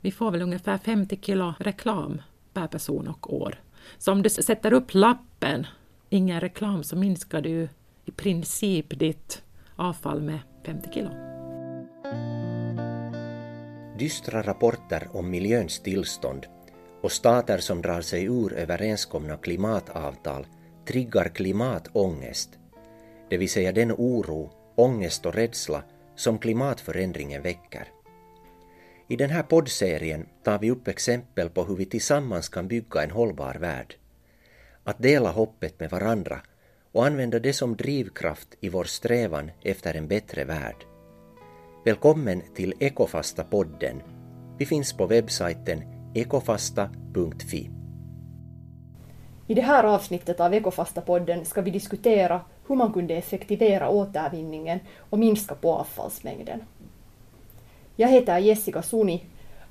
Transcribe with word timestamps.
Vi 0.00 0.10
får 0.10 0.30
väl 0.30 0.42
ungefär 0.42 0.78
50 0.78 1.18
kilo 1.22 1.54
reklam 1.58 2.22
per 2.52 2.66
person 2.66 3.08
och 3.08 3.34
år. 3.34 3.60
Så 3.98 4.12
om 4.12 4.22
du 4.22 4.30
sätter 4.30 4.72
upp 4.72 4.94
lappen 4.94 5.66
ingen 6.08 6.40
reklam 6.40 6.82
så 6.82 6.96
minskar 6.96 7.40
du 7.40 7.68
i 8.04 8.10
princip 8.10 8.98
ditt 8.98 9.42
avfall 9.76 10.20
med 10.20 10.38
50 10.66 10.92
kilo. 10.92 11.10
Dystra 13.98 14.42
rapporter 14.42 15.08
om 15.12 15.30
miljöns 15.30 15.80
tillstånd 15.80 16.46
och 17.02 17.12
stater 17.12 17.58
som 17.58 17.82
drar 17.82 18.00
sig 18.00 18.24
ur 18.24 18.52
överenskomna 18.52 19.36
klimatavtal 19.36 20.46
triggar 20.86 21.28
klimatångest, 21.28 22.58
det 23.30 23.36
vill 23.36 23.50
säga 23.50 23.72
den 23.72 23.92
oro, 23.92 24.50
ångest 24.76 25.26
och 25.26 25.34
rädsla 25.34 25.82
som 26.16 26.38
klimatförändringen 26.38 27.42
väcker. 27.42 27.88
I 29.10 29.16
den 29.16 29.30
här 29.30 29.42
poddserien 29.42 30.26
tar 30.42 30.58
vi 30.58 30.70
upp 30.70 30.88
exempel 30.88 31.50
på 31.50 31.64
hur 31.64 31.76
vi 31.76 31.84
tillsammans 31.84 32.48
kan 32.48 32.68
bygga 32.68 33.02
en 33.02 33.10
hållbar 33.10 33.54
värld. 33.54 33.94
Att 34.84 35.02
dela 35.02 35.30
hoppet 35.30 35.80
med 35.80 35.90
varandra 35.90 36.40
och 36.92 37.06
använda 37.06 37.38
det 37.38 37.52
som 37.52 37.76
drivkraft 37.76 38.48
i 38.60 38.68
vår 38.68 38.84
strävan 38.84 39.50
efter 39.62 39.94
en 39.94 40.08
bättre 40.08 40.44
värld. 40.44 40.84
Välkommen 41.84 42.42
till 42.54 42.74
Ekofasta-podden. 42.80 44.02
Vi 44.58 44.66
finns 44.66 44.92
på 44.92 45.06
webbsajten 45.06 45.82
ekofasta.fi. 46.14 47.70
I 49.46 49.54
det 49.54 49.62
här 49.62 49.84
avsnittet 49.84 50.40
av 50.40 50.54
Ekofasta-podden 50.54 51.44
ska 51.44 51.60
vi 51.60 51.70
diskutera 51.70 52.40
hur 52.68 52.76
man 52.76 52.92
kunde 52.92 53.14
effektivera 53.14 53.88
återvinningen 53.88 54.80
och 54.98 55.18
minska 55.18 55.54
på 55.54 55.72
avfallsmängden. 55.72 56.60
Jag 58.00 58.08
heter 58.08 58.38
Jessica 58.38 58.82
Suni 58.82 59.24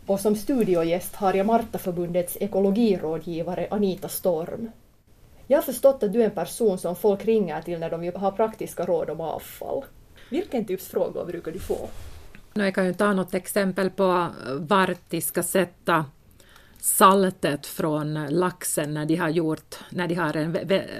och 0.06 0.20
som 0.20 0.36
studiogäst 0.36 1.16
har 1.16 1.34
jag 1.34 1.46
Martaförbundets 1.46 2.38
ekologirådgivare 2.40 3.68
Anita 3.72 4.10
Storm. 4.10 4.72
Jag 5.48 5.58
har 5.58 5.64
förstått 5.64 6.04
att 6.04 6.14
du 6.14 6.22
är 6.22 6.26
en 6.26 6.32
person 6.32 6.78
som 6.78 6.96
folk 6.96 7.26
ringer 7.26 7.62
till 7.62 7.80
när 7.80 7.90
de 7.90 8.02
vill 8.02 8.16
ha 8.16 8.32
praktiska 8.32 8.86
råd 8.86 9.10
om 9.10 9.22
avfall. 9.22 9.86
Vilken 10.30 10.66
typs 10.66 10.88
frågor 10.88 11.26
brukar 11.26 11.52
du 11.52 11.60
få? 11.60 11.90
Jag 12.54 12.76
kan 12.76 12.86
ju 12.86 12.94
ta 12.94 13.14
något 13.14 13.34
exempel 13.34 13.90
på 13.90 14.28
vart 14.60 15.10
de 15.10 15.22
ska 15.22 15.44
sätta 15.44 16.06
saltet 16.80 17.66
från 17.66 18.26
laxen 18.30 18.94
när 18.94 19.06
de 19.06 19.16
har 19.16 19.30
gjort, 19.30 19.76
när 19.90 20.08
de 20.08 20.16
har, 20.16 20.38
en, 20.38 20.58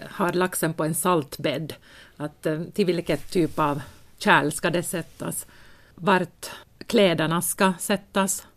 har 0.10 0.34
laxen 0.34 0.74
på 0.74 0.84
en 0.84 0.96
saltbädd. 0.96 1.74
Att, 2.18 2.46
eh, 2.46 2.62
till 2.74 2.86
vilket 2.86 3.32
typ 3.32 3.60
av 3.60 3.82
kärl 4.18 4.52
ska 4.52 4.70
det 4.70 4.84
sättas? 4.84 5.48
Vart 5.96 6.50
kläderna 6.90 7.42
ska 7.42 7.74
sättas? 7.80 8.48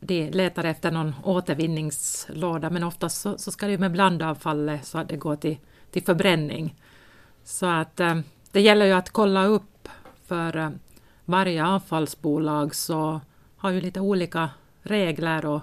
De 0.00 0.30
letar 0.30 0.64
efter 0.64 0.90
någon 0.90 1.14
återvinningslåda 1.24 2.70
men 2.70 2.84
oftast 2.84 3.20
så, 3.20 3.38
så 3.38 3.50
ska 3.50 3.66
det 3.66 3.78
med 3.78 3.92
blandavfallet 3.92 4.86
så 4.86 4.98
att 4.98 5.08
det 5.08 5.16
går 5.16 5.36
till, 5.36 5.56
till 5.90 6.02
förbränning. 6.02 6.74
Så 7.44 7.66
att 7.66 8.00
eh, 8.00 8.18
det 8.52 8.60
gäller 8.60 8.86
ju 8.86 8.92
att 8.92 9.10
kolla 9.10 9.44
upp 9.44 9.88
för 10.26 10.56
eh, 10.56 10.70
varje 11.24 11.66
avfallsbolag 11.66 12.74
så 12.74 13.20
har 13.56 13.70
ju 13.70 13.80
lite 13.80 14.00
olika 14.00 14.50
regler 14.82 15.46
och 15.46 15.62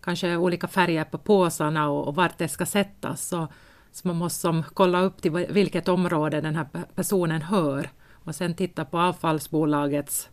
kanske 0.00 0.36
olika 0.36 0.68
färger 0.68 1.04
på 1.04 1.18
påsarna 1.18 1.90
och, 1.90 2.08
och 2.08 2.14
vart 2.14 2.38
det 2.38 2.48
ska 2.48 2.66
sättas. 2.66 3.28
Så, 3.28 3.48
så 3.92 4.08
man 4.08 4.16
måste 4.16 4.40
som 4.40 4.62
kolla 4.74 5.00
upp 5.00 5.22
till 5.22 5.32
vilket 5.32 5.88
område 5.88 6.40
den 6.40 6.56
här 6.56 6.66
personen 6.94 7.42
hör 7.42 7.90
och 8.24 8.34
sen 8.34 8.54
titta 8.54 8.84
på 8.84 8.98
avfallsbolagets 8.98 10.28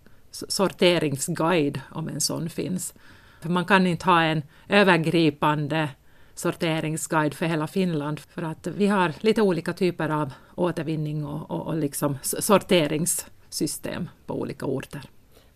sorteringsguide 0.48 1.82
om 1.92 2.08
en 2.08 2.22
sån 2.22 2.50
finns. 2.50 2.94
För 3.42 3.50
man 3.50 3.66
kan 3.66 3.88
inte 3.88 4.06
ha 4.06 4.22
en 4.22 4.44
övergripande 4.70 5.90
sorteringsguide 6.36 7.34
för 7.34 7.46
hela 7.46 7.68
Finland 7.68 8.20
för 8.20 8.42
att 8.42 8.68
vi 8.68 8.88
har 8.88 9.14
lite 9.20 9.42
olika 9.42 9.74
typer 9.74 10.10
av 10.10 10.34
återvinning 10.56 11.26
och, 11.26 11.52
och, 11.52 11.68
och 11.68 11.78
liksom 11.78 12.18
sorteringssystem 12.24 14.10
på 14.26 14.40
olika 14.40 14.66
orter. 14.66 15.02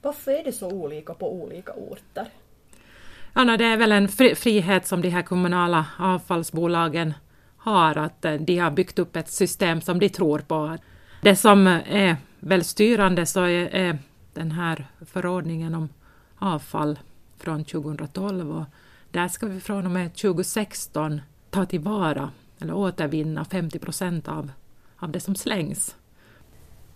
Varför 0.02 0.32
är 0.32 0.44
det 0.44 0.52
så 0.52 0.70
olika 0.72 1.14
på 1.14 1.34
olika 1.34 1.74
orter? 1.74 2.28
Ja, 3.34 3.58
det 3.58 3.66
är 3.66 3.78
väl 3.78 3.92
en 3.92 4.08
frihet 4.36 4.88
som 4.88 5.02
de 5.02 5.10
här 5.10 5.22
kommunala 5.22 5.86
avfallsbolagen 6.00 7.14
har, 7.58 7.98
att 7.98 8.26
eh, 8.26 8.34
de 8.34 8.58
har 8.58 8.72
byggt 8.72 9.00
upp 9.00 9.16
ett 9.16 9.30
system 9.30 9.82
som 9.82 10.00
de 10.00 10.10
tror 10.10 10.40
på. 10.40 10.78
Det 11.22 11.36
som 11.36 11.68
är 11.68 12.18
väl 12.40 12.64
styrande 12.64 13.26
så 13.26 13.44
är, 13.44 13.76
är 13.76 13.98
den 14.34 14.52
här 14.52 14.88
förordningen 15.06 15.76
om 15.76 15.90
avfall 16.40 17.00
från 17.38 17.64
2012 17.64 18.58
och 18.58 18.66
där 19.12 19.28
ska 19.28 19.46
vi 19.46 19.60
från 19.60 19.86
och 19.86 19.92
med 19.92 20.14
2016 20.14 21.22
ta 21.50 21.66
tillvara 21.66 22.30
eller 22.60 22.74
återvinna 22.74 23.46
50 23.46 23.80
procent 23.80 24.28
av, 24.28 24.52
av 24.98 25.12
det 25.12 25.20
som 25.20 25.36
slängs. 25.36 25.96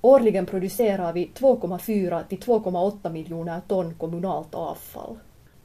Årligen 0.01 0.45
producerar 0.45 1.13
vi 1.13 1.31
2,4 1.33 2.23
till 2.23 2.39
2,8 2.39 3.11
miljoner 3.11 3.61
ton 3.67 3.93
kommunalt 3.93 4.55
avfall. 4.55 5.17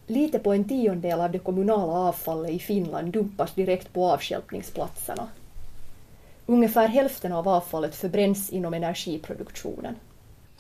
Lite 0.07 0.39
på 0.39 0.53
en 0.53 0.65
tiondel 0.65 1.21
av 1.21 1.31
det 1.31 1.39
kommunala 1.39 1.93
avfallet 1.93 2.51
i 2.51 2.59
Finland 2.59 3.13
dumpas 3.13 3.55
direkt 3.55 3.93
på 3.93 4.13
avstjälpningsplatserna. 4.13 5.29
Ungefär 6.47 6.89
hälften 6.89 7.33
av 7.33 7.49
avfallet 7.49 7.95
förbränns 7.95 8.51
inom 8.51 8.75
energiproduktionen. 8.75 9.95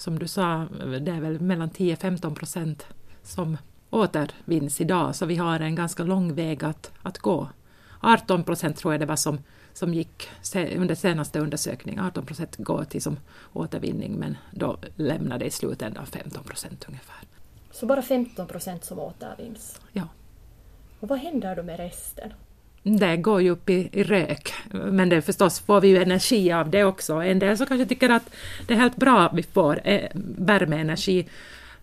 Som 0.00 0.19
du 0.19 0.28
sa, 0.28 0.66
det 1.00 1.12
är 1.12 1.21
väl 1.21 1.41
mellan 1.41 1.71
10-15 1.71 2.34
procent 2.34 2.87
som 3.22 3.56
återvinns 3.91 4.81
idag, 4.81 5.16
så 5.16 5.27
vi 5.27 5.37
har 5.37 5.61
en 5.61 5.75
ganska 5.75 6.03
lång 6.03 6.34
väg 6.34 6.65
att, 6.65 6.93
att 7.03 7.19
gå. 7.19 7.49
18 8.00 8.44
procent 8.44 8.77
tror 8.77 8.94
jag 8.94 9.00
det 9.00 9.06
var 9.06 9.16
som, 9.16 9.39
som 9.72 9.94
gick 9.94 10.28
under 10.77 10.94
senaste 10.94 11.41
undersökningen. 11.41 12.05
18 12.05 12.27
procent 12.27 12.56
går 12.56 12.84
till 12.84 13.03
som 13.03 13.16
återvinning, 13.53 14.15
men 14.19 14.37
då 14.50 14.78
lämnar 14.97 15.39
det 15.39 15.44
i 15.44 15.50
slutändan 15.50 16.06
15 16.06 16.44
procent 16.44 16.84
ungefär. 16.89 17.21
Så 17.71 17.87
bara 17.87 18.03
15 18.03 18.47
procent 18.47 18.84
som 18.84 18.99
återvinns? 18.99 19.81
Ja. 19.93 20.09
Och 21.00 21.09
vad 21.09 21.19
händer 21.19 21.56
då 21.56 21.62
med 21.62 21.77
resten? 21.77 22.33
Det 22.82 23.16
går 23.16 23.42
ju 23.42 23.50
upp 23.50 23.70
i, 23.70 23.88
i 23.92 24.02
rök, 24.02 24.52
men 24.70 25.08
det 25.08 25.22
förstås 25.22 25.60
får 25.60 25.80
vi 25.80 25.88
ju 25.88 26.02
energi 26.02 26.52
av 26.52 26.70
det 26.70 26.84
också. 26.84 27.14
En 27.14 27.38
del 27.38 27.58
så 27.58 27.66
kanske 27.66 27.86
tycker 27.86 28.10
att 28.10 28.30
det 28.66 28.74
är 28.74 28.78
helt 28.78 28.96
bra 28.96 29.20
att 29.20 29.34
vi 29.34 29.42
får 29.42 29.80
eh, 29.84 30.08
värmeenergi. 30.38 31.28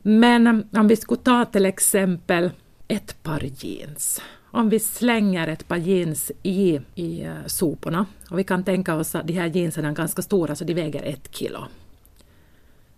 Men 0.02 0.68
om 0.72 0.88
vi 0.88 0.96
skulle 0.96 1.22
ta 1.22 1.46
till 1.46 1.66
exempel 1.66 2.52
ett 2.88 3.24
par 3.24 3.44
jeans. 3.44 4.22
Om 4.52 4.70
vi 4.70 4.80
slänger 4.80 5.48
ett 5.48 5.68
par 5.68 5.78
jeans 5.78 6.32
i, 6.44 6.80
i 6.96 7.26
uh, 7.28 7.46
soporna 7.46 8.06
och 8.30 8.40
vi 8.40 8.44
kan 8.44 8.64
tänka 8.64 8.96
oss 8.96 9.16
att 9.16 9.28
de 9.28 9.34
här 9.34 9.48
jeansen 9.48 9.86
är 9.86 9.92
ganska 9.92 10.22
stora 10.22 10.56
så 10.56 10.64
de 10.64 10.74
väger 10.74 11.04
ett 11.04 11.36
kilo. 11.36 11.60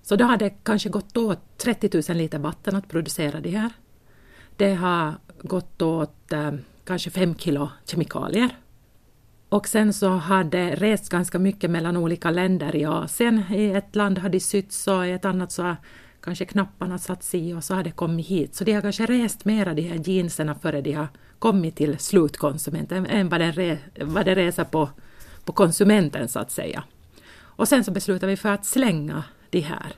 Så 0.01 0.16
då 0.16 0.25
har 0.25 0.37
det 0.37 0.49
kanske 0.49 0.89
gått 0.89 1.17
åt 1.17 1.57
30 1.57 2.03
000 2.09 2.17
liter 2.17 2.39
vatten 2.39 2.75
att 2.75 2.87
producera 2.87 3.39
de 3.39 3.49
här. 3.49 3.71
Det 4.55 4.73
har 4.73 5.13
gått 5.41 5.81
åt 5.81 6.31
eh, 6.31 6.51
kanske 6.89 7.09
fem 7.09 7.35
kilo 7.35 7.69
kemikalier. 7.85 8.50
Och 9.50 9.67
sen 9.67 9.94
så 9.94 10.09
har 10.09 10.44
det 10.44 10.75
rest 10.75 11.09
ganska 11.09 11.39
mycket 11.39 11.72
mellan 11.72 11.97
olika 11.97 12.31
länder 12.31 12.75
i 12.75 12.85
Asien. 12.85 13.44
I 13.51 13.66
ett 13.66 13.95
land 13.95 14.17
har 14.17 14.29
de 14.29 14.39
sytts 14.39 14.88
och 14.88 15.07
i 15.07 15.11
ett 15.11 15.25
annat 15.25 15.51
så 15.51 15.63
har 15.63 15.75
kanske 16.22 16.45
knapparna 16.45 16.97
satts 16.97 17.35
i 17.35 17.53
och 17.53 17.63
så 17.63 17.75
har 17.75 17.83
det 17.83 17.91
kommit 17.91 18.28
hit. 18.28 18.55
Så 18.55 18.63
de 18.63 18.73
har 18.73 18.81
kanske 18.81 19.05
rest 19.05 19.45
mera 19.45 19.73
de 19.73 19.81
här 19.81 20.09
jeanserna 20.09 20.55
före 20.55 20.81
de 20.81 20.94
har 20.94 21.07
kommit 21.39 21.75
till 21.75 21.99
slutkonsumenten 21.99 23.05
än 23.05 23.29
vad, 23.29 23.41
den 23.41 23.53
re, 23.53 23.78
vad 24.01 24.25
det 24.25 24.35
reser 24.35 24.63
på, 24.63 24.89
på 25.45 25.53
konsumenten 25.53 26.28
så 26.28 26.39
att 26.39 26.51
säga. 26.51 26.83
Och 27.38 27.67
sen 27.67 27.83
så 27.83 27.91
beslutar 27.91 28.28
vi 28.28 28.38
för 28.38 28.49
att 28.49 28.66
slänga 28.66 29.23
de 29.49 29.59
här. 29.59 29.94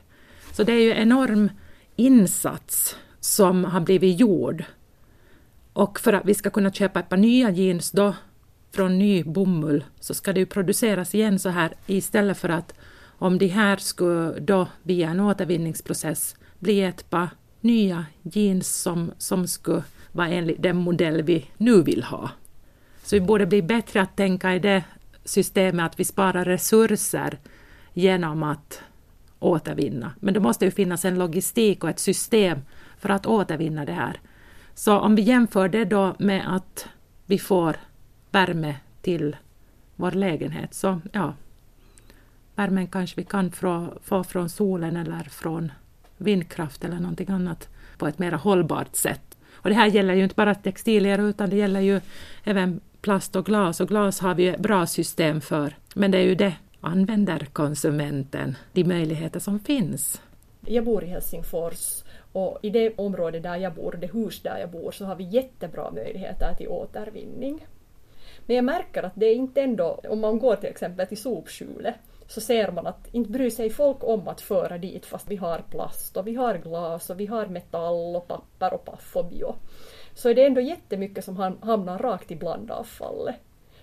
Så 0.52 0.62
det 0.62 0.72
är 0.72 0.80
ju 0.80 0.92
en 0.92 1.02
enorm 1.02 1.50
insats 1.96 2.96
som 3.20 3.64
har 3.64 3.80
blivit 3.80 4.20
gjord. 4.20 4.64
Och 5.72 6.00
för 6.00 6.12
att 6.12 6.24
vi 6.24 6.34
ska 6.34 6.50
kunna 6.50 6.72
köpa 6.72 7.00
ett 7.00 7.08
par 7.08 7.16
nya 7.16 7.50
jeans 7.50 7.90
då 7.90 8.14
från 8.74 8.98
ny 8.98 9.24
bomull 9.24 9.84
så 10.00 10.14
ska 10.14 10.32
det 10.32 10.40
ju 10.40 10.46
produceras 10.46 11.14
igen 11.14 11.38
så 11.38 11.48
här 11.48 11.72
istället 11.86 12.38
för 12.38 12.48
att 12.48 12.74
om 13.18 13.38
de 13.38 13.46
här 13.46 13.76
skulle 13.76 14.40
då 14.40 14.68
via 14.82 15.10
en 15.10 15.20
återvinningsprocess 15.20 16.36
bli 16.58 16.82
ett 16.82 17.10
par 17.10 17.28
nya 17.60 18.06
jeans 18.22 18.82
som, 18.82 19.12
som 19.18 19.46
skulle 19.46 19.82
vara 20.12 20.28
enligt 20.28 20.62
den 20.62 20.76
modell 20.76 21.22
vi 21.22 21.46
nu 21.56 21.82
vill 21.82 22.02
ha. 22.02 22.30
Så 23.02 23.16
vi 23.16 23.20
borde 23.20 23.46
bli 23.46 23.62
bättre 23.62 24.02
att 24.02 24.16
tänka 24.16 24.54
i 24.54 24.58
det 24.58 24.84
systemet 25.24 25.86
att 25.86 26.00
vi 26.00 26.04
sparar 26.04 26.44
resurser 26.44 27.38
genom 27.92 28.42
att 28.42 28.82
återvinna. 29.38 30.12
Men 30.20 30.34
det 30.34 30.40
måste 30.40 30.64
ju 30.64 30.70
finnas 30.70 31.04
en 31.04 31.18
logistik 31.18 31.84
och 31.84 31.90
ett 31.90 31.98
system 31.98 32.58
för 32.98 33.08
att 33.08 33.26
återvinna 33.26 33.84
det 33.84 33.92
här. 33.92 34.20
Så 34.74 34.98
om 34.98 35.14
vi 35.14 35.22
jämför 35.22 35.68
det 35.68 35.84
då 35.84 36.14
med 36.18 36.56
att 36.56 36.88
vi 37.26 37.38
får 37.38 37.76
värme 38.30 38.76
till 39.02 39.36
vår 39.96 40.10
lägenhet 40.10 40.74
så 40.74 41.00
ja, 41.12 41.34
värmen 42.54 42.86
kanske 42.86 43.16
vi 43.16 43.24
kan 43.24 43.50
få, 43.50 43.94
få 44.02 44.24
från 44.24 44.48
solen 44.48 44.96
eller 44.96 45.22
från 45.22 45.72
vindkraft 46.16 46.84
eller 46.84 46.96
någonting 46.96 47.30
annat 47.30 47.68
på 47.98 48.06
ett 48.06 48.18
mer 48.18 48.32
hållbart 48.32 48.96
sätt. 48.96 49.38
Och 49.52 49.68
det 49.68 49.74
här 49.74 49.86
gäller 49.86 50.14
ju 50.14 50.22
inte 50.22 50.34
bara 50.34 50.54
textilier 50.54 51.18
utan 51.18 51.50
det 51.50 51.56
gäller 51.56 51.80
ju 51.80 52.00
även 52.44 52.80
plast 53.00 53.36
och 53.36 53.46
glas 53.46 53.80
och 53.80 53.88
glas 53.88 54.20
har 54.20 54.34
vi 54.34 54.48
ett 54.48 54.60
bra 54.60 54.86
system 54.86 55.40
för. 55.40 55.76
Men 55.94 56.10
det 56.10 56.18
är 56.18 56.22
ju 56.22 56.34
det, 56.34 56.54
använder 56.80 57.48
konsumenten 57.52 58.56
de 58.72 58.84
möjligheter 58.84 59.40
som 59.40 59.58
finns? 59.58 60.22
Jag 60.66 60.84
bor 60.84 61.04
i 61.04 61.06
Helsingfors 61.06 62.01
och 62.32 62.58
i 62.62 62.70
det 62.70 62.98
område 62.98 63.40
där 63.40 63.56
jag 63.56 63.74
bor, 63.74 63.98
det 64.00 64.12
hus 64.12 64.42
där 64.42 64.58
jag 64.58 64.70
bor, 64.70 64.90
så 64.90 65.04
har 65.04 65.16
vi 65.16 65.24
jättebra 65.24 65.90
möjligheter 65.90 66.54
till 66.54 66.68
återvinning. 66.68 67.66
Men 68.46 68.56
jag 68.56 68.64
märker 68.64 69.02
att 69.02 69.12
det 69.14 69.26
är 69.26 69.34
inte 69.34 69.62
ändå, 69.62 70.00
om 70.08 70.20
man 70.20 70.38
går 70.38 70.56
till 70.56 70.70
exempel 70.70 71.06
till 71.06 71.22
sopskjulet, 71.22 71.94
så 72.26 72.40
ser 72.40 72.72
man 72.72 72.86
att 72.86 73.08
inte 73.14 73.30
bryr 73.30 73.50
sig 73.50 73.70
folk 73.70 74.04
om 74.04 74.28
att 74.28 74.40
föra 74.40 74.78
dit 74.78 75.06
fast 75.06 75.30
vi 75.30 75.36
har 75.36 75.58
plast 75.70 76.16
och 76.16 76.26
vi 76.26 76.34
har 76.34 76.54
glas 76.58 77.10
och 77.10 77.20
vi 77.20 77.26
har 77.26 77.46
metall 77.46 78.16
och 78.16 78.28
papper 78.28 78.74
och 78.74 78.84
paff 78.84 79.16
och 79.16 79.24
bio. 79.24 79.54
Så 80.14 80.28
är 80.28 80.34
det 80.34 80.46
ändå 80.46 80.60
jättemycket 80.60 81.24
som 81.24 81.36
hamnar 81.62 81.98
rakt 81.98 82.30
i 82.30 82.36
blandavfallet. 82.36 83.36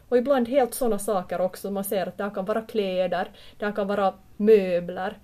Och 0.09 0.17
ibland 0.17 0.47
helt 0.47 0.73
sådana 0.73 0.99
saker 0.99 1.41
också, 1.41 1.71
man 1.71 1.83
ser 1.83 2.07
att 2.07 2.17
det 2.17 2.31
kan 2.35 2.45
vara 2.45 2.61
kläder, 2.61 3.31
det 3.57 3.71
kan 3.71 3.87
vara 3.87 4.13
möbler, 4.37 5.17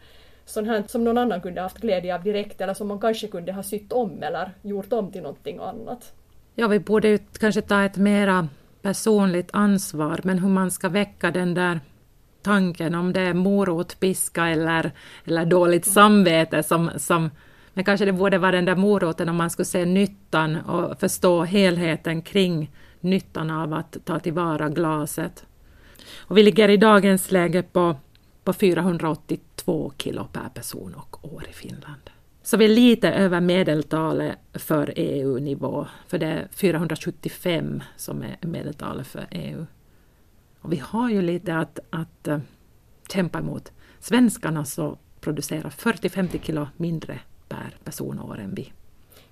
sånt 0.46 0.68
här 0.68 0.84
som 0.88 1.04
någon 1.04 1.18
annan 1.18 1.42
kunde 1.42 1.62
haft 1.62 1.78
glädje 1.78 2.16
av 2.16 2.24
direkt 2.24 2.62
eller 2.62 2.74
som 2.74 2.88
man 2.88 3.00
kanske 3.00 3.28
kunde 3.28 3.52
ha 3.52 3.64
sytt 3.64 3.94
om 3.94 4.24
eller 4.24 4.52
gjort 4.62 4.94
om 4.94 5.12
till 5.12 5.22
någonting 5.22 5.60
annat. 5.60 6.14
Ja, 6.56 6.68
vi 6.68 6.80
borde 6.80 7.08
ju 7.08 7.20
kanske 7.40 7.62
ta 7.62 7.84
ett 7.84 7.98
mera 7.98 8.48
personligt 8.82 9.50
ansvar, 9.54 10.20
men 10.24 10.40
hur 10.40 10.50
man 10.50 10.72
ska 10.72 10.90
väcka 10.90 11.32
den 11.32 11.54
där 11.54 11.80
tanken 12.42 12.96
om 12.96 13.14
det 13.14 13.22
är 13.22 13.34
morot, 13.34 14.00
piska 14.00 14.48
eller, 14.48 14.92
eller 15.26 15.46
dåligt 15.46 15.86
samvete 15.86 16.64
som, 16.64 16.92
som 16.98 17.30
men 17.76 17.84
kanske 17.84 18.06
det 18.06 18.14
borde 18.14 18.38
vara 18.38 18.52
den 18.52 18.66
där 18.66 18.76
moroten 18.76 19.30
om 19.30 19.36
man 19.36 19.50
skulle 19.50 19.66
se 19.66 19.86
nyttan 19.86 20.56
och 20.56 21.00
förstå 21.00 21.44
helheten 21.44 22.22
kring 22.22 22.72
nyttan 23.00 23.52
av 23.52 23.74
att 23.74 23.98
ta 24.06 24.20
tillvara 24.20 24.70
glaset. 24.70 25.46
Och 26.18 26.38
vi 26.38 26.44
ligger 26.44 26.70
i 26.70 26.78
dagens 26.78 27.32
läge 27.32 27.64
på, 27.64 27.96
på 28.46 28.54
482 28.54 29.94
kilo 29.98 30.28
per 30.32 30.50
person 30.50 30.94
och 30.96 31.34
år 31.34 31.44
i 31.50 31.54
Finland. 31.54 32.10
Så 32.44 32.58
vi 32.58 32.66
är 32.66 32.70
lite 32.70 33.12
över 33.12 33.42
medeltalet 33.42 34.38
för 34.54 34.94
EU-nivå, 34.96 35.88
för 36.08 36.18
det 36.18 36.26
är 36.26 36.48
475 36.52 37.84
som 37.98 38.24
är 38.24 38.38
medeltalet 38.42 39.08
för 39.08 39.28
EU. 39.32 39.66
Och 40.62 40.74
vi 40.74 40.78
har 40.78 41.10
ju 41.10 41.22
lite 41.22 41.56
att, 41.56 41.80
att 41.90 42.28
uh, 42.28 42.38
kämpa 43.14 43.40
emot. 43.40 43.72
Svenskarna 44.00 44.66
så 44.66 44.98
producerar 45.20 45.70
40-50 45.70 46.42
kilo 46.42 46.68
mindre 46.78 47.20
per 47.48 47.78
person 47.84 48.20
år 48.20 48.40
än 48.40 48.56
vi. 48.56 48.74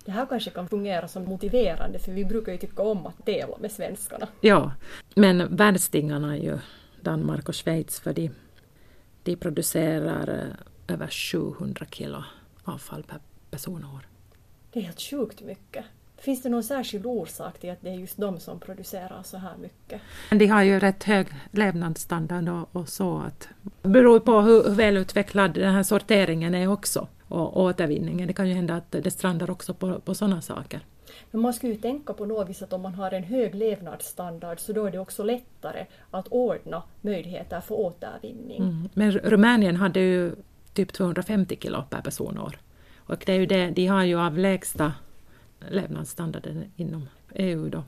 Det 0.04 0.12
här 0.12 0.26
kanske 0.26 0.50
kan 0.50 0.68
fungera 0.68 1.08
som 1.08 1.24
motiverande 1.24 1.98
för 1.98 2.12
vi 2.12 2.24
brukar 2.24 2.52
ju 2.52 2.58
tycka 2.58 2.82
om 2.82 3.06
att 3.06 3.26
tävla 3.26 3.56
med 3.58 3.72
svenskarna. 3.72 4.28
Ja, 4.40 4.72
men 5.14 5.56
världstingarna 5.56 6.36
är 6.36 6.42
ju 6.42 6.58
Danmark 7.00 7.48
och 7.48 7.54
Schweiz 7.54 8.00
för 8.00 8.12
de, 8.12 8.30
de 9.24 9.36
producerar 9.36 10.28
eh, 10.28 10.94
över 10.94 11.08
700 11.08 11.86
kilo 11.90 12.24
avfall 12.64 13.02
per 13.02 13.18
person 13.50 13.84
och 13.84 13.94
år. 13.94 14.06
Det 14.72 14.78
är 14.78 14.82
helt 14.82 15.00
sjukt 15.00 15.42
mycket. 15.42 15.84
Finns 16.16 16.42
det 16.42 16.48
någon 16.48 16.62
särskild 16.62 17.06
orsak 17.06 17.58
till 17.58 17.70
att 17.70 17.80
det 17.80 17.90
är 17.90 17.94
just 17.94 18.16
de 18.16 18.40
som 18.40 18.60
producerar 18.60 19.22
så 19.22 19.36
här 19.36 19.56
mycket? 19.56 20.00
De 20.30 20.46
har 20.46 20.62
ju 20.62 20.80
rätt 20.80 21.04
hög 21.04 21.26
levnadsstandard 21.50 22.48
och, 22.48 22.76
och 22.76 22.88
så 22.88 23.18
att 23.18 23.48
beror 23.82 24.20
på 24.20 24.40
hur, 24.40 24.64
hur 24.64 24.74
välutvecklad 24.74 25.54
den 25.54 25.74
här 25.74 25.82
sorteringen 25.82 26.54
är 26.54 26.68
också 26.68 27.08
och 27.28 27.60
återvinningen. 27.60 28.26
Det 28.26 28.32
kan 28.34 28.48
ju 28.48 28.54
hända 28.54 28.74
att 28.74 28.92
det 28.92 29.10
strandar 29.10 29.50
också 29.50 29.74
på, 29.74 30.00
på 30.00 30.14
sådana 30.14 30.42
saker. 30.42 30.80
Men 31.30 31.40
man 31.40 31.54
skulle 31.54 31.72
ju 31.72 31.80
tänka 31.80 32.12
på 32.12 32.26
något 32.26 32.48
vis 32.48 32.62
att 32.62 32.72
om 32.72 32.82
man 32.82 32.94
har 32.94 33.10
en 33.10 33.24
hög 33.24 33.54
levnadsstandard 33.54 34.60
så 34.60 34.72
då 34.72 34.86
är 34.86 34.90
det 34.90 34.98
också 34.98 35.22
lättare 35.22 35.86
att 36.10 36.28
ordna 36.28 36.82
möjligheter 37.00 37.60
för 37.60 37.74
återvinning. 37.74 38.62
Mm. 38.62 38.88
Men 38.94 39.12
Rumänien 39.12 39.76
hade 39.76 40.00
ju 40.00 40.34
typ 40.74 40.92
250 40.92 41.58
kilo 41.60 41.82
per 41.90 42.00
personår. 42.00 42.58
Och 43.06 43.22
det 43.26 43.32
är 43.32 43.36
ju 43.36 43.46
det, 43.46 43.70
de 43.70 43.86
har 43.86 44.04
ju 44.04 44.18
av 44.18 44.38
lägsta 44.38 44.92
levnadsstandarden 45.70 46.64
inom 46.76 47.08
EU 47.34 47.68
då. 47.68 47.82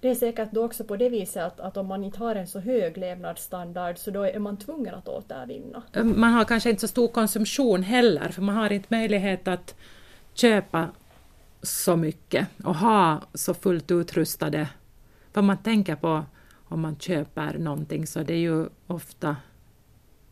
Det 0.00 0.08
är 0.08 0.14
säkert 0.14 0.48
då 0.52 0.64
också 0.64 0.84
på 0.84 0.96
det 0.96 1.08
viset 1.08 1.42
att, 1.42 1.60
att 1.60 1.76
om 1.76 1.86
man 1.86 2.04
inte 2.04 2.18
har 2.18 2.34
en 2.34 2.46
så 2.46 2.60
hög 2.60 2.96
levnadsstandard 2.96 3.98
så 3.98 4.10
då 4.10 4.22
är 4.22 4.38
man 4.38 4.56
tvungen 4.56 4.94
att 4.94 5.08
återvinna. 5.08 5.82
Man 6.04 6.32
har 6.32 6.44
kanske 6.44 6.70
inte 6.70 6.80
så 6.80 6.88
stor 6.88 7.08
konsumtion 7.08 7.82
heller 7.82 8.28
för 8.28 8.42
man 8.42 8.56
har 8.56 8.72
inte 8.72 8.86
möjlighet 8.90 9.48
att 9.48 9.74
köpa 10.34 10.88
så 11.62 11.96
mycket 11.96 12.48
och 12.64 12.76
ha 12.76 13.22
så 13.34 13.54
fullt 13.54 13.90
utrustade... 13.90 14.68
Vad 15.32 15.44
man 15.44 15.58
tänker 15.58 15.96
på 15.96 16.24
om 16.68 16.80
man 16.80 16.96
köper 16.96 17.58
någonting 17.58 18.06
så 18.06 18.22
det 18.22 18.32
är 18.32 18.38
ju 18.38 18.66
ofta 18.86 19.36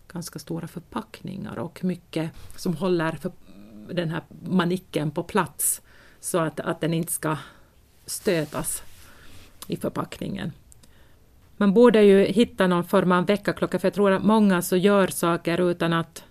ganska 0.09 0.39
stora 0.39 0.69
förpackningar 0.69 1.59
och 1.59 1.85
mycket 1.85 2.31
som 2.57 2.77
håller 2.77 3.13
för 3.13 3.33
den 3.93 4.09
här 4.09 4.23
manicken 4.45 5.11
på 5.11 5.23
plats 5.23 5.83
så 6.21 6.39
att, 6.39 6.61
att 6.61 6.81
den 6.81 6.95
inte 6.95 7.13
ska 7.13 7.37
stötas 8.07 8.83
i 9.67 9.77
förpackningen. 9.77 10.53
Man 11.57 11.75
borde 11.75 12.03
ju 12.03 12.25
hitta 12.25 12.67
någon 12.67 12.85
form 12.85 13.13
av 13.13 13.27
väckarklocka 13.27 13.79
för 13.79 13.87
jag 13.87 13.95
tror 13.95 14.13
att 14.13 14.25
många 14.25 14.63
så 14.63 14.77
gör 14.77 15.07
saker 15.07 15.71
utan 15.71 15.93
att 15.93 16.25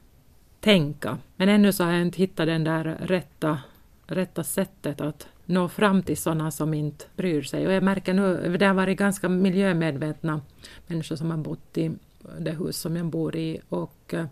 tänka. 0.60 1.18
Men 1.36 1.50
ännu 1.50 1.74
så 1.74 1.84
har 1.84 1.92
jag 1.92 2.02
inte 2.02 2.18
hittat 2.18 2.48
den 2.48 2.64
där 2.64 2.84
rätta, 3.02 3.60
rätta 4.08 4.44
sättet 4.44 5.02
att 5.02 5.28
nå 5.46 5.70
fram 5.70 6.04
till 6.04 6.18
sådana 6.18 6.52
som 6.52 6.74
inte 6.74 7.06
bryr 7.16 7.42
sig. 7.42 7.68
Och 7.68 7.74
jag 7.74 7.84
märker 7.84 8.14
nu, 8.14 8.58
det 8.58 8.66
har 8.66 8.74
varit 8.74 8.98
ganska 8.98 9.30
miljömedvetna 9.30 10.42
människor 10.88 11.16
som 11.16 11.32
har 11.32 11.38
bott 11.38 11.78
i 11.78 11.92
det 12.40 12.52
hus 12.52 12.78
som 12.78 12.96
jag 12.96 13.06
bor 13.06 13.36
i 13.36 13.62
och 13.70 14.14
eh, 14.14 14.26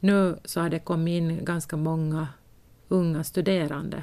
nu 0.00 0.36
så 0.44 0.60
har 0.60 0.68
det 0.68 0.78
kommit 0.78 1.12
in 1.12 1.44
ganska 1.44 1.76
många 1.76 2.28
unga 2.88 3.24
studerande. 3.24 4.02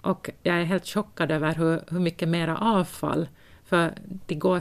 Och 0.00 0.30
jag 0.42 0.60
är 0.60 0.64
helt 0.64 0.86
chockad 0.86 1.30
över 1.30 1.54
hur, 1.54 1.80
hur 1.88 2.00
mycket 2.00 2.28
mera 2.28 2.58
avfall, 2.58 3.28
för 3.64 3.94
det 4.26 4.34
går 4.34 4.60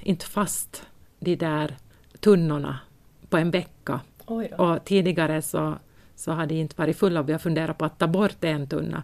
inte 0.00 0.26
fast 0.26 0.86
de 1.18 1.36
där 1.36 1.76
tunnorna 2.20 2.78
på 3.28 3.36
en 3.36 3.50
vecka. 3.50 4.00
Och 4.58 4.84
tidigare 4.84 5.42
så, 5.42 5.78
så 6.22 6.32
har 6.32 6.46
de 6.46 6.54
inte 6.54 6.74
varit 6.78 6.98
fulla 6.98 7.20
och 7.20 7.28
vi 7.28 7.32
har 7.32 7.38
funderat 7.38 7.78
på 7.78 7.84
att 7.84 7.98
ta 7.98 8.06
bort 8.06 8.44
en 8.44 8.66
tunna. 8.66 9.02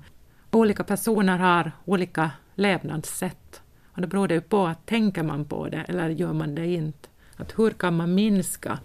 Olika 0.51 0.85
personer 0.85 1.39
har 1.39 1.73
olika 1.85 2.31
levnadssätt 2.55 3.63
och 3.85 4.01
det 4.01 4.07
beror 4.07 4.33
ju 4.33 4.41
på 4.41 4.67
att 4.67 4.87
tänker 4.87 5.23
man 5.23 5.45
på 5.45 5.69
det 5.69 5.85
eller 5.89 6.09
gör 6.09 6.33
man 6.33 6.55
det 6.55 6.67
inte. 6.67 7.09
Att 7.37 7.59
hur 7.59 7.71
kan 7.71 7.97
man 7.97 8.15
minska 8.15 8.79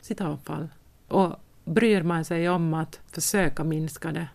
sitt 0.00 0.20
avfall? 0.20 0.68
Och 1.08 1.36
bryr 1.64 2.02
man 2.02 2.24
sig 2.24 2.48
om 2.48 2.74
att 2.74 3.00
försöka 3.06 3.64
minska 3.64 4.12
det? 4.12 4.28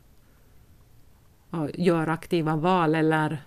Och 1.50 1.70
gör 1.74 2.08
aktiva 2.08 2.56
val 2.56 2.96
eller 2.96 3.44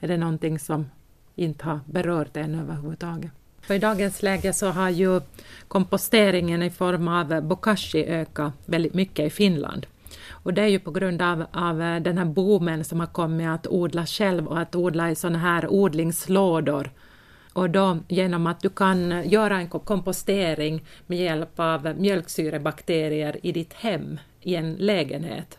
är 0.00 0.08
det 0.08 0.16
någonting 0.16 0.58
som 0.58 0.90
inte 1.34 1.64
har 1.64 1.80
berört 1.86 2.36
en 2.36 2.54
överhuvudtaget? 2.54 3.32
För 3.66 3.74
I 3.74 3.78
dagens 3.78 4.22
läge 4.22 4.52
så 4.52 4.66
har 4.66 4.90
ju 4.90 5.20
komposteringen 5.68 6.62
i 6.62 6.70
form 6.70 7.08
av 7.08 7.42
bokashi 7.42 8.04
ökat 8.04 8.52
väldigt 8.64 8.94
mycket 8.94 9.26
i 9.26 9.30
Finland. 9.30 9.86
Och 10.30 10.54
det 10.54 10.62
är 10.62 10.66
ju 10.66 10.78
på 10.78 10.90
grund 10.90 11.22
av, 11.22 11.44
av 11.52 11.78
den 11.78 12.18
här 12.18 12.24
boomen 12.24 12.84
som 12.84 13.00
har 13.00 13.06
kommit 13.06 13.48
att 13.48 13.66
odla 13.66 14.06
själv 14.06 14.46
och 14.46 14.58
att 14.58 14.74
odla 14.74 15.10
i 15.10 15.14
sådana 15.14 15.38
här 15.38 15.68
odlingslådor 15.68 16.90
och 17.52 17.70
då 17.70 17.98
genom 18.08 18.46
att 18.46 18.60
du 18.60 18.68
kan 18.68 19.28
göra 19.28 19.56
en 19.56 19.68
kompostering 19.68 20.84
med 21.06 21.18
hjälp 21.18 21.60
av 21.60 21.94
mjölksyrebakterier 21.98 23.36
i 23.42 23.52
ditt 23.52 23.72
hem, 23.72 24.20
i 24.42 24.54
en 24.56 24.74
lägenhet. 24.74 25.58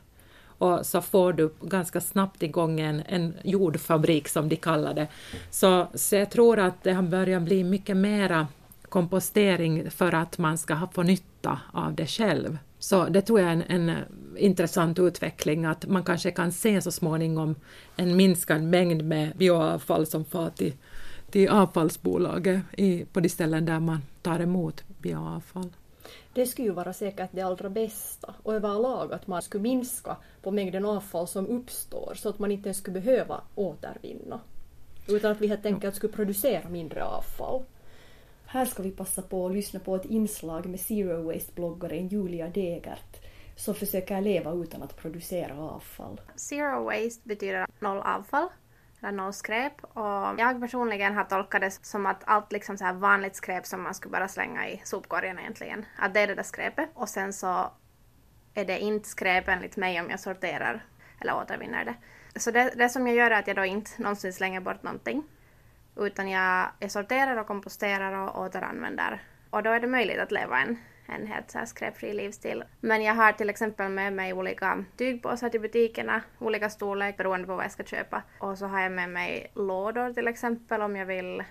Och 0.57 0.85
så 0.85 1.01
får 1.01 1.33
du 1.33 1.53
ganska 1.61 2.01
snabbt 2.01 2.43
igång 2.43 2.79
en, 2.79 3.03
en 3.05 3.33
jordfabrik 3.43 4.27
som 4.27 4.49
de 4.49 4.55
kallar 4.55 4.93
det. 4.93 5.07
Så, 5.49 5.87
så 5.93 6.15
jag 6.15 6.29
tror 6.29 6.59
att 6.59 6.83
det 6.83 6.93
har 6.93 7.03
börjat 7.03 7.41
bli 7.41 7.63
mycket 7.63 7.97
mera 7.97 8.47
kompostering 8.89 9.91
för 9.91 10.15
att 10.15 10.37
man 10.37 10.57
ska 10.57 10.87
få 10.93 11.03
nytta 11.03 11.59
av 11.73 11.95
det 11.95 12.07
själv. 12.07 12.57
Så 12.79 13.05
det 13.05 13.21
tror 13.21 13.39
jag 13.39 13.49
är 13.49 13.53
en, 13.53 13.63
en 13.67 13.89
eh, 13.89 13.95
intressant 14.37 14.99
utveckling, 14.99 15.65
att 15.65 15.87
man 15.87 16.03
kanske 16.03 16.31
kan 16.31 16.51
se 16.51 16.81
så 16.81 16.91
småningom 16.91 17.55
en 17.95 18.15
minskad 18.15 18.63
mängd 18.63 19.03
med 19.03 19.31
bioavfall 19.37 20.05
som 20.05 20.25
far 20.25 20.49
till 20.49 20.73
till 21.31 21.49
avfallsbolaget 21.49 22.61
i, 22.77 23.05
på 23.13 23.19
de 23.19 23.29
ställen 23.29 23.65
där 23.65 23.79
man 23.79 24.01
tar 24.21 24.39
emot 24.39 24.83
bioavfall. 25.01 25.69
Det 26.37 26.45
skulle 26.45 26.67
ju 26.67 26.73
vara 26.73 26.93
säkert 26.93 27.29
det 27.31 27.41
allra 27.41 27.69
bästa 27.69 28.35
och 28.43 28.53
överlag 28.53 29.13
att 29.13 29.27
man 29.27 29.41
skulle 29.41 29.61
minska 29.61 30.17
på 30.41 30.51
mängden 30.51 30.85
avfall 30.85 31.27
som 31.27 31.47
uppstår 31.47 32.13
så 32.15 32.29
att 32.29 32.39
man 32.39 32.51
inte 32.51 32.69
ens 32.69 32.77
skulle 32.77 33.01
behöva 33.01 33.41
återvinna. 33.55 34.39
Utan 35.07 35.31
att 35.31 35.41
vi 35.41 35.47
helt 35.47 35.65
enkelt 35.65 35.95
skulle 35.95 36.13
producera 36.13 36.69
mindre 36.69 37.03
avfall. 37.03 37.63
Här 38.45 38.65
ska 38.65 38.83
vi 38.83 38.91
passa 38.91 39.21
på 39.21 39.45
att 39.45 39.53
lyssna 39.53 39.79
på 39.79 39.95
ett 39.95 40.05
inslag 40.05 40.65
med 40.65 40.79
Zero 40.79 41.31
Waste-bloggaren 41.31 42.07
Julia 42.07 42.47
Degert 42.47 43.25
som 43.55 43.75
försöker 43.75 44.21
leva 44.21 44.53
utan 44.53 44.83
att 44.83 44.97
producera 44.97 45.59
avfall. 45.59 46.21
Zero 46.35 46.83
Waste 46.83 47.21
betyder 47.23 47.67
noll 47.79 47.99
avfall 47.99 48.47
eller 49.07 49.17
noll 49.17 49.33
skräp. 49.33 49.83
Och 49.83 50.39
jag 50.39 50.61
personligen 50.61 51.15
har 51.15 51.23
tolkat 51.23 51.61
det 51.61 51.71
som 51.71 52.05
att 52.05 52.23
allt 52.25 52.51
liksom 52.51 52.77
så 52.77 52.85
här 52.85 52.93
vanligt 52.93 53.35
skräp 53.35 53.65
som 53.65 53.83
man 53.83 53.93
skulle 53.93 54.11
bara 54.11 54.27
slänga 54.27 54.69
i 54.69 54.81
sopkorgen 54.83 55.39
egentligen, 55.39 55.85
att 55.97 56.13
det 56.13 56.19
är 56.19 56.27
det 56.27 56.35
där 56.35 56.43
skräpet. 56.43 56.89
Och 56.93 57.09
sen 57.09 57.33
så 57.33 57.71
är 58.53 58.65
det 58.65 58.79
inte 58.79 59.09
skräp 59.09 59.47
enligt 59.47 59.77
mig 59.77 60.01
om 60.01 60.09
jag 60.09 60.19
sorterar 60.19 60.85
eller 61.21 61.35
återvinner 61.35 61.85
det. 61.85 61.95
Så 62.39 62.51
det, 62.51 62.73
det 62.75 62.89
som 62.89 63.07
jag 63.07 63.15
gör 63.15 63.31
är 63.31 63.39
att 63.39 63.47
jag 63.47 63.55
då 63.55 63.65
inte 63.65 63.91
någonsin 63.97 64.33
slänger 64.33 64.59
bort 64.59 64.83
någonting. 64.83 65.23
Utan 65.95 66.29
jag, 66.29 66.67
jag 66.79 66.91
sorterar 66.91 67.37
och 67.37 67.47
komposterar 67.47 68.13
och 68.13 68.41
återanvänder. 68.41 69.21
Och 69.49 69.63
då 69.63 69.69
är 69.69 69.79
det 69.79 69.87
möjligt 69.87 70.19
att 70.19 70.31
leva 70.31 70.61
en, 70.61 70.77
en 71.07 71.27
helt 71.27 71.51
så 71.51 71.57
här 71.57 71.65
skräpfri 71.65 72.13
livsstil. 72.13 72.63
Men 72.79 73.03
jag 73.03 73.13
har 73.13 73.31
till 73.31 73.49
exempel 73.49 73.91
med 73.91 74.13
mig 74.13 74.33
olika 74.33 74.85
tygpåsar 74.97 75.49
till 75.49 75.61
butikerna, 75.61 76.21
olika 76.39 76.69
storlek 76.69 77.17
beroende 77.17 77.47
på 77.47 77.55
vad 77.55 77.63
jag 77.63 77.71
ska 77.71 77.83
köpa. 77.83 78.23
Och 78.39 78.57
så 78.57 78.65
har 78.65 78.81
jag 78.81 78.91
med 78.91 79.09
mig 79.09 79.51
lådor 79.53 80.13
till 80.13 80.27
exempel 80.27 80.81
om 80.81 80.95
jag 80.95 81.05
vill 81.05 81.43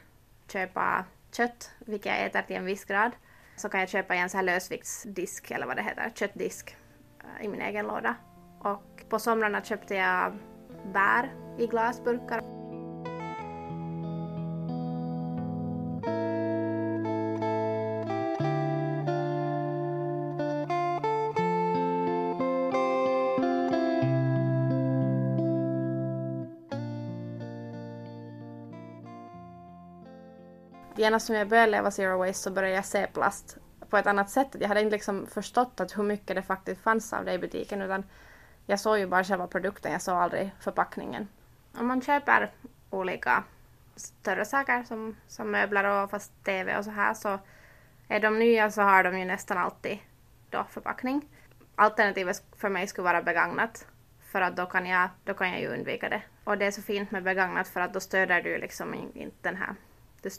köpa 0.53 1.05
kött, 1.33 1.71
vilket 1.79 2.13
jag 2.13 2.27
äter 2.27 2.43
till 2.43 2.57
en 2.57 2.65
viss 2.65 2.85
grad. 2.85 3.13
Så 3.57 3.69
kan 3.69 3.81
jag 3.81 3.89
köpa 3.89 4.15
i 4.15 4.19
en 4.19 4.31
så 4.31 4.37
här 4.37 4.45
lösviktsdisk 4.45 5.51
eller 5.51 5.67
vad 5.67 5.77
det 5.77 5.83
heter, 5.83 6.11
köttdisk 6.15 6.77
eh, 7.21 7.45
i 7.45 7.49
min 7.49 7.61
egen 7.61 7.87
låda. 7.87 8.15
Och 8.61 9.05
på 9.09 9.19
somrarna 9.19 9.63
köpte 9.63 9.95
jag 9.95 10.37
bär 10.93 11.33
i 11.59 11.67
glasburkar. 11.67 12.56
Genast 31.07 31.27
som 31.27 31.37
jag 31.37 31.49
började 31.49 31.73
leva 31.73 31.91
zero 31.91 32.19
waste 32.19 32.43
så 32.43 32.51
började 32.51 32.75
jag 32.75 32.85
se 32.85 33.07
plast 33.07 33.57
på 33.91 33.97
ett 33.97 34.07
annat 34.07 34.31
sätt. 34.31 34.57
Jag 34.61 34.69
hade 34.69 34.81
inte 34.81 34.97
liksom 34.97 35.27
förstått 35.27 35.81
att 35.81 35.99
hur 35.99 36.03
mycket 36.03 36.37
det 36.37 36.43
faktiskt 36.43 36.83
fanns 36.83 37.13
av 37.13 37.25
det 37.25 37.33
i 37.33 37.39
butiken 37.39 37.83
utan 37.83 38.05
jag 38.67 38.81
såg 38.81 38.99
ju 38.99 39.07
bara 39.07 39.25
själva 39.25 39.47
produkten, 39.47 39.93
jag 39.93 40.03
såg 40.03 40.15
aldrig 40.15 40.51
förpackningen. 40.61 41.29
Om 41.79 41.87
man 41.87 42.03
köper 42.03 42.51
olika 42.91 43.45
större 43.97 44.45
saker 44.45 44.83
som, 44.83 45.17
som 45.27 45.51
möbler 45.51 45.85
och 45.85 46.11
fast 46.11 46.45
TV 46.45 46.79
och 46.79 46.85
så 46.85 46.91
här 46.91 47.15
så 47.15 47.39
är 48.09 48.21
de 48.21 48.39
nya 48.39 48.71
så 48.71 48.83
har 48.83 49.05
de 49.05 49.19
ju 49.19 49.25
nästan 49.25 49.59
alltid 49.59 49.99
då 50.51 50.65
förpackning. 50.71 51.29
Alternativet 51.75 52.43
för 52.57 52.69
mig 52.69 52.87
skulle 52.87 53.05
vara 53.05 53.23
begagnat 53.23 53.87
för 54.33 54.41
att 54.41 54.57
då 54.57 54.67
kan 54.67 54.87
jag, 54.87 55.09
då 55.25 55.35
kan 55.35 55.51
jag 55.51 55.61
ju 55.61 55.69
undvika 55.69 56.09
det. 56.09 56.23
Och 56.45 56.59
det 56.59 56.67
är 56.67 56.71
så 56.71 56.83
fint 56.83 57.11
med 57.11 57.23
begagnat 57.23 57.69
för 57.69 57.81
att 57.81 57.95
då 57.95 58.01
stöder 58.01 58.43
du 58.43 58.59
liksom 58.59 58.95
inte 58.95 59.37
den 59.43 59.57
här 59.57 59.75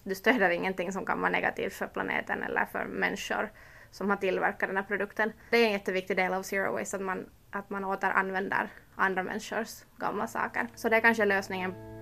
du, 0.03 0.15
stöder 0.15 0.49
ingenting 0.49 0.91
som 0.91 1.05
kan 1.05 1.21
vara 1.21 1.31
negativt 1.31 1.73
för 1.73 1.87
planeten 1.87 2.43
eller 2.43 2.65
för 2.65 2.85
människor 2.85 3.51
som 3.91 4.09
har 4.09 4.17
tillverkat 4.17 4.69
den 4.69 4.77
här 4.77 4.83
produkten. 4.83 5.31
Det 5.49 5.57
är 5.57 5.65
en 5.65 5.71
jätteviktig 5.71 6.17
del 6.17 6.33
av 6.33 6.43
Zero 6.43 6.73
Waste 6.73 6.97
att 6.97 7.03
man, 7.03 7.29
att 7.51 7.69
man 7.69 7.85
återanvänder 7.85 8.69
andra 8.95 9.23
människors 9.23 9.83
gamla 9.97 10.27
saker. 10.27 10.67
Så 10.75 10.89
det 10.89 10.95
är 10.95 11.01
kanske 11.01 11.25
lösningen 11.25 11.96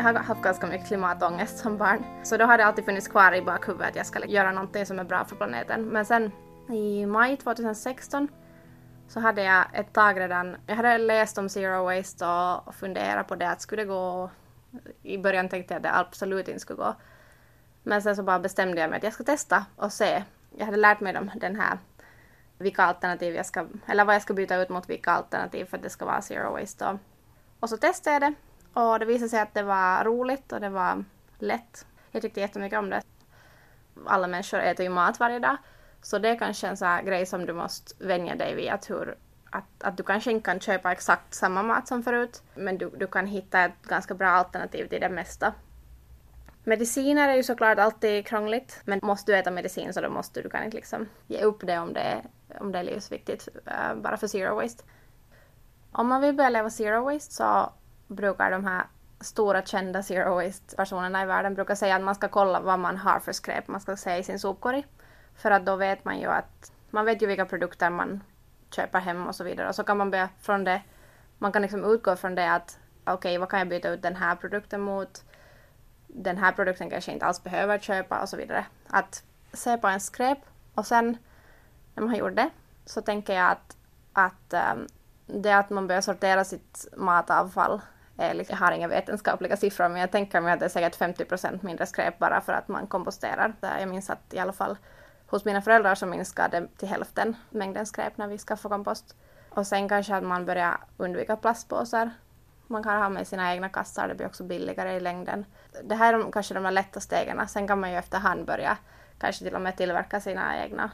Jag 0.00 0.04
har 0.04 0.14
haft 0.14 0.42
ganska 0.42 0.66
mycket 0.66 0.86
klimatångest 0.86 1.58
som 1.58 1.76
barn. 1.76 2.04
Så 2.22 2.36
då 2.36 2.44
har 2.44 2.58
det 2.58 2.64
alltid 2.64 2.84
funnits 2.84 3.08
kvar 3.08 3.32
i 3.32 3.42
bakhuvudet 3.42 3.88
att 3.88 3.96
jag 3.96 4.06
ska 4.06 4.26
göra 4.26 4.52
någonting 4.52 4.86
som 4.86 4.98
är 4.98 5.04
bra 5.04 5.24
för 5.24 5.36
planeten. 5.36 5.84
Men 5.84 6.04
sen 6.04 6.32
i 6.68 7.06
maj 7.06 7.36
2016 7.36 8.28
så 9.08 9.20
hade 9.20 9.42
jag 9.42 9.64
ett 9.72 9.92
tag 9.92 10.20
redan, 10.20 10.56
jag 10.66 10.76
hade 10.76 10.98
läst 10.98 11.38
om 11.38 11.48
zero 11.48 11.84
waste 11.84 12.26
och 12.26 12.74
funderat 12.74 13.28
på 13.28 13.36
det 13.36 13.50
att 13.50 13.60
skulle 13.60 13.82
det 13.82 13.88
gå, 13.88 14.30
i 15.02 15.18
början 15.18 15.48
tänkte 15.48 15.74
jag 15.74 15.78
att 15.78 15.82
det 15.82 15.98
absolut 15.98 16.48
inte 16.48 16.60
skulle 16.60 16.76
gå. 16.76 16.94
Men 17.82 18.02
sen 18.02 18.16
så 18.16 18.22
bara 18.22 18.38
bestämde 18.38 18.80
jag 18.80 18.90
mig 18.90 18.96
att 18.96 19.02
jag 19.04 19.12
ska 19.12 19.24
testa 19.24 19.64
och 19.76 19.92
se. 19.92 20.24
Jag 20.56 20.66
hade 20.66 20.78
lärt 20.78 21.00
mig 21.00 21.18
om 21.18 21.30
den 21.34 21.56
här 21.56 21.78
vilka 22.58 22.82
alternativ 22.82 23.34
jag 23.34 23.46
ska, 23.46 23.66
eller 23.86 24.04
vad 24.04 24.14
jag 24.14 24.22
ska 24.22 24.34
byta 24.34 24.56
ut 24.56 24.68
mot 24.68 24.90
vilka 24.90 25.10
alternativ 25.10 25.64
för 25.64 25.76
att 25.76 25.82
det 25.82 25.90
ska 25.90 26.04
vara 26.04 26.22
zero 26.22 26.52
waste. 26.52 26.84
då. 26.84 26.98
och 27.60 27.68
så 27.68 27.76
testade 27.76 28.14
jag 28.14 28.22
det 28.22 28.49
och 28.74 28.98
det 28.98 29.04
visade 29.04 29.28
sig 29.28 29.40
att 29.40 29.54
det 29.54 29.62
var 29.62 30.04
roligt 30.04 30.52
och 30.52 30.60
det 30.60 30.68
var 30.68 31.04
lätt. 31.38 31.86
Jag 32.10 32.22
tyckte 32.22 32.40
jättemycket 32.40 32.78
om 32.78 32.90
det. 32.90 33.02
Alla 34.06 34.26
människor 34.26 34.58
äter 34.58 34.84
ju 34.84 34.90
mat 34.90 35.20
varje 35.20 35.38
dag. 35.38 35.56
Så 36.02 36.18
det 36.18 36.28
är 36.28 36.38
kanske 36.38 36.68
en 36.68 36.76
sån 36.76 36.88
här 36.88 37.02
grej 37.02 37.26
som 37.26 37.46
du 37.46 37.52
måste 37.52 38.04
vänja 38.04 38.34
dig 38.34 38.54
vid. 38.54 38.70
Att, 38.70 38.90
hur, 38.90 39.16
att, 39.50 39.64
att 39.82 39.96
du 39.96 40.02
kanske 40.02 40.30
inte 40.30 40.44
kan 40.44 40.60
köpa 40.60 40.92
exakt 40.92 41.34
samma 41.34 41.62
mat 41.62 41.88
som 41.88 42.02
förut. 42.02 42.42
Men 42.54 42.78
du, 42.78 42.90
du 42.96 43.06
kan 43.06 43.26
hitta 43.26 43.64
ett 43.64 43.82
ganska 43.82 44.14
bra 44.14 44.28
alternativ 44.28 44.86
till 44.86 45.00
det 45.00 45.08
mesta. 45.08 45.54
Mediciner 46.64 47.28
är 47.28 47.34
ju 47.34 47.42
såklart 47.42 47.78
alltid 47.78 48.26
krångligt. 48.26 48.80
Men 48.84 49.00
måste 49.02 49.32
du 49.32 49.38
äta 49.38 49.50
medicin 49.50 49.92
så 49.92 50.00
då 50.00 50.10
måste 50.10 50.42
du 50.42 50.50
kan 50.50 50.64
inte 50.64 50.76
liksom 50.76 51.08
ge 51.26 51.42
upp 51.42 51.66
det 51.66 51.78
om 51.78 51.92
det, 51.92 52.22
om 52.60 52.72
det 52.72 52.78
är 52.78 52.82
livsviktigt. 52.82 53.48
Uh, 53.66 53.94
bara 53.94 54.16
för 54.16 54.26
zero 54.26 54.54
waste. 54.54 54.84
Om 55.92 56.08
man 56.08 56.20
vill 56.20 56.34
börja 56.34 56.50
leva 56.50 56.70
zero 56.70 57.04
waste 57.04 57.34
så 57.34 57.72
brukar 58.10 58.50
de 58.50 58.64
här 58.64 58.84
stora 59.20 59.62
kända 59.62 60.02
zero 60.02 60.34
waste-personerna 60.34 61.22
i 61.22 61.26
världen 61.26 61.54
brukar 61.54 61.74
säga 61.74 61.96
att 61.96 62.02
man 62.02 62.14
ska 62.14 62.28
kolla 62.28 62.60
vad 62.60 62.78
man 62.78 62.96
har 62.96 63.20
för 63.20 63.32
skräp 63.32 63.68
man 63.68 63.80
ska 63.80 63.96
se 63.96 64.16
i 64.16 64.22
sin 64.22 64.38
sopkorg. 64.38 64.86
För 65.34 65.50
att 65.50 65.66
då 65.66 65.76
vet 65.76 66.04
man 66.04 66.18
ju 66.18 66.26
att 66.26 66.72
man 66.90 67.04
vet 67.04 67.22
ju 67.22 67.26
vilka 67.26 67.46
produkter 67.46 67.90
man 67.90 68.20
köper 68.70 69.00
hem 69.00 69.26
och 69.26 69.34
så 69.34 69.44
vidare 69.44 69.68
och 69.68 69.74
så 69.74 69.84
kan 69.84 69.96
man 69.96 70.10
börja 70.10 70.28
från 70.40 70.64
det. 70.64 70.82
Man 71.38 71.52
kan 71.52 71.62
liksom 71.62 71.84
utgå 71.84 72.16
från 72.16 72.34
det 72.34 72.52
att 72.52 72.78
okej, 73.04 73.14
okay, 73.14 73.38
vad 73.38 73.48
kan 73.48 73.58
jag 73.58 73.68
byta 73.68 73.88
ut 73.88 74.02
den 74.02 74.16
här 74.16 74.36
produkten 74.36 74.80
mot? 74.80 75.24
Den 76.06 76.38
här 76.38 76.52
produkten 76.52 76.90
kanske 76.90 77.10
jag 77.10 77.16
inte 77.16 77.26
alls 77.26 77.42
behöver 77.42 77.78
köpa 77.78 78.20
och 78.20 78.28
så 78.28 78.36
vidare. 78.36 78.66
Att 78.88 79.24
se 79.52 79.76
på 79.76 79.88
en 79.88 80.00
skräp 80.00 80.38
och 80.74 80.86
sen 80.86 81.16
när 81.94 82.02
man 82.02 82.10
har 82.10 82.16
gjort 82.16 82.36
det 82.36 82.50
så 82.84 83.00
tänker 83.00 83.34
jag 83.34 83.50
att, 83.50 83.76
att 84.12 84.54
um, 84.74 84.86
det 85.26 85.52
att 85.52 85.70
man 85.70 85.86
börjar 85.86 86.00
sortera 86.00 86.44
sitt 86.44 86.86
matavfall 86.96 87.80
Eh, 88.20 88.34
liksom, 88.34 88.56
jag 88.58 88.66
har 88.66 88.72
inga 88.72 88.88
vetenskapliga 88.88 89.56
siffror 89.56 89.88
men 89.88 90.00
jag 90.00 90.10
tänker 90.10 90.40
mig 90.40 90.52
att 90.52 90.60
det 90.60 90.64
är 90.64 90.68
säkert 90.68 90.96
50 90.96 91.24
procent 91.24 91.62
mindre 91.62 91.86
skräp 91.86 92.18
bara 92.18 92.40
för 92.40 92.52
att 92.52 92.68
man 92.68 92.86
komposterar. 92.86 93.54
Jag 93.60 93.88
minns 93.88 94.10
att 94.10 94.34
i 94.34 94.38
alla 94.38 94.52
fall 94.52 94.76
hos 95.26 95.44
mina 95.44 95.62
föräldrar 95.62 95.94
så 95.94 96.06
minskade 96.06 96.66
till 96.76 96.88
hälften 96.88 97.36
mängden 97.50 97.86
skräp 97.86 98.16
när 98.16 98.28
vi 98.28 98.38
skaffade 98.38 98.72
kompost. 98.72 99.16
Och 99.50 99.66
sen 99.66 99.88
kanske 99.88 100.16
att 100.16 100.24
man 100.24 100.44
börjar 100.46 100.80
undvika 100.96 101.36
plastpåsar. 101.36 102.10
Man 102.66 102.82
kan 102.82 103.02
ha 103.02 103.08
med 103.08 103.26
sina 103.26 103.52
egna 103.52 103.68
kassar, 103.68 104.08
det 104.08 104.14
blir 104.14 104.26
också 104.26 104.44
billigare 104.44 104.92
i 104.92 105.00
längden. 105.00 105.44
Det 105.84 105.94
här 105.94 106.14
är 106.14 106.18
de, 106.18 106.32
kanske 106.32 106.54
de 106.54 106.72
lätta 106.72 107.00
stegen. 107.00 107.48
Sen 107.48 107.68
kan 107.68 107.80
man 107.80 107.90
ju 107.90 107.96
efterhand 107.96 108.46
börja 108.46 108.76
kanske 109.18 109.44
till 109.44 109.54
och 109.54 109.60
med 109.60 109.76
tillverka 109.76 110.20
sina 110.20 110.64
egna 110.64 110.90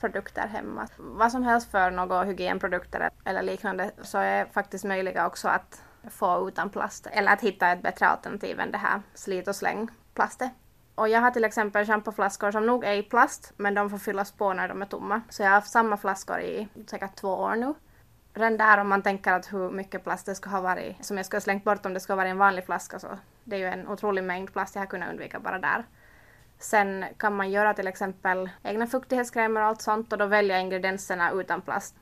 produkter 0.00 0.46
hemma. 0.46 0.88
Vad 0.96 1.32
som 1.32 1.42
helst 1.42 1.70
för 1.70 1.90
några 1.90 2.22
hygienprodukter 2.22 3.10
eller 3.24 3.42
liknande 3.42 3.90
så 4.02 4.18
är 4.18 4.44
faktiskt 4.44 4.84
möjliga 4.84 5.26
också 5.26 5.48
att 5.48 5.83
få 6.10 6.48
utan 6.48 6.70
plast 6.70 7.06
eller 7.12 7.32
att 7.32 7.40
hitta 7.40 7.72
ett 7.72 7.82
bättre 7.82 8.06
alternativ 8.06 8.60
än 8.60 8.70
det 8.70 8.78
här 8.78 9.02
slit 9.14 9.48
och 9.48 9.56
släng 9.56 9.88
plastet. 10.14 10.50
Och 10.94 11.08
jag 11.08 11.20
har 11.20 11.30
till 11.30 11.44
exempel 11.44 11.86
schampoflaskor 11.86 12.50
som 12.50 12.66
nog 12.66 12.84
är 12.84 12.92
i 12.92 13.02
plast 13.02 13.52
men 13.56 13.74
de 13.74 13.90
får 13.90 13.98
fyllas 13.98 14.32
på 14.32 14.52
när 14.52 14.68
de 14.68 14.82
är 14.82 14.86
tomma. 14.86 15.20
Så 15.28 15.42
jag 15.42 15.48
har 15.48 15.54
haft 15.54 15.70
samma 15.70 15.96
flaskor 15.96 16.40
i 16.40 16.68
säkert 16.86 17.16
två 17.16 17.28
år 17.28 17.56
nu. 17.56 17.74
Redan 18.34 18.56
där 18.56 18.78
om 18.78 18.88
man 18.88 19.02
tänker 19.02 19.32
att 19.32 19.52
hur 19.52 19.70
mycket 19.70 20.04
plast 20.04 20.26
det 20.26 20.34
ska 20.34 20.50
ha 20.50 20.60
varit, 20.60 21.04
som 21.04 21.16
jag 21.16 21.26
skulle 21.26 21.36
ha 21.38 21.42
slängt 21.42 21.64
bort 21.64 21.86
om 21.86 21.94
det 21.94 22.00
skulle 22.00 22.14
ha 22.14 22.22
varit 22.22 22.30
en 22.30 22.38
vanlig 22.38 22.66
flaska 22.66 22.98
så 22.98 23.08
det 23.44 23.56
är 23.56 23.60
ju 23.60 23.66
en 23.66 23.88
otrolig 23.88 24.24
mängd 24.24 24.52
plast 24.52 24.74
jag 24.74 24.82
har 24.82 24.86
kunnat 24.86 25.10
undvika 25.10 25.40
bara 25.40 25.58
där. 25.58 25.84
Sen 26.58 27.04
kan 27.16 27.36
man 27.36 27.50
göra 27.50 27.74
till 27.74 27.86
exempel 27.86 28.50
egna 28.62 28.86
fuktighetskrämer 28.86 29.60
och 29.60 29.66
allt 29.66 29.82
sånt 29.82 30.12
och 30.12 30.18
då 30.18 30.26
välja 30.26 30.58
ingredienserna 30.58 31.30
utan 31.30 31.60
plast. 31.60 31.96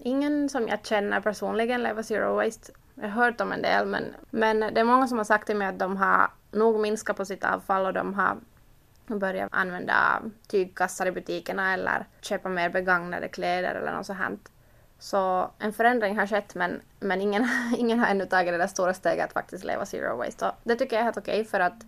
Ingen 0.00 0.48
som 0.48 0.68
jag 0.68 0.86
känner 0.86 1.20
personligen 1.20 1.82
lever 1.82 2.02
zero 2.02 2.34
waste. 2.34 2.72
Jag 2.94 3.08
har 3.08 3.24
hört 3.24 3.40
om 3.40 3.52
en 3.52 3.62
del 3.62 3.86
men, 3.86 4.14
men 4.30 4.60
det 4.60 4.80
är 4.80 4.84
många 4.84 5.08
som 5.08 5.18
har 5.18 5.24
sagt 5.24 5.46
till 5.46 5.56
mig 5.56 5.68
att 5.68 5.78
de 5.78 5.96
har 5.96 6.30
nog 6.50 6.80
minskat 6.80 7.16
på 7.16 7.24
sitt 7.24 7.44
avfall 7.44 7.86
och 7.86 7.92
de 7.92 8.14
har 8.14 8.36
börjat 9.06 9.48
använda 9.52 10.22
tygkassar 10.48 11.06
i 11.06 11.12
butikerna 11.12 11.74
eller 11.74 12.06
köpa 12.20 12.48
mer 12.48 12.70
begagnade 12.70 13.28
kläder 13.28 13.74
eller 13.74 13.92
något 13.92 14.06
sånt. 14.06 14.52
Så 14.98 15.50
en 15.58 15.72
förändring 15.72 16.18
har 16.18 16.26
skett 16.26 16.54
men, 16.54 16.80
men 17.00 17.20
ingen, 17.20 17.48
ingen 17.76 17.98
har 17.98 18.06
ännu 18.06 18.26
tagit 18.26 18.54
det 18.54 18.58
där 18.58 18.66
stora 18.66 18.94
steget 18.94 19.24
att 19.24 19.32
faktiskt 19.32 19.64
leva 19.64 19.86
zero 19.86 20.16
waste. 20.16 20.46
Och 20.46 20.54
det 20.64 20.76
tycker 20.76 20.96
jag 20.96 21.00
är 21.00 21.04
helt 21.04 21.16
okej 21.16 21.40
okay 21.40 21.50
för 21.50 21.60
att 21.60 21.82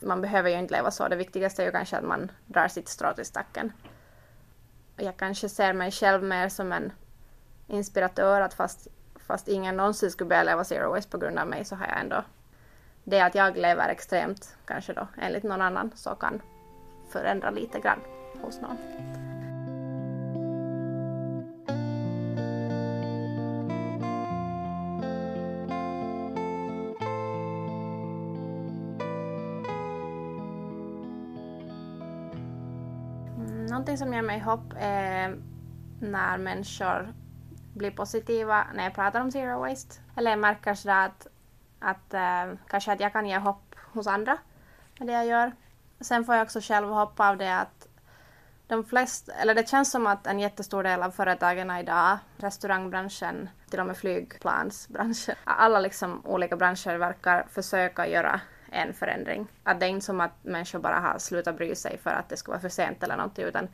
man 0.00 0.20
behöver 0.20 0.50
ju 0.50 0.58
inte 0.58 0.74
leva 0.74 0.90
så. 0.90 1.08
Det 1.08 1.16
viktigaste 1.16 1.62
är 1.62 1.66
ju 1.66 1.72
kanske 1.72 1.96
att 1.96 2.04
man 2.04 2.30
drar 2.46 2.68
sitt 2.68 2.88
strå 2.88 3.12
till 3.14 3.24
stacken. 3.24 3.72
Jag 4.96 5.16
kanske 5.16 5.48
ser 5.48 5.72
mig 5.72 5.90
själv 5.90 6.22
mer 6.22 6.48
som 6.48 6.72
en 6.72 6.92
inspiratör 7.72 8.40
att 8.40 8.54
fast, 8.54 8.88
fast 9.26 9.48
ingen 9.48 9.76
någonsin 9.76 10.10
skulle 10.10 10.28
börja 10.28 10.42
leva 10.42 10.64
zero 10.64 10.90
waste 10.90 11.10
på 11.10 11.18
grund 11.18 11.38
av 11.38 11.46
mig 11.46 11.64
så 11.64 11.76
har 11.76 11.86
jag 11.86 12.00
ändå 12.00 12.24
det 13.04 13.20
att 13.20 13.34
jag 13.34 13.56
lever 13.56 13.88
extremt, 13.88 14.56
kanske 14.64 14.92
då 14.92 15.06
enligt 15.18 15.42
någon 15.42 15.62
annan, 15.62 15.90
så 15.94 16.10
kan 16.14 16.42
förändra 17.08 17.50
lite 17.50 17.80
grann 17.80 18.00
hos 18.42 18.60
någon. 18.60 18.76
Mm, 33.36 33.66
någonting 33.66 33.98
som 33.98 34.14
ger 34.14 34.22
mig 34.22 34.38
hopp 34.38 34.74
är 34.76 35.36
när 36.00 36.38
människor 36.38 37.21
blir 37.74 37.90
positiva 37.90 38.66
när 38.74 38.84
jag 38.84 38.94
pratar 38.94 39.20
om 39.20 39.30
zero 39.30 39.60
waste. 39.60 39.94
Eller 40.16 40.30
jag 40.30 40.40
märker 40.40 40.74
sådär 40.74 41.06
att 41.06 41.26
att 41.82 42.14
äh, 42.14 42.58
kanske 42.68 42.92
att 42.92 43.00
jag 43.00 43.12
kan 43.12 43.26
ge 43.26 43.38
hopp 43.38 43.74
hos 43.92 44.06
andra 44.06 44.38
med 44.98 45.08
det 45.08 45.12
jag 45.12 45.26
gör. 45.26 45.52
Sen 46.00 46.24
får 46.24 46.34
jag 46.34 46.44
också 46.44 46.60
själv 46.60 46.88
hopp 46.88 47.20
av 47.20 47.36
det 47.36 47.56
att 47.56 47.88
de 48.66 48.84
flesta, 48.84 49.32
eller 49.32 49.54
det 49.54 49.68
känns 49.68 49.90
som 49.90 50.06
att 50.06 50.26
en 50.26 50.40
jättestor 50.40 50.82
del 50.82 51.02
av 51.02 51.10
företagen 51.10 51.70
idag, 51.70 52.18
restaurangbranschen, 52.36 53.48
till 53.70 53.80
och 53.80 53.86
med 53.86 53.96
flygplansbranschen, 53.96 55.34
alla 55.44 55.80
liksom 55.80 56.26
olika 56.26 56.56
branscher 56.56 56.98
verkar 56.98 57.46
försöka 57.50 58.06
göra 58.06 58.40
en 58.70 58.94
förändring. 58.94 59.46
Att 59.64 59.80
det 59.80 59.86
är 59.86 59.90
inte 59.90 60.06
som 60.06 60.20
att 60.20 60.44
människor 60.44 60.78
bara 60.78 61.00
har 61.00 61.18
slutat 61.18 61.56
bry 61.56 61.74
sig 61.74 61.98
för 61.98 62.10
att 62.10 62.28
det 62.28 62.36
ska 62.36 62.52
vara 62.52 62.60
för 62.60 62.68
sent 62.68 63.02
eller 63.02 63.16
någonting 63.16 63.44
utan, 63.44 63.68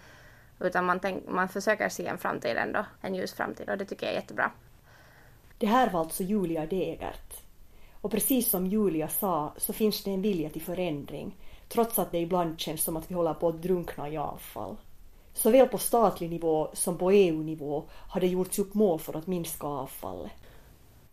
utan 0.60 0.84
man, 0.84 1.00
tänk, 1.00 1.28
man 1.28 1.48
försöker 1.48 1.88
se 1.88 2.06
en 2.06 2.18
framtid 2.18 2.56
ändå, 2.56 2.84
en 3.00 3.14
ljus 3.14 3.34
framtid 3.34 3.70
och 3.70 3.78
det 3.78 3.84
tycker 3.84 4.06
jag 4.06 4.12
är 4.12 4.20
jättebra. 4.20 4.50
Det 5.58 5.66
här 5.66 5.90
var 5.90 6.00
alltså 6.00 6.22
Julia 6.22 6.66
Degert, 6.66 7.42
och 8.00 8.10
precis 8.10 8.48
som 8.48 8.66
Julia 8.66 9.08
sa 9.08 9.54
så 9.56 9.72
finns 9.72 10.04
det 10.04 10.10
en 10.10 10.22
vilja 10.22 10.50
till 10.50 10.62
förändring 10.62 11.36
trots 11.68 11.98
att 11.98 12.12
det 12.12 12.18
ibland 12.18 12.60
känns 12.60 12.82
som 12.82 12.96
att 12.96 13.10
vi 13.10 13.14
håller 13.14 13.34
på 13.34 13.48
att 13.48 13.62
drunkna 13.62 14.08
i 14.08 14.16
avfall. 14.16 14.76
Såväl 15.34 15.68
på 15.68 15.78
statlig 15.78 16.30
nivå 16.30 16.70
som 16.72 16.98
på 16.98 17.10
EU-nivå 17.10 17.84
har 17.90 18.20
det 18.20 18.26
gjorts 18.26 18.58
upp 18.58 18.74
mål 18.74 18.98
för 18.98 19.16
att 19.16 19.26
minska 19.26 19.66
avfallet. 19.66 20.32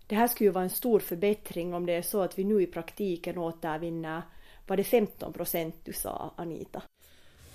Det 0.08 0.16
här 0.16 0.28
skulle 0.28 0.48
ju 0.48 0.52
vara 0.52 0.64
en 0.64 0.70
stor 0.70 1.00
förbättring 1.00 1.74
om 1.74 1.86
det 1.86 1.94
är 1.94 2.02
så 2.02 2.22
att 2.22 2.40
vi 2.40 2.44
nu 2.44 2.62
i 2.62 2.68
praktiken 2.68 3.38
återvinner, 3.38 4.22
var 4.68 4.78
det 4.78 4.84
15 4.84 5.34
procent 5.34 5.76
du 5.84 5.94
sa 5.94 6.32
Anita? 6.36 6.82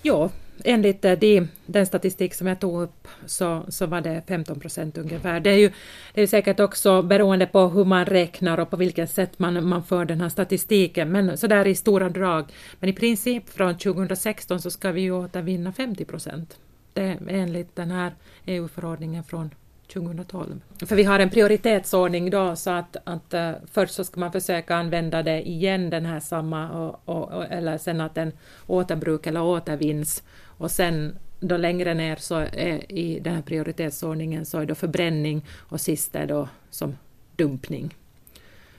Ja, 0.01 0.29
enligt 0.63 1.05
eh, 1.05 1.19
de, 1.19 1.47
den 1.65 1.85
statistik 1.85 2.33
som 2.33 2.47
jag 2.47 2.59
tog 2.59 2.81
upp 2.81 3.07
så, 3.25 3.65
så 3.67 3.85
var 3.85 4.01
det 4.01 4.21
15 4.27 4.59
procent 4.59 4.97
ungefär. 4.97 5.39
Det 5.39 5.49
är 5.49 5.57
ju 5.57 5.71
det 6.13 6.21
är 6.21 6.27
säkert 6.27 6.59
också 6.59 7.01
beroende 7.01 7.45
på 7.45 7.67
hur 7.67 7.85
man 7.85 8.05
räknar 8.05 8.57
och 8.57 8.69
på 8.69 8.77
vilket 8.77 9.11
sätt 9.11 9.39
man, 9.39 9.67
man 9.67 9.83
för 9.83 10.05
den 10.05 10.21
här 10.21 10.29
statistiken, 10.29 11.11
men 11.11 11.37
så 11.37 11.47
där 11.47 11.67
i 11.67 11.75
stora 11.75 12.09
drag. 12.09 12.45
Men 12.79 12.89
i 12.89 12.93
princip 12.93 13.49
från 13.49 13.77
2016 13.77 14.61
så 14.61 14.71
ska 14.71 14.91
vi 14.91 15.01
ju 15.01 15.11
återvinna 15.11 15.73
50 15.73 16.05
procent. 16.05 16.57
Det 16.93 17.01
är 17.01 17.17
enligt 17.29 17.75
den 17.75 17.91
här 17.91 18.15
EU-förordningen 18.45 19.23
från 19.23 19.49
2012. 19.93 20.61
För 20.85 20.95
vi 20.95 21.03
har 21.03 21.19
en 21.19 21.29
prioritetsordning 21.29 22.29
då 22.29 22.55
så 22.55 22.69
att, 22.69 22.97
att 23.03 23.33
uh, 23.33 23.51
först 23.71 23.93
så 23.93 24.03
ska 24.03 24.19
man 24.19 24.31
försöka 24.31 24.75
använda 24.75 25.23
det 25.23 25.49
igen 25.49 25.89
den 25.89 26.05
här 26.05 26.19
samma 26.19 26.69
och, 26.69 27.01
och, 27.05 27.45
eller 27.45 27.77
sen 27.77 28.01
att 28.01 28.15
den 28.15 28.31
återbruk 28.67 29.27
eller 29.27 29.43
återvinns 29.43 30.23
och 30.43 30.71
sen 30.71 31.15
då 31.39 31.57
längre 31.57 31.93
ner 31.93 32.15
så 32.15 32.35
är 32.35 32.91
i 32.91 33.19
den 33.19 33.35
här 33.35 33.41
prioritetsordningen 33.41 34.45
så 34.45 34.59
är 34.59 34.65
då 34.65 34.75
förbränning 34.75 35.45
och 35.69 35.81
sist 35.81 36.15
är 36.15 36.27
då 36.27 36.47
som 36.69 36.97
dumpning. 37.35 37.95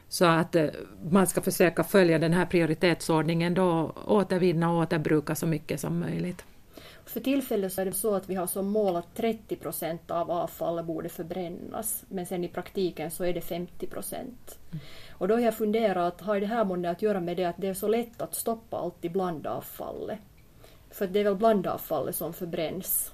Så 0.08 0.24
att 0.24 0.56
uh, 0.56 0.66
man 1.10 1.26
ska 1.26 1.40
försöka 1.40 1.84
följa 1.84 2.18
den 2.18 2.32
här 2.32 2.46
prioritetsordningen 2.46 3.54
då 3.54 3.92
återvinna 4.06 4.72
och 4.72 4.78
återbruka 4.78 5.34
så 5.34 5.46
mycket 5.46 5.80
som 5.80 5.98
möjligt. 5.98 6.44
För 7.04 7.20
tillfället 7.20 7.72
så 7.72 7.80
är 7.80 7.84
det 7.84 7.92
så 7.92 8.14
att 8.14 8.30
vi 8.30 8.34
har 8.34 8.46
som 8.46 8.66
mål 8.66 8.96
att 8.96 9.14
30 9.14 9.56
procent 9.56 10.10
av 10.10 10.30
avfallet 10.30 10.84
borde 10.84 11.08
förbrännas, 11.08 12.04
men 12.08 12.26
sen 12.26 12.44
i 12.44 12.48
praktiken 12.48 13.10
så 13.10 13.24
är 13.24 13.32
det 13.32 13.40
50 13.40 13.86
procent. 13.86 14.58
Mm. 14.70 14.84
Och 15.10 15.28
då 15.28 15.34
har 15.34 15.40
jag 15.40 15.56
funderat, 15.56 16.20
har 16.20 16.40
det 16.40 16.46
här 16.46 16.64
månne 16.64 16.90
att 16.90 17.02
göra 17.02 17.20
med 17.20 17.36
det 17.36 17.44
att 17.44 17.56
det 17.58 17.68
är 17.68 17.74
så 17.74 17.88
lätt 17.88 18.22
att 18.22 18.34
stoppa 18.34 18.76
allt 18.76 19.04
i 19.04 19.08
blandavfallet? 19.08 20.18
För 20.90 21.06
det 21.06 21.20
är 21.20 21.24
väl 21.24 21.34
blandavfallet 21.34 22.16
som 22.16 22.32
förbränns? 22.32 23.12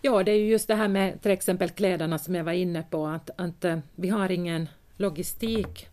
Ja, 0.00 0.22
det 0.22 0.30
är 0.30 0.36
ju 0.36 0.48
just 0.48 0.68
det 0.68 0.74
här 0.74 0.88
med 0.88 1.22
till 1.22 1.30
exempel 1.30 1.70
kläderna 1.70 2.18
som 2.18 2.34
jag 2.34 2.44
var 2.44 2.52
inne 2.52 2.82
på, 2.82 3.06
att, 3.06 3.30
att 3.36 3.64
eh, 3.64 3.78
vi 3.94 4.08
har 4.08 4.30
ingen 4.30 4.68
logistik 4.96 5.88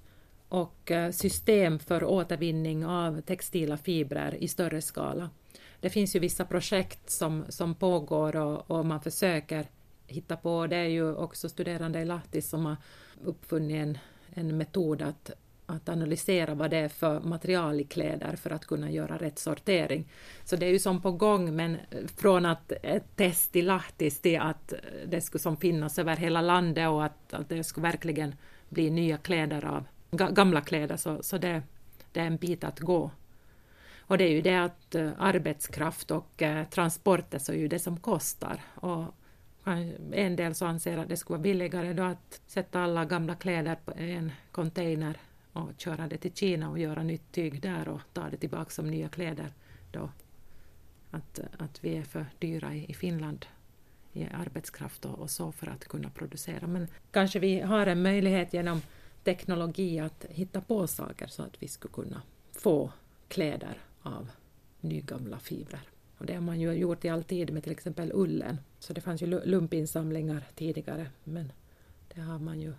och 0.50 0.92
eh, 0.92 1.12
system 1.12 1.80
för 1.80 2.04
återvinning 2.04 2.86
av 2.86 3.22
textila 3.22 3.78
fibrer 3.78 4.36
i 4.44 4.48
större 4.48 4.82
skala 4.82 5.30
det 5.82 5.90
finns 5.90 6.16
ju 6.16 6.20
vissa 6.20 6.46
projekt 6.46 7.10
som, 7.10 7.46
som 7.50 7.76
pågår 7.76 8.36
och, 8.36 8.72
och 8.72 8.86
man 8.86 9.02
försöker 9.02 9.66
hitta 10.08 10.38
på. 10.38 10.68
Det 10.68 10.76
är 10.76 10.88
ju 10.88 11.16
också 11.16 11.50
studerande 11.50 12.00
i 12.00 12.06
Lahtis 12.06 12.50
som 12.50 12.66
har 12.66 12.78
uppfunnit 13.24 13.78
en, 13.78 13.98
en 14.34 14.58
metod 14.58 15.02
att, 15.02 15.32
att 15.66 15.90
analysera 15.90 16.54
vad 16.54 16.70
det 16.70 16.78
är 16.78 16.90
för 16.90 17.20
material 17.20 17.80
i 17.80 17.84
kläder 17.84 18.36
för 18.36 18.50
att 18.50 18.66
kunna 18.66 18.92
göra 18.92 19.18
rätt 19.18 19.40
sortering. 19.40 20.08
Så 20.44 20.56
det 20.56 20.66
är 20.66 20.70
ju 20.70 20.80
som 20.80 21.02
på 21.02 21.12
gång, 21.12 21.56
men 21.56 21.78
från 22.18 22.46
att 22.46 22.72
ett 22.84 23.16
test 23.16 23.56
i 23.56 23.62
Lahtis 23.62 24.20
till 24.20 24.40
att 24.40 24.74
det 25.08 25.22
skulle 25.22 25.42
som 25.42 25.58
finnas 25.58 26.00
över 26.00 26.16
hela 26.16 26.42
landet 26.42 26.90
och 26.90 27.06
att, 27.06 27.34
att 27.34 27.50
det 27.50 27.64
skulle 27.64 27.88
verkligen 27.88 28.36
bli 28.70 28.90
nya 28.90 29.18
kläder 29.18 29.66
av 29.66 29.84
gamla 30.12 30.62
kläder, 30.62 30.98
så, 30.98 31.24
så 31.24 31.38
det, 31.38 31.62
det 32.12 32.20
är 32.20 32.28
en 32.28 32.38
bit 32.38 32.64
att 32.64 32.80
gå. 32.80 33.12
Och 34.12 34.18
det 34.18 34.24
är 34.24 34.30
ju 34.30 34.42
det 34.42 34.56
att 34.56 34.96
eh, 34.96 35.12
arbetskraft 35.18 36.12
och 36.12 36.42
eh, 36.42 36.68
transporter 36.68 37.40
så 37.40 37.52
är 37.52 37.58
ju 37.58 37.68
det 37.68 37.80
som 37.80 38.00
kostar. 38.00 38.62
Och 38.76 39.06
en 40.12 40.36
del 40.36 40.56
så 40.56 40.66
anser 40.66 40.98
att 40.98 41.10
det 41.10 41.18
skulle 41.18 41.38
vara 41.38 41.44
billigare 41.44 41.94
då 41.94 42.04
att 42.04 42.42
sätta 42.48 42.80
alla 42.80 43.06
gamla 43.06 43.36
kläder 43.36 43.76
på 43.86 43.92
en 43.92 44.32
container 44.52 45.18
och 45.54 45.70
köra 45.78 46.08
det 46.08 46.18
till 46.18 46.34
Kina 46.34 46.70
och 46.70 46.80
göra 46.80 47.04
nytt 47.04 47.32
tyg 47.32 47.62
där 47.62 47.88
och 47.88 48.02
ta 48.14 48.30
det 48.30 48.38
tillbaka 48.38 48.70
som 48.70 48.88
nya 48.88 49.10
kläder 49.10 49.54
då. 49.92 50.10
Att, 51.12 51.40
eh, 51.40 51.46
att 51.58 51.84
vi 51.84 51.98
är 51.98 52.04
för 52.04 52.26
dyra 52.40 52.74
i, 52.76 52.86
i 52.90 52.94
Finland 52.94 53.46
i 54.14 54.28
arbetskraft 54.34 55.06
och, 55.06 55.20
och, 55.20 55.30
så 55.30 55.52
för 55.52 55.68
att 55.68 55.86
kunna 55.86 56.10
producera. 56.10 56.68
Men 56.68 56.88
kanske 57.12 57.40
vi 57.40 57.60
har 57.60 57.88
en 57.88 58.02
möjlighet 58.02 58.54
genom 58.54 58.82
teknologi 59.24 60.00
att 60.00 60.26
hitta 60.30 60.62
på 60.62 60.88
saker 60.88 61.28
så 61.28 61.44
att 61.44 61.64
vi 61.64 61.68
skulle 61.68 61.94
kunna 61.94 62.22
få 62.52 62.92
kläder 63.28 63.78
av 64.02 64.30
nygamla 64.82 65.40
fibrer. 65.40 65.82
Och 66.18 66.26
det 66.26 66.34
har 66.34 66.42
man 66.42 66.60
ju 66.60 66.72
gjort 66.72 67.06
i 67.06 67.10
all 67.10 67.24
tid 67.24 67.54
med 67.54 67.64
till 67.64 67.72
exempel 67.72 68.12
ullen. 68.14 68.58
Så 68.80 68.94
det 68.94 69.02
fanns 69.02 69.22
ju 69.22 69.28
lumpinsamlingar 69.46 70.48
tidigare 70.56 71.08
men 71.24 71.52
det 72.14 72.22
har 72.22 72.40
man 72.40 72.62
ju 72.62 72.74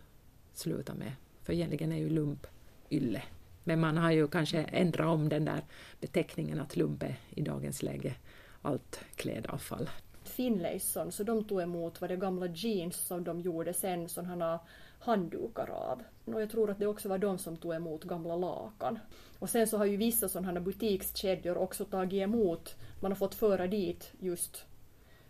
slutat 0.52 0.96
med. 0.96 1.12
För 1.42 1.52
egentligen 1.52 1.92
är 1.92 1.96
ju 1.96 2.08
lump 2.08 2.46
ylle. 2.90 3.22
Men 3.64 3.80
man 3.80 3.96
har 3.96 4.10
ju 4.10 4.28
kanske 4.28 4.62
ändrat 4.62 5.06
om 5.06 5.28
den 5.28 5.44
där 5.44 5.60
beteckningen 6.00 6.60
att 6.60 6.76
lump 6.76 7.02
är 7.02 7.16
i 7.30 7.42
dagens 7.42 7.82
läge 7.82 8.14
allt 8.62 9.00
klädavfall. 9.16 9.90
Finlayson, 10.24 11.12
så 11.12 11.24
de 11.24 11.44
tog 11.44 11.62
emot 11.62 12.00
var 12.00 12.08
det 12.08 12.16
gamla 12.16 12.46
jeans 12.46 12.96
som 12.96 13.24
de 13.24 13.40
gjorde 13.40 13.74
sen 13.74 14.08
sådana 14.08 14.60
handdukar 14.98 15.70
av. 15.70 16.02
Och 16.24 16.42
jag 16.42 16.50
tror 16.50 16.70
att 16.70 16.78
det 16.78 16.86
också 16.86 17.08
var 17.08 17.18
de 17.18 17.38
som 17.38 17.56
tog 17.56 17.74
emot 17.74 18.04
gamla 18.04 18.36
lakan. 18.36 18.98
Och 19.42 19.50
sen 19.50 19.66
så 19.66 19.78
har 19.78 19.84
ju 19.84 19.96
vissa 19.96 20.28
sådana 20.28 20.60
butikskedjor 20.60 21.58
också 21.58 21.84
tagit 21.84 22.22
emot, 22.22 22.76
man 23.00 23.10
har 23.10 23.16
fått 23.16 23.34
föra 23.34 23.66
dit 23.66 24.12
just 24.20 24.64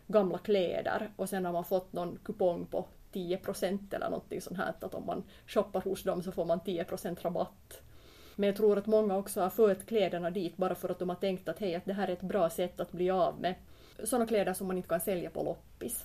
gamla 0.07 0.39
kläder 0.39 1.11
och 1.17 1.29
sen 1.29 1.45
har 1.45 1.53
man 1.53 1.65
fått 1.65 1.93
någon 1.93 2.19
kupong 2.25 2.67
på 2.67 2.87
10 3.13 3.37
procent 3.37 3.95
eller 3.95 4.11
någonting 4.11 4.41
sånt 4.41 4.59
här 4.59 4.75
att 4.81 4.95
om 4.95 5.07
man 5.07 5.23
shoppar 5.47 5.81
hos 5.81 6.03
dem 6.03 6.23
så 6.23 6.33
får 6.33 6.45
man 6.45 6.61
10 6.61 6.85
procent 6.85 7.25
rabatt. 7.25 7.81
Men 8.37 8.47
jag 8.47 8.57
tror 8.57 8.79
att 8.79 8.87
många 8.87 9.17
också 9.17 9.41
har 9.41 9.51
fört 9.51 9.87
kläderna 9.87 10.31
dit 10.31 10.57
bara 10.57 10.75
för 10.75 10.89
att 10.89 10.99
de 10.99 11.09
har 11.09 11.17
tänkt 11.17 11.49
att 11.49 11.59
hej, 11.59 11.75
att 11.75 11.85
det 11.85 11.93
här 11.93 12.09
är 12.09 12.13
ett 12.13 12.23
bra 12.23 12.51
sätt 12.51 12.81
att 12.81 12.93
bli 12.93 13.11
av 13.11 13.41
med 13.41 13.55
sådana 14.05 14.27
kläder 14.27 14.55
som 14.55 14.67
man 14.67 14.77
inte 14.77 14.89
kan 14.89 15.01
sälja 15.01 15.31
på 15.31 15.43
loppis. 15.43 16.05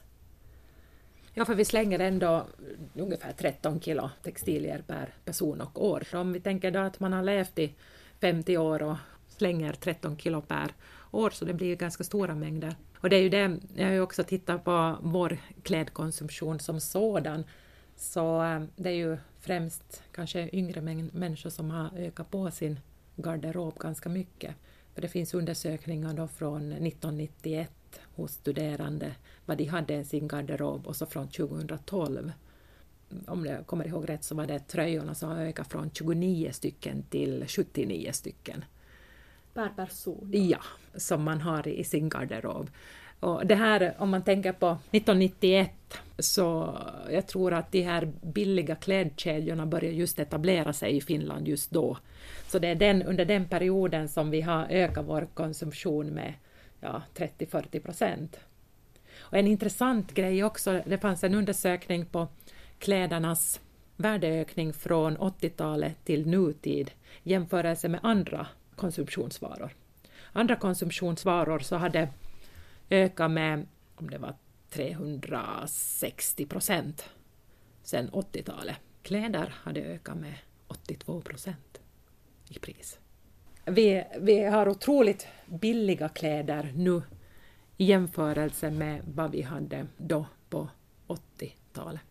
Ja, 1.37 1.45
för 1.45 1.55
vi 1.55 1.65
slänger 1.65 1.99
ändå 1.99 2.47
ungefär 2.93 3.31
13 3.31 3.81
kilo 3.81 4.09
textilier 4.23 4.83
per 4.87 5.13
person 5.25 5.61
och 5.61 5.85
år. 5.85 6.03
Så 6.11 6.19
om 6.19 6.33
vi 6.33 6.39
tänker 6.39 6.71
då 6.71 6.79
att 6.79 6.99
man 6.99 7.13
har 7.13 7.23
levt 7.23 7.59
i 7.59 7.73
50 8.21 8.57
år 8.57 8.83
och 8.83 8.97
slänger 9.27 9.73
13 9.73 10.17
kilo 10.17 10.41
per 10.41 10.73
år, 11.11 11.29
så 11.29 11.45
det 11.45 11.53
blir 11.53 11.75
ganska 11.75 12.03
stora 12.03 12.35
mängder. 12.35 12.75
Och 12.97 13.09
det 13.09 13.15
är 13.15 13.21
ju 13.21 13.29
det, 13.29 13.57
jag 13.75 13.85
har 13.85 13.93
ju 13.93 14.01
också 14.01 14.23
tittat 14.23 14.63
på 14.63 14.97
vår 15.01 15.37
klädkonsumtion 15.63 16.59
som 16.59 16.79
sådan, 16.79 17.43
så 17.95 18.43
eh, 18.43 18.63
det 18.75 18.89
är 18.89 18.95
ju 18.95 19.17
främst 19.39 20.03
kanske 20.11 20.49
yngre 20.53 20.81
människor 21.11 21.49
som 21.49 21.71
har 21.71 21.89
ökat 21.97 22.31
på 22.31 22.51
sin 22.51 22.79
garderob 23.15 23.79
ganska 23.79 24.09
mycket. 24.09 24.55
För 24.93 25.01
det 25.01 25.07
finns 25.07 25.33
undersökningar 25.33 26.13
då 26.13 26.27
från 26.27 26.71
1991 26.71 27.71
hos 28.15 28.31
studerande 28.31 29.11
vad 29.45 29.57
de 29.57 29.65
hade 29.65 29.95
i 29.95 30.05
sin 30.05 30.27
garderob 30.27 30.87
och 30.87 30.95
så 30.95 31.05
från 31.05 31.27
2012 31.27 32.31
om 33.27 33.45
jag 33.45 33.67
kommer 33.67 33.87
ihåg 33.87 34.09
rätt 34.09 34.23
så 34.23 34.35
var 34.35 34.47
det 34.47 34.59
tröjorna 34.59 35.15
som 35.15 35.31
ökat 35.31 35.67
från 35.71 35.91
29 35.91 36.51
stycken 36.51 37.03
till 37.03 37.45
79 37.47 38.11
stycken. 38.11 38.65
Per 39.53 39.69
person? 39.69 40.31
Ja, 40.33 40.61
som 40.95 41.23
man 41.23 41.41
har 41.41 41.67
i 41.67 41.83
sin 41.83 42.09
garderob. 42.09 42.69
Och 43.19 43.47
det 43.47 43.55
här, 43.55 43.95
om 43.97 44.09
man 44.09 44.23
tänker 44.23 44.51
på 44.51 44.67
1991, 44.67 45.71
så 46.19 46.77
jag 47.09 47.27
tror 47.27 47.53
att 47.53 47.71
de 47.71 47.81
här 47.81 48.11
billiga 48.21 48.75
klädkedjorna 48.75 49.65
började 49.65 49.95
just 49.95 50.19
etablera 50.19 50.73
sig 50.73 50.97
i 50.97 51.01
Finland 51.01 51.47
just 51.47 51.71
då. 51.71 51.97
Så 52.47 52.59
det 52.59 52.67
är 52.67 52.75
den, 52.75 53.03
under 53.03 53.25
den 53.25 53.47
perioden 53.47 54.09
som 54.09 54.29
vi 54.29 54.41
har 54.41 54.67
ökat 54.69 55.05
vår 55.05 55.27
konsumtion 55.33 56.07
med 56.07 56.33
ja, 56.79 57.01
30-40 57.15 57.79
procent. 57.79 58.39
Och 59.19 59.37
en 59.37 59.47
intressant 59.47 60.13
grej 60.13 60.43
också, 60.43 60.81
det 60.85 60.97
fanns 60.97 61.23
en 61.23 61.35
undersökning 61.35 62.05
på 62.05 62.27
klädernas 62.79 63.61
värdeökning 63.95 64.73
från 64.73 65.17
80-talet 65.17 66.05
till 66.05 66.27
nutid 66.27 66.91
i 67.23 67.31
jämförelse 67.31 67.89
med 67.89 67.99
andra 68.03 68.47
konsumtionsvaror. 68.75 69.71
Andra 70.31 70.55
konsumtionsvaror 70.55 71.59
så 71.59 71.75
hade 71.75 72.09
ökat 72.89 73.31
med, 73.31 73.67
om 73.95 74.09
det 74.09 74.17
var 74.17 74.35
360 74.69 76.45
procent 76.45 77.09
sedan 77.83 78.09
80-talet. 78.09 78.77
Kläder 79.01 79.55
hade 79.63 79.81
ökat 79.81 80.17
med 80.17 80.33
82 80.67 81.21
procent 81.21 81.81
i 82.49 82.59
pris. 82.59 82.99
Vi, 83.69 84.03
vi 84.19 84.43
har 84.43 84.69
otroligt 84.69 85.27
billiga 85.45 86.09
kläder 86.09 86.71
nu 86.75 87.01
i 87.77 87.85
jämförelse 87.85 88.71
med 88.71 89.01
vad 89.05 89.31
vi 89.31 89.41
hade 89.41 89.87
då 89.97 90.25
på 90.49 90.69
80-talet. 91.07 92.01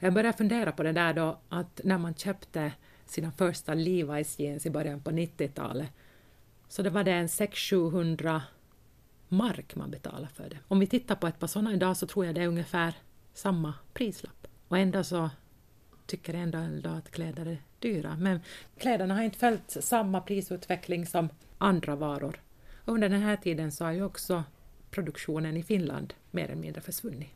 Jag 0.00 0.14
började 0.14 0.38
fundera 0.38 0.72
på 0.72 0.82
det 0.82 0.92
där 0.92 1.14
då 1.14 1.38
att 1.48 1.80
när 1.84 1.98
man 1.98 2.14
köpte 2.14 2.72
sina 3.06 3.32
första 3.32 3.74
Levi's 3.74 4.40
jeans 4.40 4.66
i 4.66 4.70
början 4.70 5.00
på 5.00 5.10
90-talet 5.10 5.88
så 6.68 6.82
det 6.82 6.90
var 6.90 7.04
det 7.04 7.12
en 7.12 7.26
600-700 7.26 8.40
mark 9.28 9.74
man 9.74 9.90
betalade 9.90 10.28
för 10.34 10.50
det. 10.50 10.58
Om 10.68 10.80
vi 10.80 10.86
tittar 10.86 11.14
på 11.14 11.26
ett 11.26 11.38
par 11.38 11.46
sådana 11.46 11.72
idag 11.72 11.96
så 11.96 12.06
tror 12.06 12.26
jag 12.26 12.34
det 12.34 12.42
är 12.42 12.48
ungefär 12.48 12.94
samma 13.34 13.74
prislapp. 13.92 14.46
Och 14.68 14.78
ändå 14.78 15.04
så 15.04 15.30
tycker 16.06 16.34
ändå 16.34 16.88
att 16.88 17.10
kläder 17.10 17.46
är 17.46 17.58
dyra. 17.84 18.16
Men 18.20 18.40
kläderna 18.78 19.14
har 19.14 19.22
inte 19.22 19.38
följt 19.38 19.70
samma 19.70 20.20
prisutveckling 20.20 21.06
som 21.06 21.28
andra 21.58 21.96
varor. 21.96 22.40
Och 22.84 22.94
under 22.94 23.08
den 23.08 23.22
här 23.22 23.36
tiden 23.36 23.72
så 23.72 23.84
har 23.84 23.92
ju 23.92 24.04
också 24.04 24.44
produktionen 24.90 25.56
i 25.56 25.62
Finland 25.62 26.14
mer 26.30 26.44
eller 26.44 26.62
mindre 26.62 26.80
försvunnit. 26.80 27.30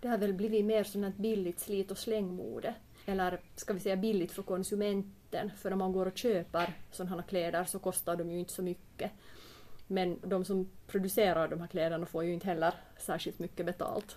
Det 0.00 0.08
har 0.08 0.18
väl 0.18 0.34
blivit 0.34 0.64
mer 0.64 0.84
som 0.84 1.04
ett 1.04 1.16
billigt 1.16 1.60
slit 1.60 1.90
och 1.90 1.98
slängmode. 1.98 2.74
Eller 3.06 3.40
ska 3.56 3.72
vi 3.72 3.80
säga 3.80 3.96
billigt 3.96 4.32
för 4.32 4.42
konsumenten. 4.42 5.50
För 5.56 5.72
om 5.72 5.78
man 5.78 5.92
går 5.92 6.06
och 6.06 6.18
köper 6.18 6.74
sådana 6.92 7.16
här 7.16 7.28
kläder 7.28 7.64
så 7.64 7.78
kostar 7.78 8.16
de 8.16 8.30
ju 8.30 8.38
inte 8.38 8.52
så 8.52 8.62
mycket. 8.62 9.10
Men 9.86 10.18
de 10.22 10.44
som 10.44 10.70
producerar 10.86 11.48
de 11.48 11.60
här 11.60 11.66
kläderna 11.66 12.06
får 12.06 12.24
ju 12.24 12.32
inte 12.34 12.46
heller 12.46 12.74
särskilt 12.98 13.38
mycket 13.38 13.66
betalt. 13.66 14.16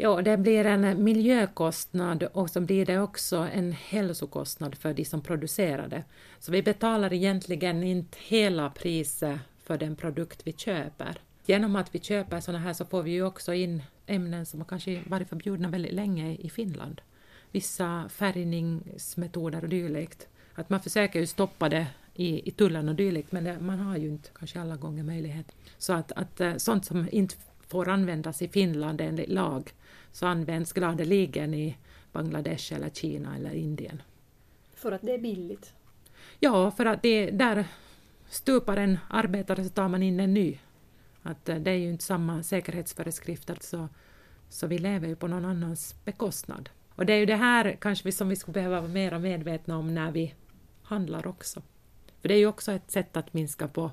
Ja, 0.00 0.22
det 0.22 0.36
blir 0.36 0.64
en 0.64 1.04
miljökostnad 1.04 2.22
och 2.22 2.50
så 2.50 2.60
blir 2.60 2.86
det 2.86 3.00
också 3.00 3.36
en 3.36 3.72
hälsokostnad 3.72 4.74
för 4.74 4.94
de 4.94 5.04
som 5.04 5.20
producerar 5.20 5.88
det. 5.88 6.04
Så 6.38 6.52
vi 6.52 6.62
betalar 6.62 7.12
egentligen 7.12 7.82
inte 7.82 8.18
hela 8.20 8.70
priset 8.70 9.40
för 9.62 9.78
den 9.78 9.96
produkt 9.96 10.40
vi 10.44 10.52
köper. 10.52 11.18
Genom 11.46 11.76
att 11.76 11.94
vi 11.94 11.98
köper 11.98 12.40
sådana 12.40 12.64
här 12.64 12.72
så 12.72 12.84
får 12.84 13.02
vi 13.02 13.10
ju 13.10 13.22
också 13.22 13.54
in 13.54 13.82
ämnen 14.06 14.46
som 14.46 14.60
har 14.60 14.66
kanske 14.66 15.02
varit 15.06 15.28
förbjudna 15.28 15.68
väldigt 15.68 15.94
länge 15.94 16.34
i 16.34 16.50
Finland. 16.50 17.00
Vissa 17.52 18.08
färgningsmetoder 18.08 19.62
och 19.62 19.68
dylikt. 19.68 20.28
Att 20.54 20.70
man 20.70 20.80
försöker 20.80 21.20
ju 21.20 21.26
stoppa 21.26 21.68
det 21.68 21.86
i, 22.14 22.48
i 22.48 22.50
tullen 22.50 22.88
och 22.88 22.94
dylikt 22.94 23.32
men 23.32 23.44
det, 23.44 23.60
man 23.60 23.78
har 23.78 23.96
ju 23.96 24.08
inte 24.08 24.30
kanske 24.38 24.60
alla 24.60 24.76
gånger 24.76 25.02
möjlighet. 25.02 25.52
Så 25.78 25.92
att, 25.92 26.12
att 26.12 26.40
eh, 26.40 26.56
sånt 26.56 26.84
som 26.84 27.08
inte 27.12 27.34
får 27.68 27.88
användas 27.88 28.42
i 28.42 28.48
Finland 28.48 29.00
enligt 29.00 29.28
lag 29.28 29.72
så 30.12 30.26
används 30.26 30.72
gladeligen 30.72 31.54
i 31.54 31.76
Bangladesh 32.12 32.74
eller 32.74 32.90
Kina 32.90 33.36
eller 33.36 33.54
Indien. 33.54 34.02
För 34.74 34.92
att 34.92 35.02
det 35.02 35.14
är 35.14 35.18
billigt? 35.18 35.74
Ja, 36.40 36.70
för 36.70 36.86
att 36.86 37.02
det, 37.02 37.30
där 37.30 37.64
stupar 38.28 38.76
en 38.76 38.98
arbetare 39.08 39.64
så 39.64 39.70
tar 39.70 39.88
man 39.88 40.02
in 40.02 40.20
en 40.20 40.34
ny. 40.34 40.58
Att 41.22 41.48
eh, 41.48 41.56
det 41.56 41.70
är 41.70 41.74
ju 41.74 41.90
inte 41.90 42.04
samma 42.04 42.42
säkerhetsföreskrifter 42.42 43.58
så, 43.60 43.88
så 44.48 44.66
vi 44.66 44.78
lever 44.78 45.08
ju 45.08 45.16
på 45.16 45.28
någon 45.28 45.44
annans 45.44 45.94
bekostnad. 46.04 46.70
Och 46.94 47.06
det 47.06 47.12
är 47.12 47.18
ju 47.18 47.26
det 47.26 47.36
här 47.36 47.78
kanske 47.80 48.04
vi, 48.04 48.12
som 48.12 48.28
vi 48.28 48.36
skulle 48.36 48.52
behöva 48.52 48.80
vara 48.80 48.92
mer 48.92 49.18
medvetna 49.18 49.78
om 49.78 49.94
när 49.94 50.10
vi 50.10 50.34
handlar 50.82 51.26
också. 51.26 51.62
För 52.20 52.28
det 52.28 52.34
är 52.34 52.38
ju 52.38 52.46
också 52.46 52.72
ett 52.72 52.90
sätt 52.90 53.16
att 53.16 53.34
minska 53.34 53.68
på 53.68 53.90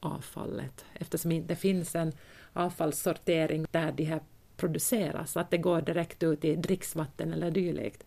avfallet 0.00 0.84
eftersom 0.94 1.46
det 1.46 1.56
finns 1.56 1.94
en 1.94 2.12
avfallssortering 2.54 3.66
där 3.70 3.92
de 3.92 4.04
här 4.04 4.20
produceras, 4.56 5.36
att 5.36 5.50
det 5.50 5.58
går 5.58 5.80
direkt 5.80 6.22
ut 6.22 6.44
i 6.44 6.56
dricksvatten 6.56 7.32
eller 7.32 7.50
dylikt. 7.50 8.04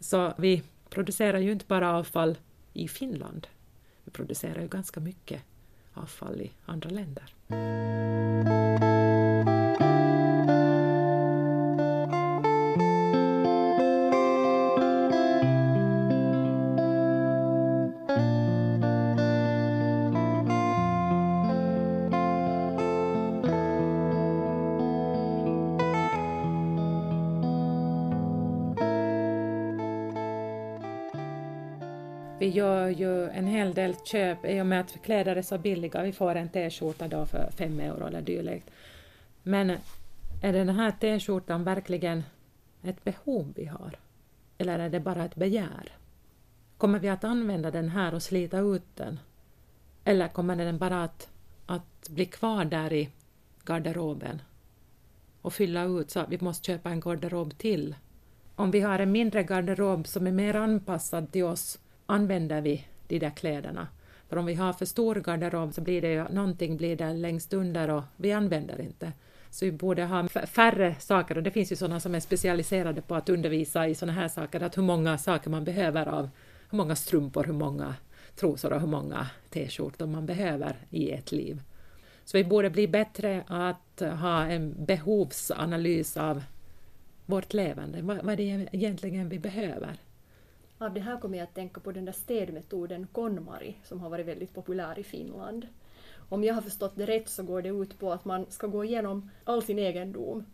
Så 0.00 0.32
vi 0.38 0.62
producerar 0.90 1.38
ju 1.38 1.52
inte 1.52 1.66
bara 1.68 1.96
avfall 1.96 2.38
i 2.72 2.88
Finland, 2.88 3.46
vi 4.04 4.10
producerar 4.10 4.62
ju 4.62 4.68
ganska 4.68 5.00
mycket 5.00 5.42
avfall 5.94 6.40
i 6.40 6.50
andra 6.66 6.90
länder. 6.90 7.34
Köp 34.06 34.44
i 34.44 34.60
och 34.60 34.66
med 34.66 34.80
att 34.80 35.02
kläder 35.02 35.36
är 35.36 35.42
så 35.42 35.58
billiga. 35.58 36.02
Vi 36.02 36.12
får 36.12 36.34
en 36.34 36.48
t-skjorta 36.48 37.08
då 37.08 37.26
för 37.26 37.50
fem 37.50 37.80
euro 37.80 38.06
eller 38.06 38.22
dylikt. 38.22 38.70
Men 39.42 39.70
är 40.42 40.52
den 40.52 40.68
här 40.68 40.90
t-skjortan 40.90 41.64
verkligen 41.64 42.22
ett 42.82 43.04
behov 43.04 43.52
vi 43.56 43.64
har? 43.64 43.98
Eller 44.58 44.78
är 44.78 44.88
det 44.88 45.00
bara 45.00 45.24
ett 45.24 45.34
begär? 45.34 45.92
Kommer 46.78 46.98
vi 46.98 47.08
att 47.08 47.24
använda 47.24 47.70
den 47.70 47.88
här 47.88 48.14
och 48.14 48.22
slita 48.22 48.58
ut 48.58 48.96
den? 48.96 49.20
Eller 50.04 50.28
kommer 50.28 50.56
den 50.56 50.78
bara 50.78 51.04
att, 51.04 51.28
att 51.66 52.08
bli 52.08 52.26
kvar 52.26 52.64
där 52.64 52.92
i 52.92 53.10
garderoben 53.64 54.42
och 55.42 55.52
fylla 55.52 55.84
ut 55.84 56.10
så 56.10 56.20
att 56.20 56.28
vi 56.28 56.38
måste 56.40 56.66
köpa 56.66 56.90
en 56.90 57.00
garderob 57.00 57.58
till? 57.58 57.94
Om 58.54 58.70
vi 58.70 58.80
har 58.80 58.98
en 58.98 59.12
mindre 59.12 59.42
garderob 59.42 60.06
som 60.06 60.26
är 60.26 60.32
mer 60.32 60.54
anpassad 60.54 61.32
till 61.32 61.44
oss 61.44 61.78
använder 62.06 62.60
vi 62.60 62.86
de 63.08 63.18
där 63.18 63.30
kläderna. 63.30 63.88
För 64.28 64.36
om 64.36 64.46
vi 64.46 64.54
har 64.54 64.72
för 64.72 64.84
stor 64.84 65.14
garderob 65.14 65.74
så 65.74 65.80
blir 65.80 66.02
det 66.02 66.12
ju 66.12 66.24
någonting 66.28 66.76
blir 66.76 66.96
där 66.96 67.14
längst 67.14 67.52
under 67.52 67.90
och 67.90 68.02
vi 68.16 68.32
använder 68.32 68.80
inte. 68.80 69.12
Så 69.50 69.64
vi 69.64 69.72
borde 69.72 70.04
ha 70.04 70.28
färre 70.28 70.94
saker 70.98 71.36
och 71.36 71.42
det 71.42 71.50
finns 71.50 71.72
ju 71.72 71.76
sådana 71.76 72.00
som 72.00 72.14
är 72.14 72.20
specialiserade 72.20 73.02
på 73.02 73.14
att 73.14 73.28
undervisa 73.28 73.88
i 73.88 73.94
sådana 73.94 74.20
här 74.20 74.28
saker, 74.28 74.62
att 74.62 74.76
hur 74.76 74.82
många 74.82 75.18
saker 75.18 75.50
man 75.50 75.64
behöver 75.64 76.06
av, 76.06 76.30
hur 76.70 76.76
många 76.76 76.96
strumpor, 76.96 77.44
hur 77.44 77.52
många 77.52 77.94
trosor 78.36 78.72
och 78.72 78.80
hur 78.80 78.88
många 78.88 79.26
t-skjortor 79.50 80.06
man 80.06 80.26
behöver 80.26 80.76
i 80.90 81.10
ett 81.10 81.32
liv. 81.32 81.62
Så 82.24 82.36
vi 82.36 82.44
borde 82.44 82.70
bli 82.70 82.88
bättre 82.88 83.44
att 83.46 84.02
ha 84.20 84.46
en 84.46 84.84
behovsanalys 84.84 86.16
av 86.16 86.42
vårt 87.26 87.54
levande. 87.54 88.02
Vad, 88.02 88.30
är 88.30 88.36
det 88.36 88.68
egentligen 88.72 89.28
vi 89.28 89.38
behöver? 89.38 89.96
Av 90.78 90.94
det 90.94 91.00
här 91.00 91.20
kommer 91.20 91.38
jag 91.38 91.44
att 91.44 91.54
tänka 91.54 91.80
på 91.80 91.92
den 91.92 92.04
där 92.04 92.12
städmetoden 92.12 93.06
KonMari 93.12 93.76
som 93.84 94.00
har 94.00 94.10
varit 94.10 94.26
väldigt 94.26 94.54
populär 94.54 94.98
i 94.98 95.04
Finland. 95.04 95.66
Om 96.28 96.44
jag 96.44 96.54
har 96.54 96.62
förstått 96.62 96.96
det 96.96 97.06
rätt 97.06 97.28
så 97.28 97.42
går 97.42 97.62
det 97.62 97.68
ut 97.68 97.98
på 97.98 98.12
att 98.12 98.24
man 98.24 98.46
ska 98.50 98.66
gå 98.66 98.84
igenom 98.84 99.30
all 99.44 99.62
sin 99.62 99.78
egendom 99.78 100.46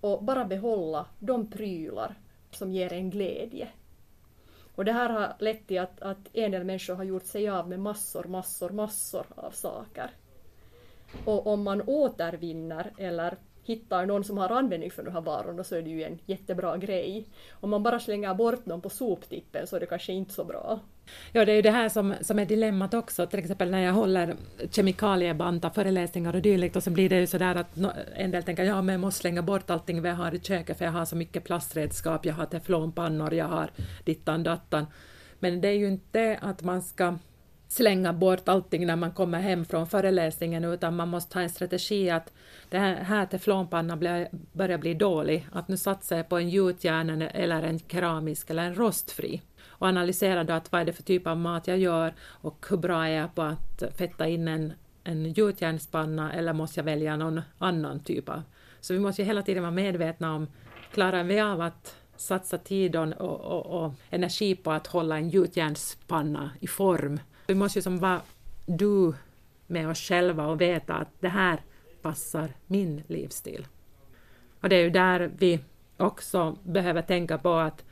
och 0.00 0.24
bara 0.24 0.44
behålla 0.44 1.06
de 1.18 1.50
prylar 1.50 2.14
som 2.50 2.72
ger 2.72 2.92
en 2.92 3.10
glädje. 3.10 3.68
Och 4.74 4.84
det 4.84 4.92
här 4.92 5.10
har 5.10 5.34
lett 5.38 5.66
till 5.66 5.80
att, 5.80 6.02
att 6.02 6.28
en 6.32 6.50
del 6.50 6.64
människor 6.64 6.94
har 6.94 7.04
gjort 7.04 7.26
sig 7.26 7.48
av 7.48 7.68
med 7.68 7.80
massor, 7.80 8.24
massor, 8.24 8.70
massor 8.70 9.26
av 9.34 9.50
saker. 9.50 10.10
Och 11.24 11.46
om 11.46 11.62
man 11.62 11.82
återvinner 11.86 12.92
eller 12.98 13.36
hittar 13.64 14.06
någon 14.06 14.24
som 14.24 14.38
har 14.38 14.48
användning 14.48 14.90
för 14.90 15.02
de 15.02 15.10
här 15.10 15.20
varorna 15.20 15.64
så 15.64 15.74
är 15.74 15.82
det 15.82 15.90
ju 15.90 16.02
en 16.02 16.18
jättebra 16.26 16.76
grej. 16.76 17.26
Om 17.50 17.70
man 17.70 17.82
bara 17.82 18.00
slänger 18.00 18.34
bort 18.34 18.64
dem 18.64 18.80
på 18.80 18.88
soptippen 18.88 19.66
så 19.66 19.76
är 19.76 19.80
det 19.80 19.86
kanske 19.86 20.12
inte 20.12 20.32
så 20.32 20.44
bra. 20.44 20.80
Ja, 21.32 21.44
det 21.44 21.52
är 21.52 21.56
ju 21.56 21.62
det 21.62 21.70
här 21.70 21.88
som, 21.88 22.14
som 22.20 22.38
är 22.38 22.46
dilemmat 22.46 22.94
också, 22.94 23.26
till 23.26 23.38
exempel 23.38 23.70
när 23.70 23.82
jag 23.82 23.92
håller 23.92 24.36
kemikaliebanta 24.70 25.70
föreläsningar 25.70 26.36
och 26.36 26.42
dylikt 26.42 26.76
och 26.76 26.82
så 26.82 26.90
blir 26.90 27.08
det 27.08 27.20
ju 27.20 27.26
sådär 27.26 27.54
att 27.54 27.76
en 28.14 28.30
del 28.30 28.42
tänker 28.42 28.64
ja 28.64 28.82
men 28.82 28.92
jag 28.92 29.00
måste 29.00 29.20
slänga 29.20 29.42
bort 29.42 29.70
allting 29.70 30.02
vi 30.02 30.08
har 30.08 30.34
i 30.34 30.40
köket 30.40 30.78
för 30.78 30.84
jag 30.84 30.92
har 30.92 31.04
så 31.04 31.16
mycket 31.16 31.44
plastredskap, 31.44 32.26
jag 32.26 32.34
har 32.34 32.46
teflonpannor, 32.46 33.34
jag 33.34 33.46
har 33.46 33.70
dittan 34.04 34.42
dattan. 34.42 34.86
Men 35.38 35.60
det 35.60 35.68
är 35.68 35.72
ju 35.72 35.88
inte 35.88 36.38
att 36.42 36.62
man 36.62 36.82
ska 36.82 37.14
slänga 37.72 38.12
bort 38.12 38.48
allting 38.48 38.86
när 38.86 38.96
man 38.96 39.12
kommer 39.12 39.40
hem 39.40 39.64
från 39.64 39.86
föreläsningen 39.86 40.64
utan 40.64 40.96
man 40.96 41.08
måste 41.08 41.38
ha 41.38 41.42
en 41.42 41.50
strategi 41.50 42.10
att 42.10 42.32
det 42.68 42.78
här, 42.78 42.94
här 42.94 43.26
teflonpannan 43.26 43.98
börjar 44.52 44.78
bli 44.78 44.94
dålig, 44.94 45.48
att 45.52 45.68
nu 45.68 45.76
satsar 45.76 46.16
jag 46.16 46.28
på 46.28 46.38
en 46.38 46.50
gjutjärn 46.50 47.22
eller 47.22 47.62
en 47.62 47.78
keramisk 47.78 48.50
eller 48.50 48.62
en 48.62 48.74
rostfri. 48.74 49.42
Och 49.64 49.86
analysera 49.86 50.44
då 50.44 50.52
att 50.52 50.72
vad 50.72 50.80
är 50.80 50.84
det 50.84 50.92
för 50.92 51.02
typ 51.02 51.26
av 51.26 51.36
mat 51.36 51.66
jag 51.66 51.78
gör 51.78 52.14
och 52.22 52.66
hur 52.70 52.76
bra 52.76 53.06
är 53.06 53.10
jag 53.10 53.34
på 53.34 53.42
att 53.42 53.82
fetta 53.96 54.28
in 54.28 54.48
en, 54.48 54.72
en 55.04 55.32
gjutjärnspanna 55.32 56.32
eller 56.32 56.52
måste 56.52 56.80
jag 56.80 56.84
välja 56.84 57.16
någon 57.16 57.40
annan 57.58 58.00
typ 58.00 58.28
av. 58.28 58.42
Så 58.80 58.92
vi 58.92 59.00
måste 59.00 59.22
ju 59.22 59.26
hela 59.26 59.42
tiden 59.42 59.62
vara 59.62 59.70
medvetna 59.70 60.34
om, 60.34 60.48
klarar 60.94 61.24
vi 61.24 61.40
av 61.40 61.60
att 61.60 61.96
satsa 62.16 62.58
tid 62.58 62.96
och, 62.96 63.12
och, 63.12 63.84
och 63.84 63.92
energi 64.10 64.54
på 64.54 64.72
att 64.72 64.86
hålla 64.86 65.16
en 65.16 65.28
gjutjärnspanna 65.28 66.50
i 66.60 66.66
form? 66.66 67.20
Vi 67.52 67.56
måste 67.56 67.78
ju 67.78 67.82
som 67.82 67.98
vara 67.98 68.22
du 68.66 69.14
med 69.66 69.88
oss 69.88 69.98
själva 69.98 70.46
och 70.46 70.60
veta 70.60 70.94
att 70.94 71.08
det 71.20 71.28
här 71.28 71.60
passar 72.02 72.50
min 72.66 73.02
livsstil. 73.06 73.66
Och 74.60 74.68
det 74.68 74.76
är 74.76 74.82
ju 74.82 74.90
där 74.90 75.30
vi 75.38 75.60
också 75.96 76.58
behöver 76.64 77.02
tänka 77.02 77.38
på 77.38 77.54
att 77.54 77.84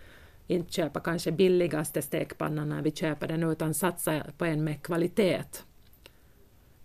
inte 0.46 0.72
köpa 0.72 1.00
kanske 1.00 1.32
billigaste 1.32 2.02
stekpannan 2.02 2.68
när 2.68 2.82
vi 2.82 2.90
köper 2.90 3.28
den 3.28 3.42
utan 3.42 3.74
satsa 3.74 4.22
på 4.38 4.44
en 4.44 4.64
med 4.64 4.82
kvalitet. 4.82 5.44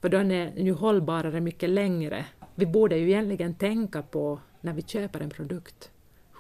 För 0.02 0.10
den 0.10 0.32
är 0.32 0.58
ju 0.58 0.74
hållbarare 0.74 1.42
mycket 1.42 1.70
längre. 1.70 2.26
Vi 2.56 2.66
borde 2.66 2.98
ju 2.98 3.10
egentligen 3.10 3.56
tänka 3.56 4.02
på 4.02 4.40
när 4.62 4.74
vi 4.74 4.82
köper 4.82 5.20
en 5.20 5.30
produkt, 5.30 5.92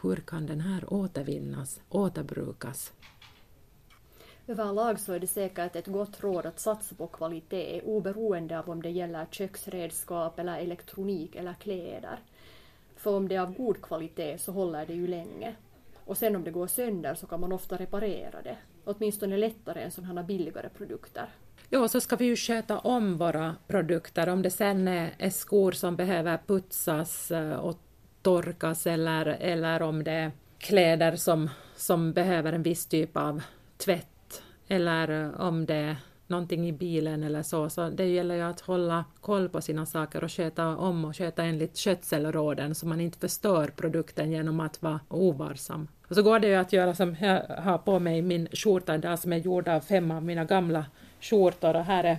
hur 0.01 0.15
kan 0.15 0.45
den 0.45 0.61
här 0.61 0.93
återvinnas, 0.93 1.81
återbrukas? 1.89 2.93
Överlag 4.47 4.99
så 4.99 5.13
är 5.13 5.19
det 5.19 5.27
säkert 5.27 5.75
ett 5.75 5.87
gott 5.87 6.23
råd 6.23 6.45
att 6.45 6.59
satsa 6.59 6.95
på 6.95 7.07
kvalitet 7.07 7.81
oberoende 7.81 8.59
av 8.59 8.69
om 8.69 8.81
det 8.81 8.89
gäller 8.89 9.25
köksredskap 9.31 10.39
eller 10.39 10.57
elektronik 10.57 11.35
eller 11.35 11.53
kläder. 11.53 12.19
För 12.95 13.15
om 13.15 13.27
det 13.27 13.35
är 13.35 13.39
av 13.39 13.53
god 13.53 13.81
kvalitet 13.81 14.37
så 14.37 14.51
håller 14.51 14.85
det 14.85 14.93
ju 14.93 15.07
länge. 15.07 15.55
Och 16.05 16.17
sen 16.17 16.35
om 16.35 16.43
det 16.43 16.51
går 16.51 16.67
sönder 16.67 17.15
så 17.15 17.27
kan 17.27 17.39
man 17.39 17.51
ofta 17.51 17.77
reparera 17.77 18.41
det. 18.41 18.57
Åtminstone 18.83 19.37
lättare 19.37 19.83
än 19.83 19.91
sådana 19.91 20.21
här 20.21 20.27
billigare 20.27 20.69
produkter. 20.69 21.25
Ja, 21.69 21.87
så 21.87 22.01
ska 22.01 22.15
vi 22.15 22.25
ju 22.25 22.35
sköta 22.35 22.79
om 22.79 23.17
våra 23.17 23.55
produkter. 23.67 24.29
Om 24.29 24.41
det 24.41 24.51
sen 24.51 24.87
är 24.87 25.29
skor 25.29 25.71
som 25.71 25.95
behöver 25.95 26.39
putsas 26.47 27.31
eh, 27.31 27.55
och 27.55 27.79
torkas 28.21 28.87
eller, 28.87 29.25
eller 29.25 29.81
om 29.81 30.03
det 30.03 30.11
är 30.11 30.31
kläder 30.57 31.15
som, 31.15 31.49
som 31.75 32.13
behöver 32.13 32.53
en 32.53 32.63
viss 32.63 32.85
typ 32.85 33.17
av 33.17 33.41
tvätt 33.77 34.14
eller 34.67 35.23
eh, 35.23 35.41
om 35.41 35.65
det 35.65 35.75
är 35.75 35.95
någonting 36.27 36.67
i 36.67 36.71
bilen 36.71 37.23
eller 37.23 37.43
så, 37.43 37.69
så 37.69 37.89
det 37.89 38.05
gäller 38.05 38.35
ju 38.35 38.41
att 38.41 38.61
hålla 38.61 39.05
koll 39.21 39.49
på 39.49 39.61
sina 39.61 39.85
saker 39.85 40.23
och 40.23 40.31
sköta 40.31 40.67
om 40.67 41.05
och 41.05 41.17
sköta 41.17 41.43
enligt 41.43 41.77
skötselråden 41.77 42.75
så 42.75 42.87
man 42.87 43.01
inte 43.01 43.19
förstör 43.19 43.67
produkten 43.67 44.31
genom 44.31 44.59
att 44.59 44.81
vara 44.81 44.99
ovarsam. 45.07 45.87
Och 46.07 46.15
så 46.15 46.23
går 46.23 46.39
det 46.39 46.47
ju 46.47 46.55
att 46.55 46.73
göra 46.73 46.95
som 46.95 47.15
jag 47.21 47.41
har 47.43 47.77
på 47.77 47.99
mig 47.99 48.21
min 48.21 48.47
skjorta 48.51 48.95
idag 48.95 49.19
som 49.19 49.33
är 49.33 49.37
gjord 49.37 49.67
av 49.67 49.79
fem 49.79 50.11
av 50.11 50.23
mina 50.23 50.45
gamla 50.45 50.85
skjortor 51.21 51.75
och 51.75 51.83
här 51.83 52.03
är 52.03 52.17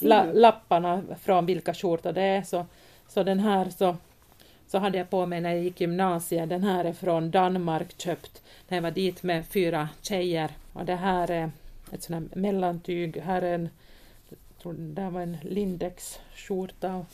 la 0.00 0.24
lapparna 0.32 1.02
från 1.22 1.46
vilka 1.46 1.74
skjortor 1.74 2.12
det 2.12 2.22
är. 2.22 2.42
Så, 2.42 2.66
så 3.08 3.22
den 3.22 3.40
här 3.40 3.70
så, 3.70 3.96
så 4.66 4.78
hade 4.78 4.98
jag 4.98 5.10
på 5.10 5.26
mig 5.26 5.40
när 5.40 5.50
jag 5.50 5.64
gick 5.64 5.80
gymnasiet. 5.80 6.48
Den 6.48 6.62
här 6.62 6.84
är 6.84 6.92
från 6.92 7.30
Danmark 7.30 8.00
köpt 8.00 8.42
när 8.68 8.76
jag 8.76 8.82
var 8.82 8.90
dit 8.90 9.22
med 9.22 9.46
fyra 9.46 9.88
tjejer 10.02 10.50
och 10.72 10.84
det 10.84 10.96
här 10.96 11.30
är 11.30 11.50
ett 11.94 12.02
sånt 12.02 12.32
här 12.32 12.40
mellantyg. 12.40 13.16
Här 13.16 13.42
är 13.42 13.54
en, 13.54 13.68
tror 14.62 14.72
det 14.72 15.10
var 15.10 15.20
en 15.20 15.36
Lindex-skjorta. 15.42 17.06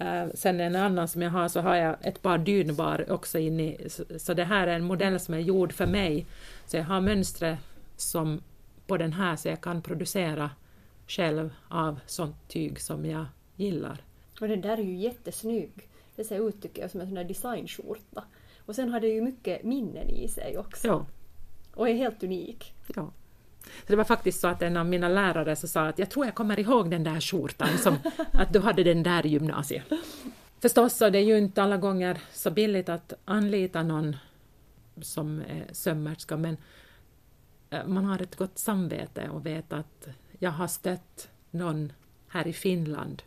Uh, 0.00 0.26
sen 0.34 0.60
en 0.60 0.76
annan 0.76 1.08
som 1.08 1.22
jag 1.22 1.30
har 1.30 1.48
så 1.48 1.60
har 1.60 1.74
jag 1.74 1.96
ett 2.00 2.22
par 2.22 2.38
dynbar 2.38 3.12
också 3.12 3.38
in 3.38 3.60
i, 3.60 3.88
så, 3.88 4.04
så, 4.18 4.34
det 4.34 4.44
här 4.44 4.66
är 4.66 4.76
en 4.76 4.84
modell 4.84 5.20
som 5.20 5.34
är 5.34 5.38
gjord 5.38 5.72
för 5.72 5.86
mig. 5.86 6.26
Så 6.66 6.76
jag 6.76 6.84
har 6.84 7.00
mönstret 7.00 7.58
som 7.96 8.42
på 8.86 8.96
den 8.96 9.12
här 9.12 9.36
så 9.36 9.48
jag 9.48 9.60
kan 9.60 9.82
producera 9.82 10.50
själv 11.08 11.54
av 11.68 12.00
sånt 12.06 12.48
tyg 12.48 12.80
som 12.80 13.06
jag 13.06 13.26
gillar. 13.56 14.02
Och 14.40 14.48
den 14.48 14.60
där 14.60 14.78
är 14.78 14.82
ju 14.82 14.96
jättesnygg. 14.96 15.72
Det 16.16 16.24
ser 16.24 16.48
ut 16.48 16.62
tycker 16.62 16.82
jag 16.82 16.90
som 16.90 17.00
en 17.00 17.06
sån 17.06 17.14
där 17.14 17.24
designskjorta. 17.24 18.24
Och 18.66 18.74
sen 18.74 18.88
har 18.88 19.00
det 19.00 19.08
ju 19.08 19.22
mycket 19.22 19.64
minnen 19.64 20.08
i 20.08 20.28
sig 20.28 20.58
också. 20.58 20.86
Ja. 20.86 21.06
Och 21.74 21.88
är 21.88 21.94
helt 21.94 22.22
unik. 22.22 22.74
Ja. 22.94 23.10
Så 23.64 23.86
det 23.86 23.96
var 23.96 24.04
faktiskt 24.04 24.40
så 24.40 24.48
att 24.48 24.62
en 24.62 24.76
av 24.76 24.86
mina 24.86 25.08
lärare 25.08 25.56
så 25.56 25.68
sa 25.68 25.86
att 25.86 25.98
jag 25.98 26.10
tror 26.10 26.26
jag 26.26 26.34
kommer 26.34 26.60
ihåg 26.60 26.90
den 26.90 27.04
där 27.04 27.20
skjortan, 27.20 27.78
som, 27.78 27.98
att 28.32 28.52
du 28.52 28.60
hade 28.60 28.84
den 28.84 29.02
där 29.02 29.26
i 29.26 29.28
gymnasiet. 29.28 29.84
Förstås 30.60 30.96
så 30.96 31.10
det 31.10 31.18
är 31.18 31.22
ju 31.22 31.38
inte 31.38 31.62
alla 31.62 31.76
gånger 31.76 32.18
så 32.32 32.50
billigt 32.50 32.88
att 32.88 33.12
anlita 33.24 33.82
någon 33.82 34.16
som 35.02 35.40
är 35.40 35.66
sömmerska, 35.72 36.36
men 36.36 36.56
eh, 37.70 37.86
man 37.86 38.04
har 38.04 38.22
ett 38.22 38.36
gott 38.36 38.58
samvete 38.58 39.28
och 39.28 39.46
vet 39.46 39.72
att 39.72 40.08
jag 40.38 40.50
har 40.50 40.66
stött 40.66 41.28
någon 41.50 41.92
här 42.28 42.46
i 42.46 42.52
Finland 42.52 43.22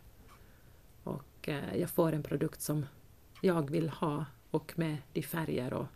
och 1.04 1.48
eh, 1.48 1.76
jag 1.76 1.90
får 1.90 2.12
en 2.12 2.22
produkt 2.22 2.62
som 2.62 2.86
jag 3.40 3.70
vill 3.70 3.88
ha 3.88 4.24
och 4.50 4.72
med 4.76 4.96
de 5.12 5.22
färger 5.22 5.72
och 5.72 5.86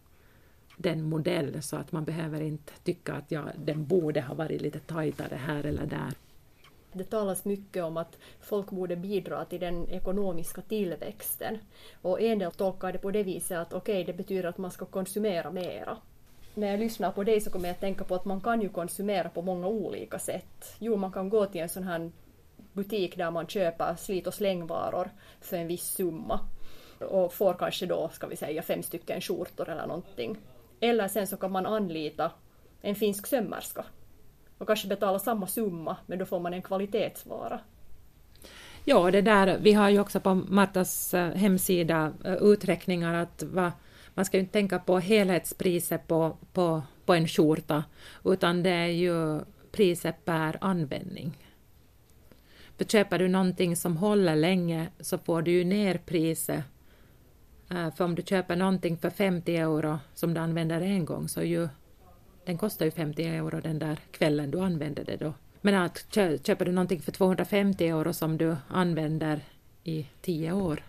den 0.82 1.02
modell 1.02 1.62
så 1.62 1.76
att 1.76 1.92
man 1.92 2.04
behöver 2.04 2.40
inte 2.40 2.72
tycka 2.84 3.12
att 3.12 3.24
ja, 3.28 3.44
den 3.56 3.86
borde 3.86 4.20
ha 4.20 4.34
varit 4.34 4.60
lite 4.60 4.78
tajtare 4.78 5.34
här 5.34 5.66
eller 5.66 5.86
där. 5.86 6.12
Det 6.92 7.04
talas 7.04 7.44
mycket 7.44 7.84
om 7.84 7.96
att 7.96 8.18
folk 8.40 8.70
borde 8.70 8.96
bidra 8.96 9.44
till 9.44 9.60
den 9.60 9.88
ekonomiska 9.88 10.62
tillväxten. 10.62 11.58
Och 12.02 12.20
en 12.20 12.38
del 12.38 12.52
tolkar 12.52 12.92
det 12.92 12.98
på 12.98 13.10
det 13.10 13.22
viset 13.22 13.58
att 13.58 13.72
okej, 13.72 14.02
okay, 14.02 14.04
det 14.04 14.12
betyder 14.12 14.48
att 14.48 14.58
man 14.58 14.70
ska 14.70 14.84
konsumera 14.84 15.50
mera. 15.50 15.96
När 16.54 16.70
jag 16.70 16.80
lyssnar 16.80 17.12
på 17.12 17.24
dig 17.24 17.40
så 17.40 17.50
kommer 17.50 17.68
jag 17.68 17.74
att 17.74 17.80
tänka 17.80 18.04
på 18.04 18.14
att 18.14 18.24
man 18.24 18.40
kan 18.40 18.62
ju 18.62 18.68
konsumera 18.68 19.28
på 19.28 19.42
många 19.42 19.66
olika 19.66 20.18
sätt. 20.18 20.76
Jo, 20.78 20.96
man 20.96 21.12
kan 21.12 21.28
gå 21.28 21.46
till 21.46 21.60
en 21.60 21.68
sån 21.68 21.84
här 21.84 22.10
butik 22.72 23.16
där 23.16 23.30
man 23.30 23.46
köper 23.46 23.96
slit 23.96 24.26
och 24.26 24.34
slängvaror 24.34 25.10
för 25.40 25.56
en 25.56 25.66
viss 25.66 25.84
summa 25.84 26.40
och 26.98 27.32
får 27.32 27.54
kanske 27.54 27.86
då, 27.86 28.10
ska 28.12 28.26
vi 28.26 28.36
säga, 28.36 28.62
fem 28.62 28.82
stycken 28.82 29.20
skjortor 29.20 29.68
eller 29.68 29.86
någonting. 29.86 30.38
Eller 30.84 31.08
sen 31.08 31.26
så 31.26 31.36
kan 31.36 31.52
man 31.52 31.66
anlita 31.66 32.30
en 32.80 32.94
finsk 32.94 33.26
sömmerska 33.26 33.84
och 34.58 34.66
kanske 34.66 34.88
betala 34.88 35.18
samma 35.18 35.46
summa 35.46 35.96
men 36.06 36.18
då 36.18 36.24
får 36.24 36.40
man 36.40 36.54
en 36.54 36.62
kvalitetsvara. 36.62 37.60
Ja, 38.84 39.10
det 39.10 39.22
där, 39.22 39.58
vi 39.58 39.72
har 39.72 39.88
ju 39.88 40.00
också 40.00 40.20
på 40.20 40.34
Martas 40.34 41.14
eh, 41.14 41.30
hemsida 41.34 42.12
eh, 42.24 42.34
uträkningar 42.34 43.14
att 43.14 43.42
va, 43.42 43.72
man 44.14 44.24
ska 44.24 44.36
ju 44.36 44.40
inte 44.40 44.52
tänka 44.52 44.78
på 44.78 44.98
helhetspriset 44.98 46.08
på, 46.08 46.36
på, 46.52 46.82
på 47.04 47.14
en 47.14 47.28
skjorta 47.28 47.84
utan 48.24 48.62
det 48.62 48.70
är 48.70 48.86
ju 48.86 49.40
priset 49.72 50.24
per 50.24 50.58
användning. 50.60 51.38
För 52.76 52.84
köper 52.84 53.18
du 53.18 53.28
någonting 53.28 53.76
som 53.76 53.96
håller 53.96 54.36
länge 54.36 54.88
så 55.00 55.18
får 55.18 55.42
du 55.42 55.50
ju 55.50 55.64
ner 55.64 55.98
priset 55.98 56.64
Eh, 57.70 57.94
för 57.94 58.04
om 58.04 58.14
du 58.14 58.22
köper 58.22 58.56
någonting 58.56 58.96
för 58.96 59.10
50 59.10 59.56
euro 59.56 59.98
som 60.14 60.34
du 60.34 60.40
använder 60.40 60.80
en 60.80 61.04
gång 61.04 61.28
så 61.28 61.42
ju, 61.42 61.68
den 62.44 62.58
kostar 62.58 62.84
ju 62.84 62.90
50 62.90 63.22
euro 63.24 63.60
den 63.60 63.78
där 63.78 63.98
kvällen 64.10 64.50
du 64.50 64.60
använder 64.60 65.04
det 65.04 65.16
då. 65.16 65.32
Men 65.60 65.74
att 65.74 66.14
köper 66.46 66.64
du 66.64 66.72
någonting 66.72 67.00
för 67.00 67.12
250 67.12 67.88
euro 67.88 68.12
som 68.12 68.38
du 68.38 68.56
använder 68.68 69.40
i 69.84 70.06
10 70.20 70.52
år 70.52 70.84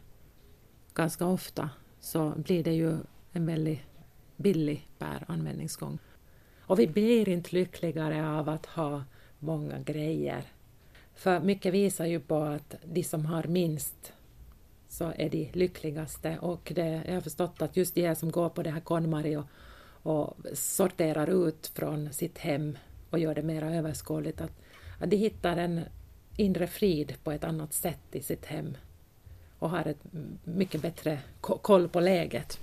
ganska 0.94 1.26
ofta 1.26 1.70
så 2.00 2.34
blir 2.38 2.64
det 2.64 2.74
ju 2.74 2.98
en 3.32 3.46
väldigt 3.46 3.80
billig 4.38 4.88
per 4.98 5.24
användningsgång. 5.28 6.00
Och 6.60 6.80
vi 6.80 6.88
blir 6.88 7.30
inte 7.30 7.56
lyckligare 7.56 8.30
av 8.30 8.50
att 8.50 8.66
ha 8.66 9.04
många 9.40 9.80
grejer. 9.80 10.44
För 11.16 11.40
mycket 11.40 11.74
visar 11.74 12.06
ju 12.06 12.20
på 12.20 12.38
att 12.38 12.76
de 12.84 13.04
som 13.04 13.26
har 13.26 13.44
minst 13.44 14.14
så 14.94 15.14
är 15.16 15.30
de 15.30 15.50
lyckligaste 15.54 16.38
och 16.42 16.72
det, 16.76 17.04
jag 17.06 17.14
har 17.14 17.22
förstått 17.22 17.62
att 17.62 17.78
just 17.78 17.96
de 17.96 18.16
som 18.16 18.32
går 18.32 18.50
på 18.50 18.64
det 18.64 18.70
här 18.70 18.80
KonMari 18.80 19.36
och, 19.36 19.46
och 20.04 20.38
sorterar 20.54 21.48
ut 21.48 21.68
från 21.68 22.14
sitt 22.14 22.38
hem 22.38 22.78
och 23.10 23.20
gör 23.20 23.36
det 23.36 23.42
mer 23.42 23.64
överskådligt, 23.64 24.42
att, 24.42 24.52
att 25.00 25.10
de 25.10 25.18
hittar 25.18 25.58
en 25.58 25.82
inre 26.38 26.68
frid 26.68 27.14
på 27.24 27.32
ett 27.32 27.44
annat 27.44 27.74
sätt 27.74 28.00
i 28.12 28.22
sitt 28.22 28.46
hem. 28.46 28.78
och 29.60 29.70
har 29.70 29.88
ett 29.88 30.04
mycket 30.44 30.82
bättre 30.82 31.20
koll 31.42 31.90
på 31.90 32.00
läget. 32.00 32.60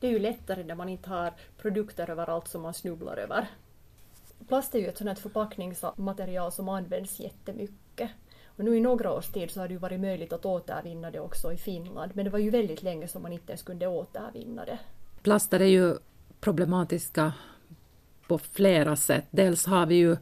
Det 0.00 0.06
är 0.06 0.10
ju 0.10 0.18
lättare 0.18 0.64
när 0.64 0.74
man 0.74 0.88
inte 0.88 1.10
har 1.10 1.32
produkter 1.58 2.10
överallt 2.10 2.48
som 2.48 2.62
man 2.62 2.74
snubblar 2.74 3.16
över. 3.16 3.46
Plast 4.48 4.74
är 4.74 4.78
ju 4.78 4.88
ett 4.88 4.98
sådant 4.98 5.18
förpackningsmaterial 5.18 6.52
som 6.52 6.68
används 6.68 7.20
jättemycket. 7.20 8.10
Och 8.62 8.66
nu 8.66 8.76
i 8.76 8.80
några 8.80 9.12
års 9.12 9.28
tid 9.28 9.50
så 9.50 9.60
har 9.60 9.68
det 9.68 9.74
ju 9.74 9.78
varit 9.78 10.00
möjligt 10.00 10.32
att 10.32 10.44
återvinna 10.44 11.10
det 11.10 11.20
också 11.20 11.52
i 11.52 11.56
Finland, 11.56 12.12
men 12.14 12.24
det 12.24 12.30
var 12.30 12.38
ju 12.38 12.50
väldigt 12.50 12.82
länge 12.82 13.08
som 13.08 13.22
man 13.22 13.32
inte 13.32 13.52
ens 13.52 13.62
kunde 13.62 13.86
återvinna 13.86 14.64
det. 14.64 14.78
Plaster 15.22 15.60
är 15.60 15.66
ju 15.66 15.94
problematiska 16.40 17.32
på 18.28 18.38
flera 18.38 18.96
sätt. 18.96 19.24
Dels 19.30 19.66
har 19.66 19.86
vi 19.86 19.94
ju 19.94 20.16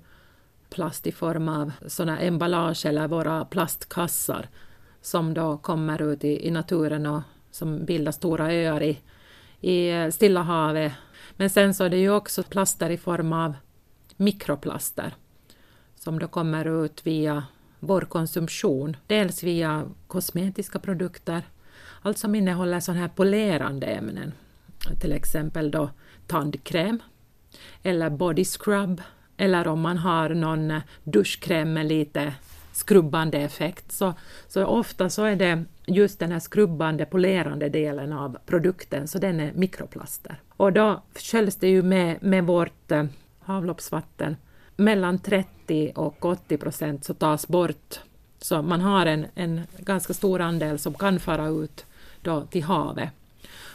plast 0.71 1.07
i 1.07 1.13
form 1.13 1.49
av 1.49 1.73
sådana 1.87 2.21
emballage 2.21 2.87
eller 2.87 3.09
våra 3.09 3.45
plastkassar 3.45 4.49
som 5.01 5.35
då 5.35 5.57
kommer 5.59 6.03
ut 6.03 6.25
i, 6.25 6.47
i 6.47 6.51
naturen 6.51 7.07
och 7.07 7.23
som 7.51 7.85
bildar 7.85 8.13
stora 8.13 8.53
öar 8.53 8.83
i, 8.83 8.99
i 9.61 10.11
Stilla 10.13 10.43
havet. 10.43 10.93
Men 11.37 11.51
sen 11.51 11.75
så 11.75 11.85
är 11.85 11.91
det 11.91 11.99
ju 11.99 12.11
också 12.11 12.43
plaster 12.43 12.91
i 12.91 12.99
form 12.99 13.33
av 13.33 13.55
mikroplaster 14.17 15.15
som 15.95 16.19
då 16.19 16.29
kommer 16.29 16.85
ut 16.85 17.07
via 17.07 17.45
vår 17.81 18.01
konsumtion. 18.01 18.97
Dels 19.07 19.43
via 19.43 19.87
kosmetiska 20.07 20.79
produkter, 20.79 21.43
allt 22.03 22.19
som 22.19 22.35
innehåller 22.35 22.81
sådana 22.81 23.01
här 23.01 23.09
polerande 23.09 23.87
ämnen. 23.87 24.33
Till 25.01 25.13
exempel 25.13 25.71
då 25.71 25.91
tandkräm 26.27 27.03
eller 27.83 28.11
body 28.11 28.45
scrub 28.45 29.03
eller 29.37 29.69
om 29.69 29.81
man 29.81 29.99
har 29.99 30.29
någon 30.29 30.81
duschkräm 31.05 31.73
med 31.73 31.87
lite 31.87 32.35
skrubbande 32.73 33.39
effekt 33.39 33.93
så, 33.93 34.15
så 34.49 34.65
ofta 34.65 35.11
så 35.11 35.25
är 35.25 35.37
det 35.37 35.65
just 35.87 36.19
den 36.19 36.33
här 36.33 36.39
skrubbande, 36.39 37.05
polerande 37.05 37.69
delen 37.69 38.13
av 38.13 38.39
produkten, 38.47 39.09
så 39.09 39.19
den 39.19 39.41
är 39.41 39.53
mikroplaster. 39.53 40.41
Och 40.49 40.73
då 40.73 41.03
sköljs 41.15 41.57
det 41.57 41.69
ju 41.69 41.83
med, 41.83 42.23
med 42.23 42.45
vårt 42.45 42.91
eh, 42.91 43.05
avloppsvatten. 43.45 44.37
Mellan 44.81 45.19
30 45.19 45.93
och 45.95 46.25
80 46.25 46.57
procent 46.57 47.05
så 47.05 47.15
tas 47.15 47.49
bort. 47.49 48.01
Så 48.39 48.63
man 48.63 48.81
har 48.81 49.07
en, 49.07 49.27
en 49.35 49.61
ganska 49.79 50.15
stor 50.15 50.41
andel 50.41 50.79
som 50.79 50.95
kan 50.95 51.21
fara 51.21 51.49
ut 51.49 51.87
då 52.23 52.41
till 52.41 52.63
havet. 52.63 53.09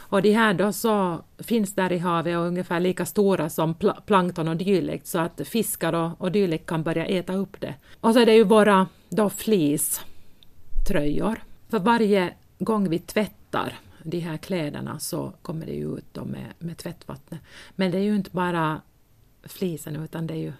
Och 0.08 0.22
de 0.22 0.32
här 0.32 0.54
då 0.54 0.72
så 0.72 1.24
finns 1.38 1.74
där 1.74 1.92
i 1.92 1.98
havet 1.98 2.36
och 2.36 2.44
är 2.44 2.48
ungefär 2.48 2.80
lika 2.80 3.06
stora 3.06 3.50
som 3.50 3.74
pl 3.74 3.90
plankton 4.06 4.48
och 4.48 4.56
dylikt 4.56 5.06
så 5.06 5.18
att 5.18 5.40
fiskar 5.44 5.92
och, 5.92 6.20
och 6.20 6.32
dylikt 6.32 6.66
kan 6.66 6.82
börja 6.82 7.06
äta 7.06 7.34
upp 7.34 7.60
det. 7.60 7.74
Och 8.00 8.12
så 8.12 8.20
är 8.20 8.26
det 8.26 8.34
ju 8.34 8.44
våra 8.44 8.86
då 9.08 9.30
fleecetröjor. 9.30 11.42
För 11.68 11.78
varje 11.78 12.34
gång 12.58 12.88
vi 12.88 12.98
tvättar 12.98 13.72
de 14.02 14.18
här 14.18 14.36
kläderna 14.36 14.98
så 14.98 15.32
kommer 15.42 15.66
det 15.66 15.72
ju 15.72 15.98
ut 15.98 16.06
då 16.12 16.24
med, 16.24 16.52
med 16.58 16.76
tvättvattnet. 16.76 17.40
Men 17.76 17.90
det 17.90 17.98
är 17.98 18.02
ju 18.02 18.16
inte 18.16 18.30
bara 18.30 18.80
flisen 19.42 19.96
utan 19.96 20.26
det 20.26 20.34
är 20.34 20.38
ju 20.38 20.52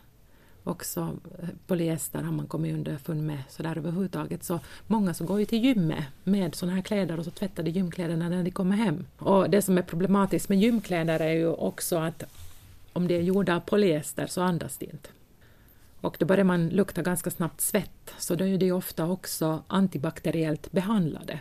också 0.66 1.16
eh, 1.42 1.48
polyester 1.66 2.22
har 2.22 2.32
man 2.32 2.46
kommit 2.46 2.74
underfund 2.74 3.22
med 3.22 3.38
sådär 3.48 3.78
överhuvudtaget. 3.78 4.44
Så 4.44 4.60
många 4.86 5.14
som 5.14 5.26
går 5.26 5.38
ju 5.38 5.44
till 5.44 5.64
gymmet 5.64 6.04
med 6.24 6.54
sådana 6.54 6.76
här 6.76 6.82
kläder 6.82 7.18
och 7.18 7.24
så 7.24 7.30
tvättar 7.30 7.62
de 7.62 7.70
gymkläderna 7.70 8.28
när 8.28 8.42
de 8.42 8.50
kommer 8.50 8.76
hem. 8.76 9.06
Och 9.18 9.50
det 9.50 9.62
som 9.62 9.78
är 9.78 9.82
problematiskt 9.82 10.48
med 10.48 10.60
gymkläder 10.60 11.20
är 11.20 11.32
ju 11.32 11.48
också 11.48 11.96
att 11.96 12.22
om 12.92 13.08
det 13.08 13.14
är 13.14 13.22
gjorda 13.22 13.56
av 13.56 13.60
polyester 13.60 14.26
så 14.26 14.42
andas 14.42 14.78
det 14.78 14.86
inte. 14.86 15.08
Och 16.00 16.16
då 16.18 16.26
börjar 16.26 16.44
man 16.44 16.68
lukta 16.68 17.02
ganska 17.02 17.30
snabbt 17.30 17.60
svett, 17.60 18.14
så 18.18 18.34
då 18.34 18.46
är 18.46 18.58
det 18.58 18.72
ofta 18.72 19.06
också 19.06 19.62
antibakteriellt 19.66 20.72
behandlade, 20.72 21.40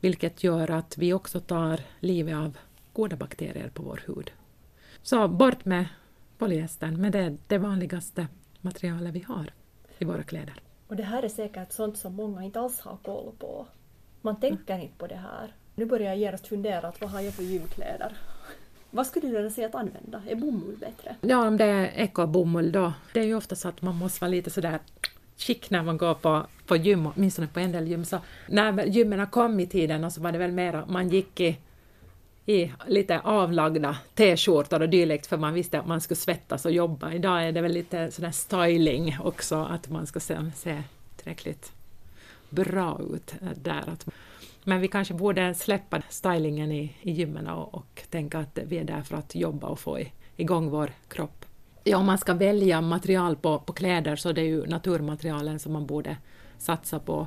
vilket 0.00 0.44
gör 0.44 0.70
att 0.70 0.98
vi 0.98 1.12
också 1.12 1.40
tar 1.40 1.80
livet 2.00 2.36
av 2.36 2.56
goda 2.92 3.16
bakterier 3.16 3.70
på 3.74 3.82
vår 3.82 4.02
hud. 4.06 4.30
Så 5.02 5.28
bort 5.28 5.64
med 5.64 5.86
polyestern, 6.38 7.00
men 7.00 7.12
det 7.12 7.18
är 7.18 7.36
det 7.46 7.58
vanligaste 7.58 8.26
materialet 8.60 9.14
vi 9.14 9.20
har 9.20 9.52
i 9.98 10.04
våra 10.04 10.22
kläder. 10.22 10.62
Och 10.88 10.96
det 10.96 11.02
här 11.02 11.22
är 11.22 11.28
säkert 11.28 11.72
sånt 11.72 11.98
som 11.98 12.14
många 12.14 12.44
inte 12.44 12.60
alls 12.60 12.80
har 12.80 12.96
koll 12.96 13.32
på. 13.38 13.66
Man 14.22 14.40
tänker 14.40 14.74
mm. 14.74 14.86
inte 14.86 14.98
på 14.98 15.06
det 15.06 15.16
här. 15.16 15.54
Nu 15.74 15.86
börjar 15.86 16.06
jag 16.06 16.18
genast 16.18 16.46
fundera, 16.46 16.88
att 16.88 17.00
vad 17.00 17.10
har 17.10 17.20
jag 17.20 17.34
för 17.34 17.42
gymkläder? 17.42 18.16
Vad 18.90 19.06
skulle 19.06 19.42
du 19.42 19.50
säga 19.50 19.66
att 19.66 19.74
använda? 19.74 20.22
Är 20.28 20.34
bomull 20.34 20.76
bättre? 20.76 21.16
Ja, 21.20 21.48
om 21.48 21.56
det 21.56 21.64
är 21.64 21.86
ekobomull 21.86 22.72
då. 22.72 22.92
Det 23.14 23.20
är 23.20 23.24
ju 23.24 23.34
ofta 23.34 23.56
så 23.56 23.68
att 23.68 23.82
man 23.82 23.94
måste 23.94 24.20
vara 24.20 24.30
lite 24.30 24.50
sådär 24.50 24.78
chic 25.36 25.70
när 25.70 25.82
man 25.82 25.96
går 25.96 26.14
på, 26.14 26.46
på 26.66 26.76
gym, 26.76 27.06
åtminstone 27.06 27.48
på 27.48 27.60
en 27.60 27.72
del 27.72 27.88
gym. 27.88 28.04
Så 28.04 28.18
när 28.48 28.84
gymmen 28.84 29.26
kom 29.26 29.60
i 29.60 29.66
tiden 29.66 30.10
så 30.10 30.20
var 30.20 30.32
det 30.32 30.38
väl 30.38 30.52
mer 30.52 30.84
man 30.88 31.08
gick 31.08 31.40
i 31.40 31.58
i 32.48 32.72
lite 32.86 33.20
avlagda 33.20 33.98
t-skjortor 34.14 34.82
och 34.82 34.88
dylikt 34.88 35.26
för 35.26 35.36
man 35.36 35.54
visste 35.54 35.80
att 35.80 35.86
man 35.86 36.00
skulle 36.00 36.16
svettas 36.16 36.64
och 36.64 36.72
jobba. 36.72 37.12
Idag 37.12 37.44
är 37.44 37.52
det 37.52 37.60
väl 37.60 37.72
lite 37.72 38.10
sådär 38.10 38.30
styling 38.30 39.16
också, 39.24 39.56
att 39.56 39.88
man 39.88 40.06
ska 40.06 40.20
se, 40.20 40.38
se 40.56 40.82
tillräckligt 41.16 41.72
bra 42.50 43.00
ut 43.14 43.34
eh, 43.42 43.48
där. 43.62 43.84
Men 44.64 44.80
vi 44.80 44.88
kanske 44.88 45.14
borde 45.14 45.54
släppa 45.54 46.02
stylingen 46.08 46.72
i, 46.72 46.94
i 47.02 47.10
gymmen 47.10 47.46
och, 47.46 47.74
och 47.74 48.02
tänka 48.10 48.38
att 48.38 48.58
vi 48.64 48.78
är 48.78 48.84
där 48.84 49.02
för 49.02 49.16
att 49.16 49.34
jobba 49.34 49.66
och 49.66 49.80
få 49.80 49.98
igång 50.36 50.70
vår 50.70 50.92
kropp. 51.08 51.44
Ja, 51.84 51.96
om 51.96 52.06
man 52.06 52.18
ska 52.18 52.34
välja 52.34 52.80
material 52.80 53.36
på, 53.36 53.58
på 53.58 53.72
kläder 53.72 54.16
så 54.16 54.32
det 54.32 54.40
är 54.40 54.46
ju 54.46 54.66
naturmaterialen 54.66 55.58
som 55.58 55.72
man 55.72 55.86
borde 55.86 56.16
satsa 56.58 56.98
på. 56.98 57.26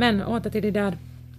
Men 0.00 0.22
åter 0.22 0.50
till 0.50 0.62
det 0.62 0.70
där, 0.70 0.98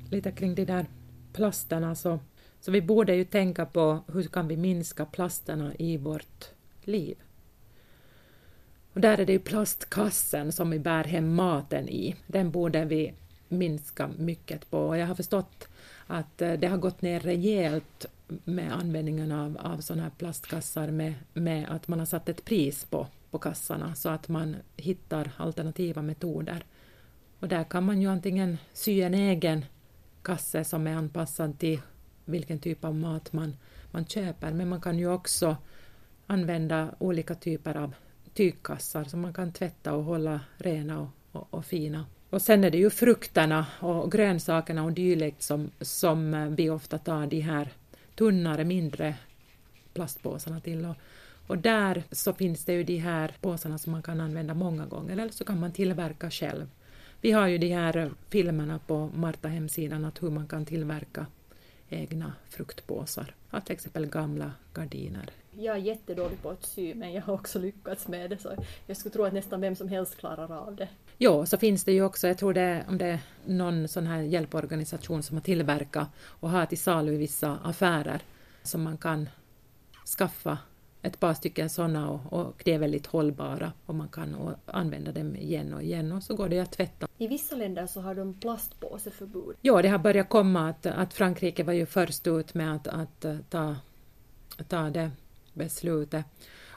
lite 0.09 0.31
kring 0.31 0.55
de 0.55 0.65
där 0.65 0.85
plasterna 1.33 1.95
så, 1.95 2.19
så 2.59 2.71
vi 2.71 2.81
borde 2.81 3.15
ju 3.15 3.25
tänka 3.25 3.65
på 3.65 3.99
hur 4.13 4.23
kan 4.23 4.47
vi 4.47 4.57
minska 4.57 5.05
plasterna 5.05 5.73
i 5.79 5.97
vårt 5.97 6.49
liv. 6.81 7.17
Och 8.93 9.01
där 9.01 9.17
är 9.17 9.25
det 9.25 9.33
ju 9.33 9.39
plastkassen 9.39 10.51
som 10.51 10.69
vi 10.69 10.79
bär 10.79 11.03
hem 11.03 11.35
maten 11.35 11.89
i. 11.89 12.15
Den 12.27 12.51
borde 12.51 12.85
vi 12.85 13.13
minska 13.47 14.09
mycket 14.17 14.69
på. 14.69 14.87
Och 14.87 14.97
jag 14.97 15.07
har 15.07 15.15
förstått 15.15 15.67
att 16.07 16.41
eh, 16.41 16.53
det 16.53 16.67
har 16.67 16.77
gått 16.77 17.01
ner 17.01 17.19
rejält 17.19 18.05
med 18.27 18.73
användningen 18.73 19.31
av, 19.31 19.57
av 19.57 19.77
sådana 19.77 20.03
här 20.03 20.11
plastkassar 20.17 20.87
med, 20.87 21.13
med 21.33 21.69
att 21.69 21.87
man 21.87 21.99
har 21.99 22.05
satt 22.05 22.29
ett 22.29 22.45
pris 22.45 22.85
på, 22.85 23.07
på 23.31 23.39
kassarna 23.39 23.95
så 23.95 24.09
att 24.09 24.27
man 24.27 24.55
hittar 24.77 25.31
alternativa 25.37 26.01
metoder. 26.01 26.63
Och 27.41 27.47
där 27.47 27.63
kan 27.63 27.83
man 27.83 28.01
ju 28.01 28.07
antingen 28.07 28.57
sy 28.73 29.01
en 29.01 29.13
egen 29.13 29.65
kasse 30.21 30.63
som 30.63 30.87
är 30.87 30.95
anpassad 30.95 31.59
till 31.59 31.81
vilken 32.25 32.59
typ 32.59 32.85
av 32.85 32.95
mat 32.95 33.33
man, 33.33 33.55
man 33.91 34.05
köper, 34.05 34.51
men 34.51 34.69
man 34.69 34.81
kan 34.81 34.99
ju 34.99 35.11
också 35.11 35.57
använda 36.27 36.95
olika 36.99 37.35
typer 37.35 37.77
av 37.77 37.93
tygkassar 38.33 39.03
som 39.03 39.21
man 39.21 39.33
kan 39.33 39.51
tvätta 39.51 39.93
och 39.93 40.03
hålla 40.03 40.39
rena 40.57 40.99
och, 40.99 41.07
och, 41.31 41.53
och 41.53 41.65
fina. 41.65 42.05
Och 42.29 42.41
sen 42.41 42.63
är 42.63 42.71
det 42.71 42.77
ju 42.77 42.89
frukterna 42.89 43.65
och 43.79 44.11
grönsakerna 44.11 44.83
och 44.83 44.91
dylikt 44.91 45.41
som, 45.41 45.71
som 45.81 46.33
eh, 46.33 46.45
vi 46.45 46.69
ofta 46.69 46.97
tar 46.97 47.27
de 47.27 47.39
här 47.39 47.69
tunnare, 48.15 48.63
mindre 48.63 49.15
plastpåsarna 49.93 50.59
till. 50.59 50.85
Och, 50.85 50.95
och 51.47 51.57
där 51.57 52.03
så 52.11 52.33
finns 52.33 52.65
det 52.65 52.73
ju 52.73 52.83
de 52.83 52.97
här 52.97 53.35
påsarna 53.41 53.77
som 53.77 53.91
man 53.91 54.03
kan 54.03 54.21
använda 54.21 54.53
många 54.53 54.85
gånger, 54.85 55.11
eller 55.11 55.29
så 55.29 55.45
kan 55.45 55.59
man 55.59 55.71
tillverka 55.71 56.31
själv. 56.31 56.67
Vi 57.21 57.31
har 57.31 57.47
ju 57.47 57.57
de 57.57 57.67
här 57.67 58.11
filmerna 58.29 58.79
på 58.87 59.09
Marta 59.13 59.47
hemsidan 59.47 60.05
att 60.05 60.23
hur 60.23 60.29
man 60.29 60.47
kan 60.47 60.65
tillverka 60.65 61.25
egna 61.89 62.33
fruktpåsar 62.49 63.35
av 63.49 63.59
till 63.59 63.73
exempel 63.73 64.05
gamla 64.05 64.51
gardiner. 64.73 65.29
Jag 65.51 65.75
är 65.75 65.79
jättedålig 65.79 66.41
på 66.41 66.49
att 66.49 66.65
sy 66.65 66.95
men 66.95 67.13
jag 67.13 67.21
har 67.21 67.33
också 67.33 67.59
lyckats 67.59 68.07
med 68.07 68.29
det 68.29 68.37
så 68.37 68.49
jag 68.85 68.97
skulle 68.97 69.13
tro 69.13 69.23
att 69.23 69.33
nästan 69.33 69.61
vem 69.61 69.75
som 69.75 69.87
helst 69.87 70.17
klarar 70.17 70.51
av 70.51 70.75
det. 70.75 70.87
Ja, 71.17 71.45
så 71.45 71.57
finns 71.57 71.83
det 71.83 71.91
ju 71.91 72.03
också, 72.03 72.27
jag 72.27 72.37
tror 72.37 72.53
det 72.53 72.85
om 72.87 72.97
det 72.97 73.05
är 73.05 73.19
någon 73.45 73.87
sån 73.87 74.07
här 74.07 74.21
hjälporganisation 74.21 75.23
som 75.23 75.37
har 75.37 75.41
tillverkat 75.41 76.07
och 76.19 76.49
har 76.49 76.65
till 76.65 76.79
salu 76.79 77.13
i 77.13 77.17
vissa 77.17 77.57
affärer 77.63 78.21
som 78.63 78.81
man 78.83 78.97
kan 78.97 79.29
skaffa 80.17 80.57
ett 81.01 81.19
par 81.19 81.33
stycken 81.33 81.69
sådana 81.69 82.09
och, 82.09 82.33
och 82.33 82.61
de 82.65 82.73
är 82.73 82.79
väldigt 82.79 83.07
hållbara 83.07 83.73
och 83.85 83.95
man 83.95 84.07
kan 84.09 84.55
använda 84.65 85.11
dem 85.11 85.35
igen 85.35 85.73
och 85.73 85.83
igen 85.83 86.11
och 86.11 86.23
så 86.23 86.35
går 86.35 86.49
det 86.49 86.59
att 86.59 86.71
tvätta. 86.71 87.07
I 87.17 87.27
vissa 87.27 87.55
länder 87.55 87.87
så 87.87 88.01
har 88.01 88.15
de 88.15 88.33
plastpåseförbud. 88.33 89.55
Ja, 89.61 89.81
det 89.81 89.87
har 89.87 89.97
börjat 89.97 90.29
komma 90.29 90.69
att, 90.69 90.85
att 90.85 91.13
Frankrike 91.13 91.63
var 91.63 91.73
ju 91.73 91.85
först 91.85 92.27
ut 92.27 92.53
med 92.53 92.75
att, 92.75 92.87
att 92.87 93.25
ta, 93.49 93.75
ta 94.67 94.89
det 94.89 95.11
beslutet. 95.53 96.25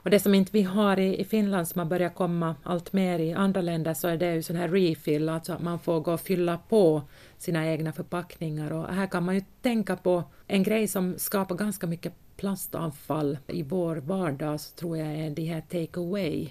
Och 0.05 0.11
det 0.11 0.21
som 0.21 0.35
inte 0.35 0.53
vi 0.53 0.63
har 0.63 0.99
i, 0.99 1.21
i 1.21 1.25
Finland 1.25 1.69
som 1.69 1.79
har 1.79 1.87
börjat 1.87 2.15
komma 2.15 2.57
allt 2.63 2.93
mer 2.93 3.19
i 3.19 3.33
andra 3.33 3.61
länder 3.61 3.95
så 3.95 4.09
är 4.09 4.17
det 4.17 4.35
ju 4.35 4.43
sån 4.43 4.57
här 4.57 4.69
refill, 4.69 5.29
alltså 5.29 5.53
att 5.53 5.63
man 5.63 5.79
får 5.79 6.01
gå 6.01 6.13
och 6.13 6.21
fylla 6.21 6.59
på 6.69 7.03
sina 7.39 7.67
egna 7.67 7.93
förpackningar 7.93 8.73
och 8.73 8.95
här 8.95 9.07
kan 9.07 9.25
man 9.25 9.35
ju 9.35 9.43
tänka 9.63 9.97
på 9.97 10.25
en 10.47 10.63
grej 10.63 10.89
som 10.89 11.19
skapar 11.19 11.55
ganska 11.55 11.87
mycket 11.87 12.13
plastavfall 12.37 13.39
i 13.47 13.63
vår 13.63 13.97
vardag 13.97 14.61
så 14.61 14.75
tror 14.75 14.99
jag 14.99 15.09
är 15.09 15.31
det 15.31 15.45
här 15.45 15.61
take 15.61 16.01
away. 16.01 16.49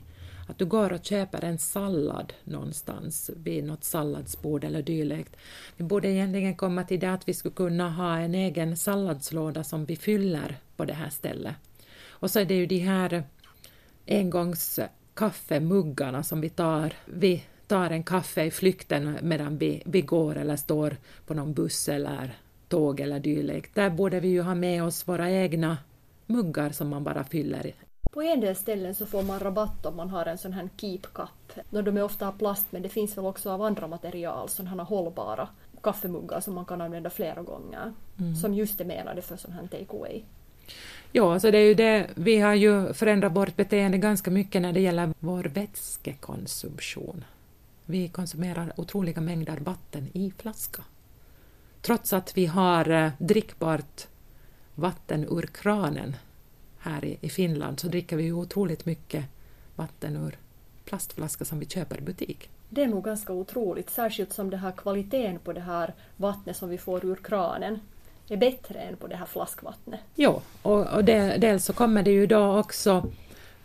Att 0.48 0.58
du 0.58 0.66
går 0.66 0.94
och 0.94 1.06
köper 1.06 1.44
en 1.44 1.58
sallad 1.58 2.34
någonstans 2.44 3.32
vid 3.36 3.64
något 3.64 3.84
salladsbord 3.84 4.64
eller 4.64 4.82
dylikt. 4.82 5.36
Vi 5.78 5.84
borde 5.84 6.10
egentligen 6.10 6.56
komma 6.56 6.84
till 6.84 7.00
det 7.00 7.12
att 7.12 7.28
vi 7.28 7.34
skulle 7.34 7.56
kunna 7.56 7.90
ha 7.90 8.18
en 8.18 8.36
egen 8.36 8.78
salladslåda 8.78 9.64
som 9.64 9.86
vi 9.86 9.96
fyller 9.96 10.58
på 10.76 10.86
det 10.86 10.94
här 10.94 11.10
stället. 11.10 11.56
Och 12.24 12.32
så 12.32 12.40
är 12.40 12.46
det 12.46 12.56
ju 12.56 12.66
de 12.66 12.80
här 12.80 13.24
engångskaffemuggarna 14.08 16.24
som 16.24 16.42
vi 16.42 16.50
tar. 16.50 16.94
Vi 17.06 17.44
tar 17.68 17.90
en 17.90 18.04
kaffe 18.04 18.44
i 18.44 18.52
flykten 18.52 19.18
medan 19.22 19.58
vi, 19.58 19.84
vi 19.86 20.02
går 20.02 20.38
eller 20.38 20.56
står 20.56 20.98
på 21.26 21.34
någon 21.34 21.54
buss 21.54 21.90
eller 21.90 22.38
tåg 22.68 23.00
eller 23.00 23.20
dylikt. 23.20 23.76
Där 23.76 23.90
borde 23.90 24.20
vi 24.20 24.28
ju 24.28 24.42
ha 24.42 24.56
med 24.56 24.84
oss 24.84 25.08
våra 25.08 25.32
egna 25.32 25.78
muggar 26.26 26.70
som 26.70 26.90
man 26.90 27.04
bara 27.04 27.24
fyller. 27.24 27.74
På 28.12 28.22
en 28.22 28.40
del 28.40 28.56
ställen 28.56 28.96
så 28.96 29.06
får 29.06 29.24
man 29.24 29.40
rabatt 29.40 29.86
om 29.86 29.96
man 29.96 30.10
har 30.10 30.26
en 30.26 30.38
sån 30.38 30.54
här 30.54 30.70
keep 30.78 31.02
cup. 31.14 31.54
De 31.70 31.98
är 31.98 32.04
ofta 32.04 32.28
av 32.28 32.32
plast 32.32 32.68
men 32.70 32.82
det 32.82 32.90
finns 32.90 33.18
väl 33.18 33.26
också 33.26 33.52
av 33.52 33.62
andra 33.62 33.88
material, 33.88 34.50
sådana 34.50 34.72
här 34.72 34.84
hållbara 34.84 35.50
kaffemuggar 35.84 36.40
som 36.40 36.54
man 36.54 36.66
kan 36.66 36.82
använda 36.82 37.10
flera 37.10 37.42
gånger. 37.42 37.94
Mm. 38.20 38.36
Som 38.36 38.54
just 38.54 38.82
är 38.82 38.86
menade 38.86 39.22
för 39.22 39.38
sån 39.38 39.52
här 39.52 39.68
take 39.68 39.98
away. 39.98 40.24
Ja, 41.12 41.40
så 41.40 41.52
det 41.52 41.58
är 41.58 41.66
ju 41.66 41.74
det. 41.74 42.10
Vi 42.16 42.40
har 42.40 42.54
ju 42.54 42.94
förändrat 42.94 43.36
vårt 43.36 43.56
beteende 43.56 43.98
ganska 43.98 44.32
mycket 44.32 44.62
när 44.62 44.74
det 44.74 44.80
gäller 44.80 45.14
vår 45.20 45.44
vätskekonsumtion. 45.44 47.26
Vi 47.86 48.08
konsumerar 48.08 48.74
otroliga 48.78 49.22
mängder 49.22 49.58
vatten 49.58 50.08
i 50.14 50.34
flaska. 50.38 50.84
Trots 51.82 52.14
att 52.14 52.38
vi 52.38 52.46
har 52.46 52.90
eh, 52.90 53.12
drickbart 53.18 54.08
vatten 54.76 55.24
ur 55.24 55.42
kranen 55.42 56.16
här 56.80 57.06
i, 57.22 57.30
Finland 57.30 57.80
så 57.80 57.88
dricker 57.88 58.18
vi 58.18 58.24
ju 58.24 58.34
otroligt 58.34 58.86
mycket 58.86 59.26
vatten 59.76 60.16
ur 60.16 60.38
plastflaska 60.86 61.46
som 61.46 61.60
vi 61.60 61.66
köper 61.66 61.98
i 61.98 62.02
butik. 62.02 62.50
Det 62.70 62.84
är 62.84 62.88
nog 62.88 63.04
ganska 63.04 63.34
otroligt, 63.34 63.90
särskilt 63.90 64.34
som 64.34 64.50
det 64.50 64.58
här 64.58 64.72
kvaliteten 64.72 65.40
på 65.40 65.54
det 65.54 65.62
här 65.62 65.94
vattnet 66.18 66.58
som 66.58 66.70
vi 66.70 66.78
får 66.78 67.06
ur 67.06 67.16
kranen 67.16 67.80
är 68.30 68.38
bättre 68.38 68.80
än 68.80 68.98
på 68.98 69.08
det 69.08 69.16
här 69.16 69.26
flaskvattnet. 69.26 70.00
Jo, 70.16 70.42
och, 70.62 70.88
och 70.88 71.04
det, 71.04 71.38
dels 71.38 71.66
så 71.66 71.74
kommer 71.74 72.04
det 72.04 72.12
ju 72.12 72.28
då 72.28 72.60
också 72.60 73.12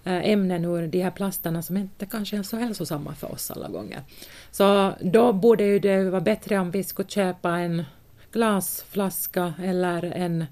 eh, 0.04 0.30
ämnen 0.30 0.64
ur 0.64 0.86
de 0.86 1.02
här 1.02 1.11
plasterna 1.11 1.62
som 1.62 1.76
inte 1.76 2.06
kanske 2.06 2.36
är 2.36 2.42
så 2.42 2.56
hälsosamma 2.56 3.14
för 3.14 3.32
oss 3.32 3.50
alla 3.50 3.68
gånger. 3.68 4.02
Så 4.50 4.92
då 5.00 5.32
borde 5.32 5.64
ju 5.64 5.78
det 5.78 6.11
vara 6.11 6.20
bättre 6.20 6.59
om 6.59 6.70
vi 6.70 6.84
skulle 6.84 7.09
köpa 7.09 7.50
en 7.50 7.84
glasflaska 8.32 9.54
eller 9.62 10.04
en 10.04 10.44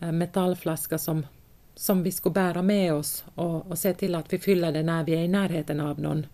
eh, 0.00 0.12
metallflaska 0.12 0.98
som, 0.98 1.26
som 1.74 2.02
vi 2.02 2.12
skulle 2.12 2.32
bära 2.32 2.62
med 2.62 2.94
oss 2.94 3.24
och, 3.34 3.70
och 3.70 3.78
se 3.78 3.94
till 3.94 4.14
att 4.14 4.32
vi 4.32 4.38
fyller 4.38 4.72
den 4.72 4.86
när 4.86 5.04
vi 5.04 5.12
är 5.12 5.22
i 5.22 5.28
närheten 5.28 5.80
av 5.80 6.00
någon 6.00 6.26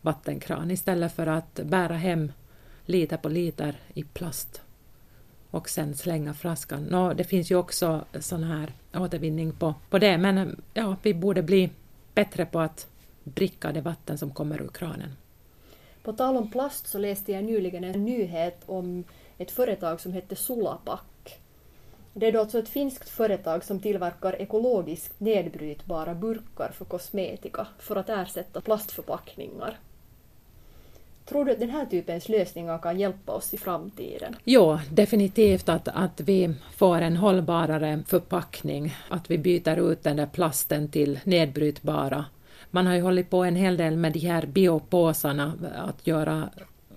vattenkran 0.00 0.70
istället 0.70 1.12
för 1.12 1.26
att 1.26 1.60
bära 1.64 1.94
hem 1.94 2.32
liter 2.86 3.16
på 3.16 3.28
liter 3.28 3.80
i 3.94 4.02
plast 4.02 4.62
och 5.52 5.68
sen 5.68 5.94
slänga 5.94 6.34
flaskan. 6.34 6.82
Nå, 6.82 7.12
det 7.12 7.24
finns 7.24 7.50
ju 7.50 7.56
också 7.56 8.04
sån 8.20 8.44
här 8.44 8.72
återvinning 8.94 9.52
på, 9.52 9.74
på 9.90 9.98
det, 9.98 10.18
men 10.18 10.62
ja, 10.74 10.96
vi 11.02 11.14
borde 11.14 11.42
bli 11.42 11.70
bättre 12.14 12.46
på 12.46 12.60
att 12.60 12.86
dricka 13.24 13.72
det 13.72 13.80
vatten 13.80 14.18
som 14.18 14.30
kommer 14.30 14.62
ur 14.62 14.68
kranen. 14.68 15.16
På 16.02 16.12
tal 16.12 16.36
om 16.36 16.50
plast 16.50 16.86
så 16.86 16.98
läste 16.98 17.32
jag 17.32 17.44
nyligen 17.44 17.84
en 17.84 18.04
nyhet 18.04 18.62
om 18.66 19.04
ett 19.38 19.50
företag 19.50 20.00
som 20.00 20.12
hette 20.12 20.36
Sulapak. 20.36 21.38
Det 22.12 22.26
är 22.26 22.32
då 22.32 22.40
alltså 22.40 22.58
ett 22.58 22.68
finskt 22.68 23.08
företag 23.08 23.64
som 23.64 23.80
tillverkar 23.80 24.42
ekologiskt 24.42 25.20
nedbrytbara 25.20 26.14
burkar 26.14 26.70
för 26.74 26.84
kosmetika 26.84 27.66
för 27.78 27.96
att 27.96 28.08
ersätta 28.08 28.60
plastförpackningar. 28.60 29.78
Tror 31.24 31.44
du 31.44 31.52
att 31.52 31.60
den 31.60 31.70
här 31.70 31.86
typens 31.86 32.28
lösningar 32.28 32.78
kan 32.78 33.00
hjälpa 33.00 33.32
oss 33.32 33.54
i 33.54 33.58
framtiden? 33.58 34.36
Jo, 34.44 34.78
definitivt 34.90 35.68
att, 35.68 35.88
att 35.88 36.20
vi 36.20 36.54
får 36.76 37.00
en 37.00 37.16
hållbarare 37.16 38.02
förpackning, 38.06 38.96
att 39.08 39.30
vi 39.30 39.38
byter 39.38 39.92
ut 39.92 40.02
den 40.02 40.16
där 40.16 40.26
plasten 40.26 40.88
till 40.88 41.20
nedbrytbara. 41.24 42.24
Man 42.70 42.86
har 42.86 42.94
ju 42.94 43.02
hållit 43.02 43.30
på 43.30 43.44
en 43.44 43.56
hel 43.56 43.76
del 43.76 43.96
med 43.96 44.12
de 44.12 44.18
här 44.18 44.46
biopåsarna, 44.46 45.52
att 45.76 46.06
göra 46.06 46.48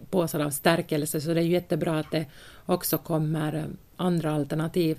påsar 0.09 0.39
av 0.39 0.49
stärkelse, 0.49 1.21
så 1.21 1.33
det 1.33 1.39
är 1.39 1.43
ju 1.43 1.51
jättebra 1.51 1.99
att 1.99 2.11
det 2.11 2.25
också 2.65 2.97
kommer 2.97 3.65
andra 3.95 4.31
alternativ. 4.31 4.97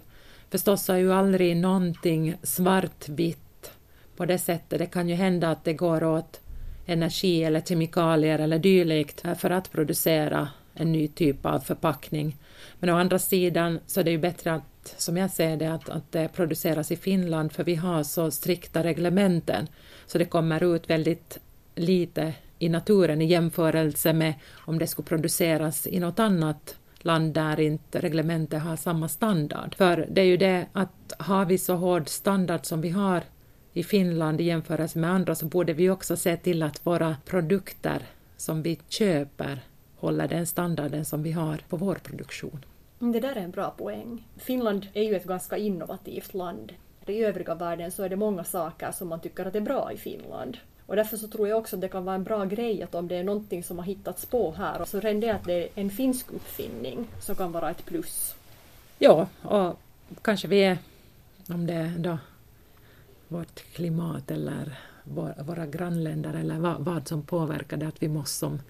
Förstås 0.51 0.91
är 0.91 0.97
ju 0.97 1.13
aldrig 1.13 1.57
någonting 1.57 2.37
svartvitt 2.43 3.71
på 4.17 4.25
det 4.25 4.39
sättet. 4.39 4.79
Det 4.79 4.87
kan 4.87 5.09
ju 5.09 5.15
hända 5.15 5.51
att 5.51 5.65
det 5.65 5.73
går 5.73 6.05
åt 6.05 6.41
energi 6.87 7.45
eller 7.45 7.61
kemikalier 7.61 8.39
eller 8.39 8.59
dylikt 8.59 9.25
för 9.39 9.51
att 9.51 9.73
producera 9.73 10.49
en 10.75 10.93
ny 10.93 11.09
typ 11.09 11.47
av 11.47 11.59
förpackning. 11.59 12.37
Men 12.79 12.91
å 12.91 12.97
andra 12.97 13.19
sidan 13.19 13.79
så 13.87 14.01
är 14.01 14.05
det 14.05 14.11
ju 14.11 14.19
bättre 14.19 14.55
att, 14.55 14.95
som 14.97 15.17
jag 15.17 15.31
ser 15.31 15.57
det, 15.57 15.75
att, 15.75 15.89
att 15.89 16.13
det 16.13 16.29
produceras 16.29 16.93
i 16.93 16.97
Finland 16.97 17.53
för 17.53 17.65
vi 17.65 17.75
har 17.75 18.03
så 18.03 18.31
strikta 18.31 18.85
reglementen 18.85 19.67
så 20.07 20.19
det 20.19 20.25
kommer 20.25 20.77
ut 20.77 20.91
väldigt 20.91 21.39
lite 21.75 22.35
i 22.59 22.69
naturen 22.69 23.23
i 23.23 23.27
jämförelse 23.27 24.13
med 24.13 24.35
om 24.55 24.79
det 24.79 24.87
skulle 24.87 25.07
produceras 25.07 25.87
i 25.87 26.01
något 26.01 26.19
annat 26.19 26.77
land 26.99 27.35
där 27.35 27.61
inte 27.61 28.01
reglementet 28.01 28.63
har 28.63 28.77
samma 28.77 29.09
standard. 29.09 29.75
För 29.75 30.07
det 30.11 30.21
är 30.21 30.25
ju 30.25 30.37
det 30.37 30.67
att 30.73 31.13
har 31.19 31.45
vi 31.45 31.59
så 31.59 31.75
hård 31.75 32.09
standard 32.09 32.67
som 32.67 32.81
vi 32.81 32.91
har 32.91 33.23
i 33.77 33.83
Finland 33.83 34.41
i 34.41 34.45
jämförelse 34.45 34.99
med 34.99 35.11
andra 35.11 35.35
så 35.35 35.47
borde 35.47 35.73
vi 35.73 35.91
också 35.91 36.17
se 36.17 36.37
till 36.37 36.63
att 36.63 36.87
våra 36.87 37.17
produkter 37.25 38.03
som 38.37 38.63
vi 38.63 38.79
köper 38.89 39.61
håller 39.97 40.29
den 40.29 40.47
standarden 40.47 41.05
som 41.05 41.23
vi 41.23 41.33
har 41.33 41.57
på 41.69 41.77
vår 41.77 41.95
produktion. 41.95 42.65
Mm, 43.01 43.13
det 43.13 43.21
där 43.21 43.37
är 43.37 43.41
en 43.41 43.51
bra 43.51 43.71
poäng. 43.71 44.25
Finland 44.37 44.87
är 44.95 45.03
ju 45.03 45.17
ett 45.17 45.25
ganska 45.25 45.57
innovativt 45.57 46.35
land. 46.35 46.73
I 47.07 47.25
övriga 47.25 47.55
världen 47.55 47.91
så 47.91 48.03
är 48.03 48.09
det 48.09 48.17
många 48.17 48.45
saker 48.45 48.93
som 48.93 49.09
man 49.09 49.21
tycker 49.21 49.45
att 49.45 49.55
är 49.55 49.61
bra 49.61 49.93
i 49.93 49.97
Finland. 49.97 50.57
Och 50.87 50.97
därför 50.97 51.17
så 51.17 51.29
tror 51.29 51.49
jag 51.49 51.59
också 51.59 51.77
att 51.77 51.81
det 51.81 51.89
kan 51.89 52.05
vara 52.05 52.17
en 52.17 52.25
bra 52.25 52.45
grej 52.45 52.83
att 52.83 52.95
om 52.95 53.09
det 53.09 53.17
är 53.17 53.25
någonting 53.25 53.65
som 53.65 53.79
har 53.79 53.85
hittats 53.85 54.27
på 54.27 54.53
här 54.53 54.85
så 54.85 55.01
redan 55.01 55.21
det 55.21 55.31
att 55.31 55.45
det 55.45 55.63
är 55.63 55.69
en 55.75 55.91
finsk 55.91 56.33
uppfinning 56.33 57.07
så 57.21 57.35
kan 57.35 57.53
vara 57.53 57.71
ett 57.71 57.85
plus. 57.85 58.35
Ja, 58.99 59.29
och 59.43 59.77
kanske 60.23 60.49
vi 60.49 60.65
är, 60.65 60.79
om 61.49 61.67
det 61.67 61.93
då 61.99 62.19
vårt 63.29 63.61
klimat 63.61 64.31
eller 64.31 64.79
våra 65.45 65.67
grannländer 65.67 66.35
eller 66.35 66.59
vad, 66.59 66.85
vad 66.85 67.09
som 67.09 67.23
påverkar 67.23 67.77
det, 67.77 67.89
att 67.89 68.03
vi 68.03 68.09
måste 68.09 68.39
som, 68.39 68.61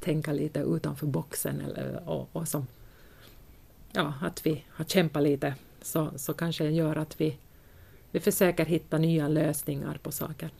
tänka 0.00 0.32
lite 0.32 0.60
utanför 0.60 1.06
boxen 1.06 1.60
eller, 1.60 2.08
och, 2.08 2.28
och 2.32 2.48
som, 2.48 2.66
ja, 3.92 4.14
att 4.22 4.46
vi 4.46 4.64
har 4.68 4.84
kämpat 4.84 5.22
lite 5.22 5.54
så, 5.82 6.10
så 6.16 6.34
kanske 6.34 6.64
det 6.64 6.70
gör 6.70 6.96
att 6.96 7.20
vi, 7.20 7.38
vi 8.10 8.20
försöker 8.20 8.64
hitta 8.64 8.98
nya 8.98 9.28
lösningar 9.28 9.98
på 10.02 10.12
saker. 10.12 10.50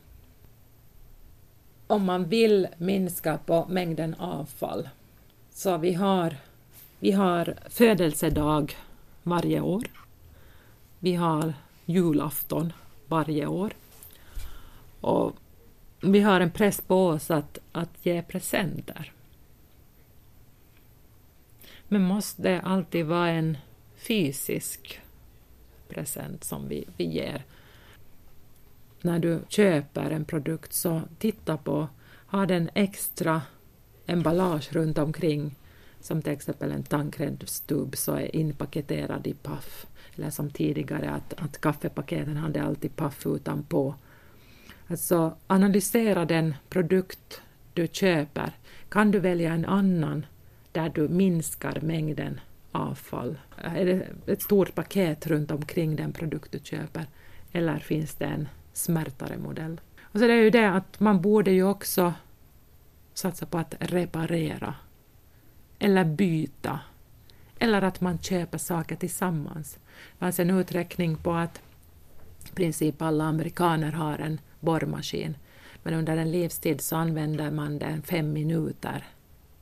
Om 1.87 2.05
man 2.05 2.24
vill 2.24 2.68
minska 2.78 3.39
på 3.47 3.66
mängden 3.68 4.14
avfall 4.14 4.89
så 5.51 5.76
vi 5.76 5.95
har, 5.95 6.37
vi 6.99 7.12
har 7.12 7.55
födelsedag 7.68 8.76
varje 9.22 9.61
år. 9.61 9.85
Vi 10.99 11.14
har 11.14 11.55
julafton 11.85 12.72
varje 13.11 13.46
år. 13.46 13.72
Och 15.00 15.36
vi 16.02 16.20
har 16.20 16.40
en 16.40 16.50
press 16.50 16.80
på 16.80 17.06
oss 17.06 17.30
att, 17.30 17.58
att 17.72 18.06
ge 18.06 18.22
presenter. 18.22 19.12
Men 21.88 22.02
måste 22.02 22.42
det 22.42 22.61
alltid 22.61 23.06
vara 23.06 23.28
en 23.28 23.58
fysisk 23.96 25.00
present 25.88 26.44
som 26.44 26.68
vi, 26.68 26.84
vi 26.96 27.04
ger? 27.04 27.44
När 29.02 29.18
du 29.18 29.40
köper 29.48 30.11
en 30.11 30.24
produkt 30.24 30.72
så 30.72 31.02
titta 31.18 31.56
på, 31.56 31.88
har 32.26 32.46
den 32.46 32.70
extra 32.74 33.42
emballage 34.06 34.72
runt 34.72 34.98
omkring 34.98 35.54
som 36.00 36.22
till 36.22 36.32
exempel 36.32 36.72
en 36.72 36.82
tandkrämstubb 36.82 37.96
så 37.96 38.12
är 38.12 38.36
inpaketerad 38.36 39.26
i 39.26 39.34
paff 39.34 39.86
eller 40.20 40.30
som 40.30 40.50
tidigare 40.50 41.10
att, 41.10 41.34
att 41.36 41.60
kaffepaketen 41.60 42.36
hade 42.36 42.62
alltid 42.62 42.96
paff 42.96 43.26
utanpå. 43.26 43.94
Alltså 44.86 45.36
analysera 45.46 46.24
den 46.24 46.54
produkt 46.68 47.42
du 47.74 47.88
köper. 47.92 48.52
Kan 48.88 49.10
du 49.10 49.18
välja 49.18 49.52
en 49.52 49.64
annan 49.64 50.26
där 50.72 50.88
du 50.88 51.08
minskar 51.08 51.80
mängden 51.80 52.40
avfall? 52.72 53.38
Är 53.56 53.84
det 53.84 54.06
ett 54.26 54.42
stort 54.42 54.74
paket 54.74 55.26
runt 55.26 55.50
omkring 55.50 55.96
den 55.96 56.12
produkt 56.12 56.52
du 56.52 56.58
köper? 56.58 57.06
Eller 57.52 57.78
finns 57.78 58.14
det 58.14 58.24
en 58.24 58.48
smärtare 58.72 59.38
modell? 59.38 59.80
Och 60.02 60.18
så 60.18 60.26
det 60.26 60.32
är 60.32 60.42
ju 60.42 60.50
det 60.50 60.70
att 60.70 61.00
man 61.00 61.20
borde 61.20 61.50
ju 61.50 61.64
också 61.64 62.14
satsa 63.14 63.46
på 63.46 63.58
att 63.58 63.74
reparera 63.78 64.74
eller 65.78 66.04
byta 66.04 66.80
eller 67.60 67.82
att 67.82 68.00
man 68.00 68.18
köper 68.18 68.58
saker 68.58 68.96
tillsammans. 68.96 69.78
Det 70.12 70.18
fanns 70.18 70.41
en 70.41 70.51
uträkning 70.51 71.16
på 71.16 71.32
att 71.32 71.61
i 72.51 72.55
princip 72.55 73.03
alla 73.03 73.24
amerikaner 73.24 73.93
har 73.93 74.18
en 74.18 74.41
borrmaskin 74.61 75.36
men 75.82 75.95
under 75.95 76.16
en 76.16 76.30
livstid 76.30 76.80
så 76.80 76.97
använder 76.97 77.51
man 77.51 77.78
den 77.78 78.03
fem 78.03 78.32
minuter 78.32 79.05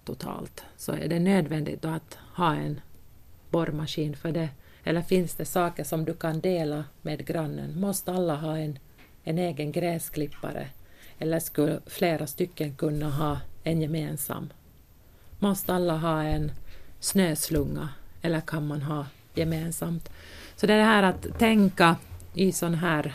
totalt. 0.04 0.64
Så 0.76 0.92
är 0.92 1.08
det 1.08 1.18
nödvändigt 1.18 1.84
att 1.84 2.18
ha 2.34 2.54
en 2.54 2.80
borrmaskin 3.50 4.16
för 4.16 4.32
det? 4.32 4.48
Eller 4.84 5.02
finns 5.02 5.34
det 5.34 5.44
saker 5.44 5.84
som 5.84 6.04
du 6.04 6.14
kan 6.14 6.40
dela 6.40 6.84
med 7.02 7.26
grannen? 7.26 7.80
Måste 7.80 8.12
alla 8.12 8.34
ha 8.34 8.58
en, 8.58 8.78
en 9.24 9.38
egen 9.38 9.72
gräsklippare? 9.72 10.68
Eller 11.18 11.40
skulle 11.40 11.80
flera 11.86 12.26
stycken 12.26 12.74
kunna 12.74 13.10
ha 13.10 13.40
en 13.64 13.82
gemensam? 13.82 14.52
Måste 15.38 15.74
alla 15.74 15.96
ha 15.96 16.22
en 16.22 16.52
snöslunga? 17.00 17.88
Eller 18.22 18.40
kan 18.40 18.66
man 18.66 18.82
ha 18.82 19.06
gemensamt? 19.34 20.10
Så 20.60 20.66
det 20.66 20.72
är 20.72 20.78
det 20.78 20.84
här 20.84 21.02
att 21.02 21.38
tänka 21.38 21.96
i 22.34 22.52
sån 22.52 22.74
här 22.74 23.14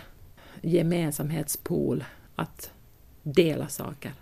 gemensamhetspool, 0.62 2.04
att 2.36 2.72
dela 3.24 3.68
saker. 3.68 4.14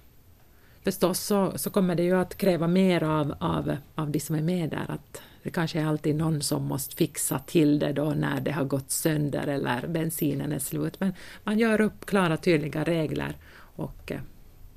Förstås 0.84 1.20
så, 1.20 1.58
så 1.58 1.70
kommer 1.70 1.96
det 1.96 2.04
ju 2.04 2.18
att 2.18 2.38
kräva 2.38 2.68
mer 2.68 3.04
av, 3.04 3.36
av, 3.40 3.78
av 3.96 4.12
de 4.12 4.20
som 4.20 4.36
är 4.36 4.42
med 4.42 4.70
där, 4.70 4.86
att 4.88 5.22
det 5.44 5.50
kanske 5.50 5.80
är 5.80 5.86
alltid 5.86 6.16
någon 6.16 6.42
som 6.42 6.64
måste 6.64 6.96
fixa 6.96 7.40
till 7.40 7.80
det 7.80 7.94
då 7.94 8.10
när 8.10 8.42
det 8.42 8.52
har 8.52 8.66
gått 8.66 8.92
sönder 8.92 9.48
eller 9.48 9.88
bensinen 9.88 10.52
är 10.52 10.60
slut, 10.60 11.00
men 11.00 11.14
man 11.44 11.60
gör 11.60 11.82
upp 11.82 12.06
klara 12.06 12.38
tydliga 12.38 12.84
regler 12.84 13.36
och, 13.58 14.12
eh, 14.12 14.22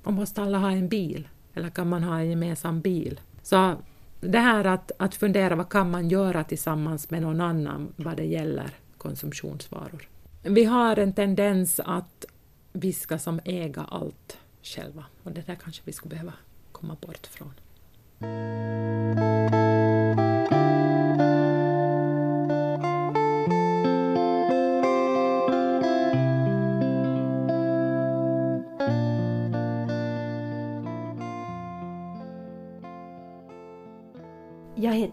och 0.02 0.12
måste 0.12 0.42
alla 0.42 0.58
ha 0.58 0.70
en 0.70 0.88
bil, 0.88 1.28
eller 1.54 1.70
kan 1.70 1.88
man 1.88 2.02
ha 2.02 2.18
en 2.18 2.30
gemensam 2.30 2.80
bil? 2.80 3.20
Så 3.42 3.76
det 4.24 4.38
här 4.38 4.64
att, 4.64 4.92
att 4.98 5.14
fundera 5.14 5.56
vad 5.56 5.68
kan 5.68 5.90
man 5.90 6.08
göra 6.08 6.44
tillsammans 6.44 7.10
med 7.10 7.22
någon 7.22 7.40
annan 7.40 7.92
vad 7.96 8.16
det 8.16 8.24
gäller 8.24 8.70
konsumtionsvaror. 8.98 10.08
Vi 10.42 10.64
har 10.64 10.96
en 10.96 11.12
tendens 11.12 11.80
att 11.80 12.24
vi 12.72 12.92
ska 12.92 13.18
som 13.18 13.40
äga 13.44 13.82
allt 13.90 14.38
själva 14.62 15.04
och 15.22 15.32
det 15.32 15.46
där 15.46 15.54
kanske 15.54 15.82
vi 15.84 15.92
skulle 15.92 16.10
behöva 16.10 16.32
komma 16.72 16.96
bort 17.00 17.26
från. 17.26 17.52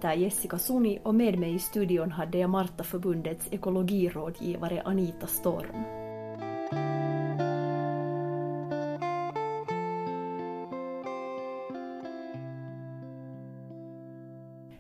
Heter 0.02 0.22
Jessica 0.22 0.58
Suni 0.58 1.00
och 1.04 1.16
med 1.16 1.40
mig 1.40 1.56
i 1.56 1.60
studion 1.60 2.12
hade 2.12 2.38
jag 2.38 2.50
Martaförbundets 2.50 3.48
ekologirådgivare 3.52 4.82
Anita 4.82 5.28
Storm. 5.28 5.84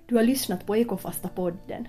Du 0.07 0.15
har 0.15 0.23
lyssnat 0.23 0.65
på 0.65 0.75
Ekofasta-podden. 0.75 1.87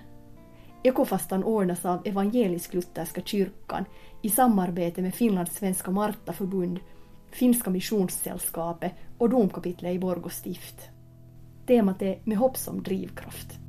Ekofastan 0.83 1.43
ordnas 1.43 1.85
av 1.85 2.03
Evangelisk-Lutherska 2.05 3.21
kyrkan 3.21 3.85
i 4.21 4.29
samarbete 4.29 5.01
med 5.01 5.15
Finlands 5.15 5.55
svenska 5.55 5.91
Martaförbund, 5.91 6.79
Finska 7.31 7.69
Missionssällskapet 7.69 8.93
och 9.17 9.29
domkapitlet 9.29 9.95
i 9.95 9.99
Borgå 9.99 10.29
stift. 10.29 10.92
Temat 11.65 12.01
är 12.01 12.19
Med 12.23 12.37
hopp 12.37 12.57
som 12.57 12.83
drivkraft. 12.83 13.59